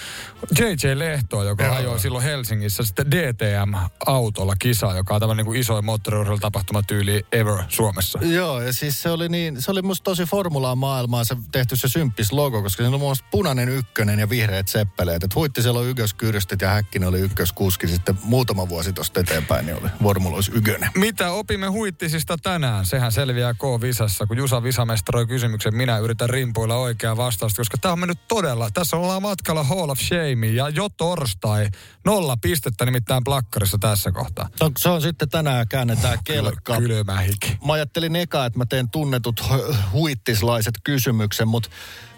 JJ 0.59 0.99
Lehtoa, 0.99 1.45
joka 1.45 1.65
Joo. 1.65 1.75
ajoi 1.75 2.01
silloin 2.01 2.25
Helsingissä 2.25 2.83
sitten 2.83 3.11
DTM-autolla 3.11 4.57
kisaa, 4.59 4.97
joka 4.97 5.15
on 5.15 5.21
tämmöinen 5.21 5.47
niin 5.47 5.57
isoin 5.57 5.85
moottoriurheilutapahtumatyyli 5.85 7.27
ever 7.33 7.65
Suomessa. 7.69 8.19
Joo, 8.23 8.61
ja 8.61 8.73
siis 8.73 9.03
se 9.03 9.11
oli 9.11 9.29
niin, 9.29 9.63
se 9.63 9.71
oli 9.71 9.83
musta 9.83 10.05
tosi 10.05 10.25
formulaa 10.25 10.75
maailmaa 10.75 11.25
se 11.25 11.37
tehty 11.53 11.77
se 11.77 11.89
symppis 11.89 12.33
logo, 12.33 12.63
koska 12.63 12.83
siinä 12.83 12.95
on 12.95 13.01
muun 13.01 13.17
punainen 13.31 13.69
ykkönen 13.69 14.19
ja 14.19 14.29
vihreät 14.29 14.69
seppeleet. 14.69 15.25
Et 15.25 15.35
huittisella 15.35 15.81
on 15.81 15.87
ykköskyrstit 15.87 16.61
ja 16.61 16.69
häkkinen 16.69 17.09
oli 17.09 17.21
ykköskuski 17.21 17.89
sitten 17.89 18.19
muutama 18.37 18.69
vuosi 18.69 18.93
tuosta 18.93 19.21
eteenpäin, 19.21 19.67
niin 19.67 19.77
oli 19.83 19.89
Vormulois 20.03 20.51
ykönen. 20.55 20.91
Mitä 20.97 21.31
opimme 21.31 21.67
huittisista 21.67 22.37
tänään? 22.43 22.87
Sehän 22.87 23.13
selviää 23.13 23.55
K-visassa, 23.55 24.27
kun 24.27 24.37
Jusa 24.37 24.63
Visamestaroi 24.63 25.27
kysymyksen. 25.27 25.77
Minä 25.77 25.99
yritän 25.99 26.31
rimpuilla 26.31 26.77
oikeaa 26.77 27.17
vastausta, 27.17 27.57
koska 27.57 27.79
tämä 27.79 27.93
on 27.93 27.99
mennyt 27.99 28.29
todella. 28.29 28.71
Tässä 28.71 28.97
ollaan 28.97 29.23
matkalla 29.23 29.63
Hall 29.63 29.91
of 29.91 29.99
Shame 29.99 30.47
ja 30.47 30.69
jo 30.69 30.89
torstai 30.89 31.69
nolla 32.05 32.37
pistettä 32.37 32.85
nimittäin 32.85 33.25
plakkarissa 33.25 33.79
tässä 33.81 34.13
kohtaa. 34.13 34.49
Se 34.57 34.65
on, 34.65 34.73
se 34.79 34.89
on 34.89 35.03
sitten 35.03 35.29
tänään 35.29 35.69
käännetään 35.69 36.19
kelkka. 36.25 36.77
Kylmä 36.79 37.21
hiki. 37.21 37.59
Mä 37.67 37.73
ajattelin 37.73 38.17
eka, 38.17 38.47
että 38.47 38.59
mä 38.59 38.67
teen 38.67 38.91
tunnetut 38.91 39.41
hu- 39.41 39.75
huittislaiset 39.93 40.75
kysymyksen, 40.85 41.49
mutta 41.49 41.69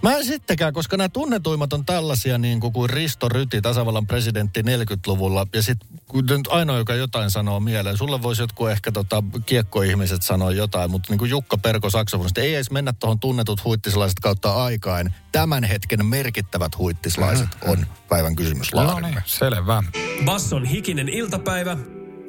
mä 0.03 0.17
en 0.17 0.25
sittenkään, 0.25 0.73
koska 0.73 0.97
nämä 0.97 1.09
tunnetuimmat 1.09 1.73
on 1.73 1.85
tällaisia 1.85 2.39
niin 2.39 2.61
kuin, 2.61 2.73
kuin 2.73 2.91
Risto 2.91 3.29
Ryti, 3.29 3.63
tasavallan 3.63 4.07
presidentti 4.07 4.63
40-luvulla. 4.63 5.47
Ja 5.55 5.63
sitten 5.63 5.89
kun 6.09 6.25
nyt 6.27 6.49
ainoa, 6.49 6.79
joka 6.79 6.95
jotain 6.95 7.31
sanoo 7.31 7.61
mieleen, 7.61 7.97
sulle 7.97 8.23
voisi 8.23 8.43
jotkut 8.43 8.71
ehkä 8.71 8.93
tota, 8.93 9.23
kiekkoihmiset 9.47 10.23
sanoa 10.23 10.53
jotain, 10.53 10.91
mutta 10.91 11.13
niin 11.13 11.19
kuin 11.19 11.31
Jukka 11.31 11.59
Perko 11.59 11.91
saksofonista, 11.91 12.41
ei 12.41 12.55
edes 12.55 12.71
mennä 12.71 12.93
tuohon 12.93 13.21
tunnetut 13.21 13.65
huittislaiset 13.65 14.21
kautta 14.21 14.65
aikaan. 14.65 15.15
Tämän 15.33 15.65
hetken 15.65 16.07
merkittävät 16.07 16.79
huittislaiset 16.79 17.49
on 17.67 17.87
päivän 18.09 18.37
kysymys 18.37 18.73
No 18.75 19.01
niin, 19.01 19.23
selvä. 19.25 19.83
Basson 20.25 20.65
hikinen 20.65 21.09
iltapäivä. 21.09 21.77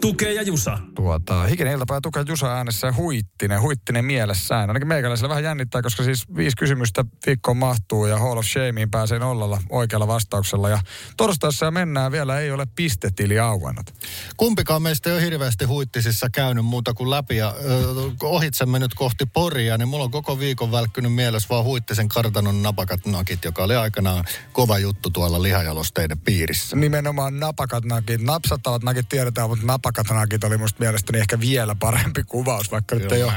Tukee 0.01 0.33
ja 0.33 0.41
Jusa. 0.41 0.77
Tuota, 0.95 1.43
hikinen 1.43 1.73
iltapäivä 1.73 2.01
tukee 2.01 2.23
Jusa 2.27 2.55
äänessä 2.55 2.87
ja 2.87 2.93
huittinen, 2.93 3.61
huittinen 3.61 4.05
mielessään. 4.05 4.69
Ainakin 4.69 4.87
meikäläisellä 4.87 5.29
vähän 5.29 5.43
jännittää, 5.43 5.81
koska 5.81 6.03
siis 6.03 6.35
viisi 6.35 6.57
kysymystä 6.57 7.05
viikkoon 7.25 7.57
mahtuu 7.57 8.05
ja 8.05 8.17
Hall 8.19 8.37
of 8.37 8.45
Shameen 8.45 8.91
pääsee 8.91 9.19
nollalla 9.19 9.61
oikealla 9.69 10.07
vastauksella. 10.07 10.69
Ja 10.69 10.79
torstaissa 11.17 11.65
ja 11.65 11.71
mennään 11.71 12.11
vielä 12.11 12.39
ei 12.39 12.51
ole 12.51 12.67
pistetili 12.75 13.39
auennut. 13.39 13.93
Kumpikaan 14.37 14.81
meistä 14.81 15.09
ei 15.09 15.15
ole 15.15 15.21
hirveästi 15.23 15.65
huittisissa 15.65 16.29
käynyt 16.29 16.65
muuta 16.65 16.93
kuin 16.93 17.09
läpi 17.09 17.37
ja 17.37 17.55
ö, 17.65 17.83
ohitsemme 18.21 18.79
nyt 18.79 18.93
kohti 18.93 19.25
Poria, 19.25 19.77
niin 19.77 19.87
mulla 19.87 20.03
on 20.03 20.11
koko 20.11 20.39
viikon 20.39 20.71
välkkynyt 20.71 21.13
mielessä 21.13 21.49
vaan 21.49 21.65
huittisen 21.65 22.07
kartanon 22.07 22.63
napakat 22.63 23.05
nakit, 23.05 23.45
joka 23.45 23.63
oli 23.63 23.75
aikanaan 23.75 24.25
kova 24.51 24.79
juttu 24.79 25.09
tuolla 25.09 25.41
lihajalosteiden 25.41 26.19
piirissä. 26.19 26.75
Nimenomaan 26.75 27.39
napakat 27.39 27.85
nakit. 27.85 28.21
Napsattavat 28.21 28.83
nakit 28.83 29.09
tiedetään, 29.09 29.49
mutta 29.49 29.65
napakat 29.65 29.88
alpakatanakit 29.89 30.43
oli 30.43 30.57
musta 30.57 30.79
mielestäni 30.79 31.19
ehkä 31.19 31.39
vielä 31.39 31.75
parempi 31.75 32.23
kuvaus, 32.23 32.71
vaikka 32.71 32.95
nyt 32.95 33.11
ei 33.11 33.23
ole 33.23 33.33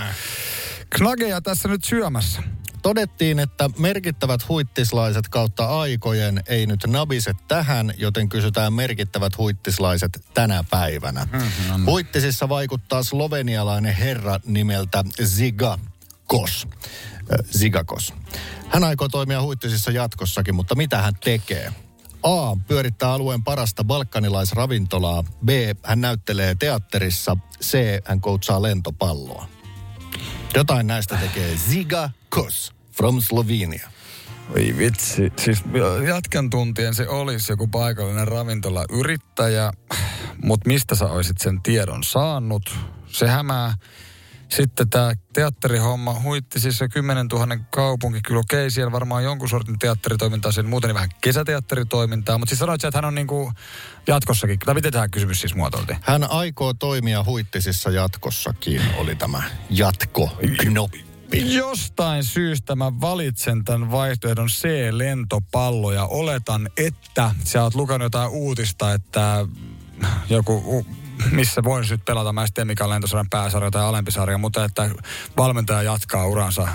knageja 0.90 1.40
tässä 1.40 1.68
nyt 1.68 1.84
syömässä. 1.84 2.42
Todettiin, 2.82 3.38
että 3.38 3.70
merkittävät 3.78 4.48
huittislaiset 4.48 5.28
kautta 5.28 5.80
aikojen 5.80 6.42
ei 6.46 6.66
nyt 6.66 6.80
nabise 6.86 7.32
tähän, 7.48 7.94
joten 7.96 8.28
kysytään 8.28 8.72
merkittävät 8.72 9.38
huittislaiset 9.38 10.24
tänä 10.34 10.64
päivänä. 10.70 11.26
Mm-hmm. 11.32 11.86
Huittisissa 11.86 12.48
vaikuttaa 12.48 13.02
slovenialainen 13.02 13.94
herra 13.94 14.40
nimeltä 14.46 15.04
Ziga 15.24 15.78
Kos. 16.26 16.68
Zigakos. 17.58 18.14
Hän 18.68 18.84
aikoo 18.84 19.08
toimia 19.08 19.42
huittisissa 19.42 19.90
jatkossakin, 19.90 20.54
mutta 20.54 20.74
mitä 20.74 21.02
hän 21.02 21.14
tekee? 21.24 21.72
A. 22.22 22.56
Pyörittää 22.68 23.12
alueen 23.12 23.44
parasta 23.44 23.84
balkanilaisravintolaa. 23.84 25.22
B. 25.22 25.48
Hän 25.82 26.00
näyttelee 26.00 26.54
teatterissa. 26.54 27.36
C. 27.62 27.78
Hän 28.04 28.20
koutsaa 28.20 28.62
lentopalloa. 28.62 29.48
Jotain 30.54 30.86
näistä 30.86 31.16
tekee 31.16 31.56
Ziga 31.56 32.10
Kos 32.28 32.72
from 32.96 33.20
Slovenia. 33.20 33.90
Oi 34.56 34.74
vitsi. 34.78 35.32
Siis 35.38 35.62
jatkan 36.06 36.50
tuntien 36.50 36.94
se 36.94 37.08
olisi 37.08 37.52
joku 37.52 37.66
paikallinen 37.66 38.28
ravintolayrittäjä, 38.28 39.72
mutta 40.44 40.68
mistä 40.68 40.94
sä 40.94 41.06
olisit 41.06 41.38
sen 41.38 41.62
tiedon 41.62 42.04
saanut? 42.04 42.76
Se 43.06 43.28
hämää. 43.28 43.74
Sitten 44.56 44.90
tämä 44.90 45.12
teatterihomma 45.32 46.20
huitti 46.20 46.60
siis 46.60 46.78
se 46.78 46.88
10 46.88 47.26
000 47.26 47.56
kaupunki. 47.70 48.20
Kyllä 48.20 48.40
okei, 48.40 48.70
siellä 48.70 48.92
varmaan 48.92 49.24
jonkun 49.24 49.48
sortin 49.48 49.78
teatteritoimintaa, 49.78 50.52
sen 50.52 50.66
muuten 50.66 50.88
niin 50.88 50.94
vähän 50.94 51.10
kesäteatteritoimintaa. 51.20 52.38
Mutta 52.38 52.50
siis 52.50 52.58
sanoit, 52.58 52.84
että 52.84 52.98
hän 52.98 53.04
on 53.04 53.14
niinku 53.14 53.52
jatkossakin, 54.06 54.58
tai 54.58 54.74
miten 54.74 54.92
tämä 54.92 55.08
kysymys 55.08 55.40
siis 55.40 55.54
muotoiltiin? 55.54 55.98
Hän 56.02 56.30
aikoo 56.30 56.74
toimia 56.74 57.24
huittisissa 57.24 57.90
jatkossakin, 57.90 58.82
oli 58.96 59.16
tämä 59.16 59.42
jatkoknoppi. 59.70 61.04
Jostain 61.54 62.24
syystä 62.24 62.76
mä 62.76 63.00
valitsen 63.00 63.64
tämän 63.64 63.90
vaihtoehdon 63.90 64.48
C-lentopallo 64.48 65.92
ja 65.92 66.06
oletan, 66.06 66.68
että 66.76 67.34
sä 67.44 67.62
oot 67.62 67.74
lukenut 67.74 68.04
jotain 68.04 68.30
uutista, 68.30 68.92
että 68.92 69.46
joku 70.30 70.86
missä 71.30 71.64
voisi 71.64 71.94
nyt 71.94 72.04
pelata. 72.04 72.32
Mä 72.32 72.42
en 72.42 72.52
tiedä, 72.54 72.64
mikä 72.64 72.84
on 72.84 72.90
lentosarjan 72.90 73.30
pääsarja 73.30 73.70
tai 73.70 73.82
alempi 73.82 74.10
sarja, 74.10 74.38
mutta 74.38 74.64
että 74.64 74.90
valmentaja 75.36 75.82
jatkaa 75.82 76.26
uransa 76.26 76.68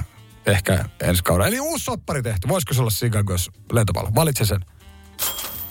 ehkä 0.45 0.85
ensi 1.01 1.23
kaudella. 1.23 1.47
Eli 1.47 1.59
uusi 1.59 1.85
soppari 1.85 2.23
tehty. 2.23 2.47
Voisiko 2.47 2.73
se 2.73 2.79
olla 2.79 2.89
Sigagos 2.89 3.51
lentopallo? 3.71 4.11
Valitse 4.15 4.45
sen. 4.45 4.65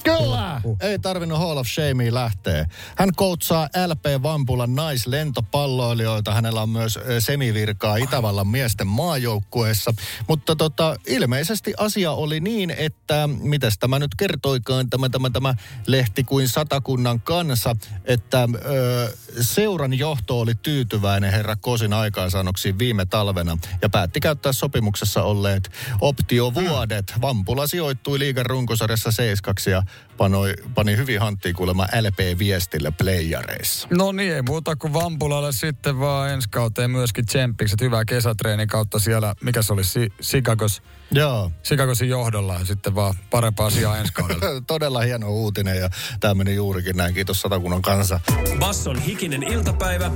Kyllä! 0.07 0.61
Ei 0.81 0.99
tarvinnut 0.99 1.39
Hall 1.39 1.57
of 1.57 1.67
Shamea 1.67 2.15
lähteä. 2.15 2.67
Hän 2.97 3.15
koutsaa 3.17 3.69
LP 3.87 4.23
Vampulan 4.23 4.75
naislentopalloilijoita. 4.75 6.35
Hänellä 6.35 6.63
on 6.63 6.69
myös 6.69 6.99
semivirkaa 7.19 7.97
Itävallan 7.97 8.47
miesten 8.47 8.87
maajoukkueessa. 8.87 9.95
Mutta 10.29 10.57
tota, 10.57 10.97
ilmeisesti 11.07 11.75
asia 11.79 12.13
oli 12.13 12.41
niin, 12.41 12.71
että 12.71 13.29
mitäs 13.41 13.79
tämä 13.79 13.99
nyt 13.99 14.15
kertoikaan, 14.15 14.91
tämä, 14.91 15.09
tämä, 15.09 15.31
tämä 15.31 15.55
lehti 15.87 16.25
kuin 16.25 16.49
satakunnan 16.49 17.21
kanssa, 17.21 17.77
että 18.05 18.49
ö, 18.65 19.17
seuran 19.41 19.95
johto 19.95 20.41
oli 20.41 20.55
tyytyväinen 20.55 21.33
herra 21.33 21.57
Kosin 21.57 21.93
aikaansaannoksiin 21.93 22.79
viime 22.79 23.07
talvena 23.07 23.59
ja 23.83 23.89
päätti 23.89 24.21
käyttää 24.21 24.53
sopimuksessa 24.53 25.23
olleet 25.23 25.71
optiovuodet. 26.01 27.13
Vampula 27.21 27.67
sijoittui 27.67 28.19
liigan 28.19 28.47
runkosarjassa 28.47 29.11
7 29.11 29.55
ja 29.71 29.83
panoi, 30.17 30.55
pani 30.75 30.97
hyvin 30.97 31.21
hanttiin 31.21 31.55
kuulemma 31.55 31.87
LP-viestillä 32.01 32.93
playareissa. 32.93 33.89
No 33.91 34.13
niin, 34.13 34.35
ei 34.35 34.43
muuta 34.43 34.77
kuin 34.77 34.93
Vampulalle 34.93 35.53
sitten 35.53 35.99
vaan 36.01 36.31
ensi 36.31 36.49
kauteen 36.49 36.91
myöskin 36.91 37.27
tsemppikset. 37.27 37.81
Hyvää 37.81 38.05
kesätreenin 38.05 38.69
kautta 38.69 38.99
siellä, 38.99 39.35
mikä 39.43 39.63
se 39.63 39.73
oli, 39.73 39.85
si- 39.85 40.13
Sikagos? 40.21 40.83
Joo. 41.11 41.53
Sikakosin 41.63 42.09
johdolla 42.09 42.65
sitten 42.65 42.95
vaan 42.95 43.15
parempaa 43.31 43.67
asiaa 43.67 43.99
ensi 43.99 44.13
kaudella. 44.13 44.61
Todella 44.67 45.01
hieno 45.01 45.31
uutinen 45.31 45.77
ja 45.79 45.89
tämä 46.21 46.35
meni 46.35 46.55
juurikin 46.55 46.97
näin. 46.97 47.15
Kiitos 47.15 47.41
Satakunnan 47.41 47.83
kanssa. 47.83 48.21
Basson 48.59 48.99
hikinen 48.99 49.43
iltapäivä, 49.43 50.11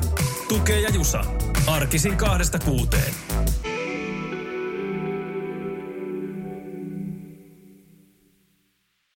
tukee 0.49 0.81
ja 0.81 0.89
jusa. 0.89 1.25
Arkisin 1.67 2.17
kahdesta 2.17 2.59
kuuteen. 2.59 3.15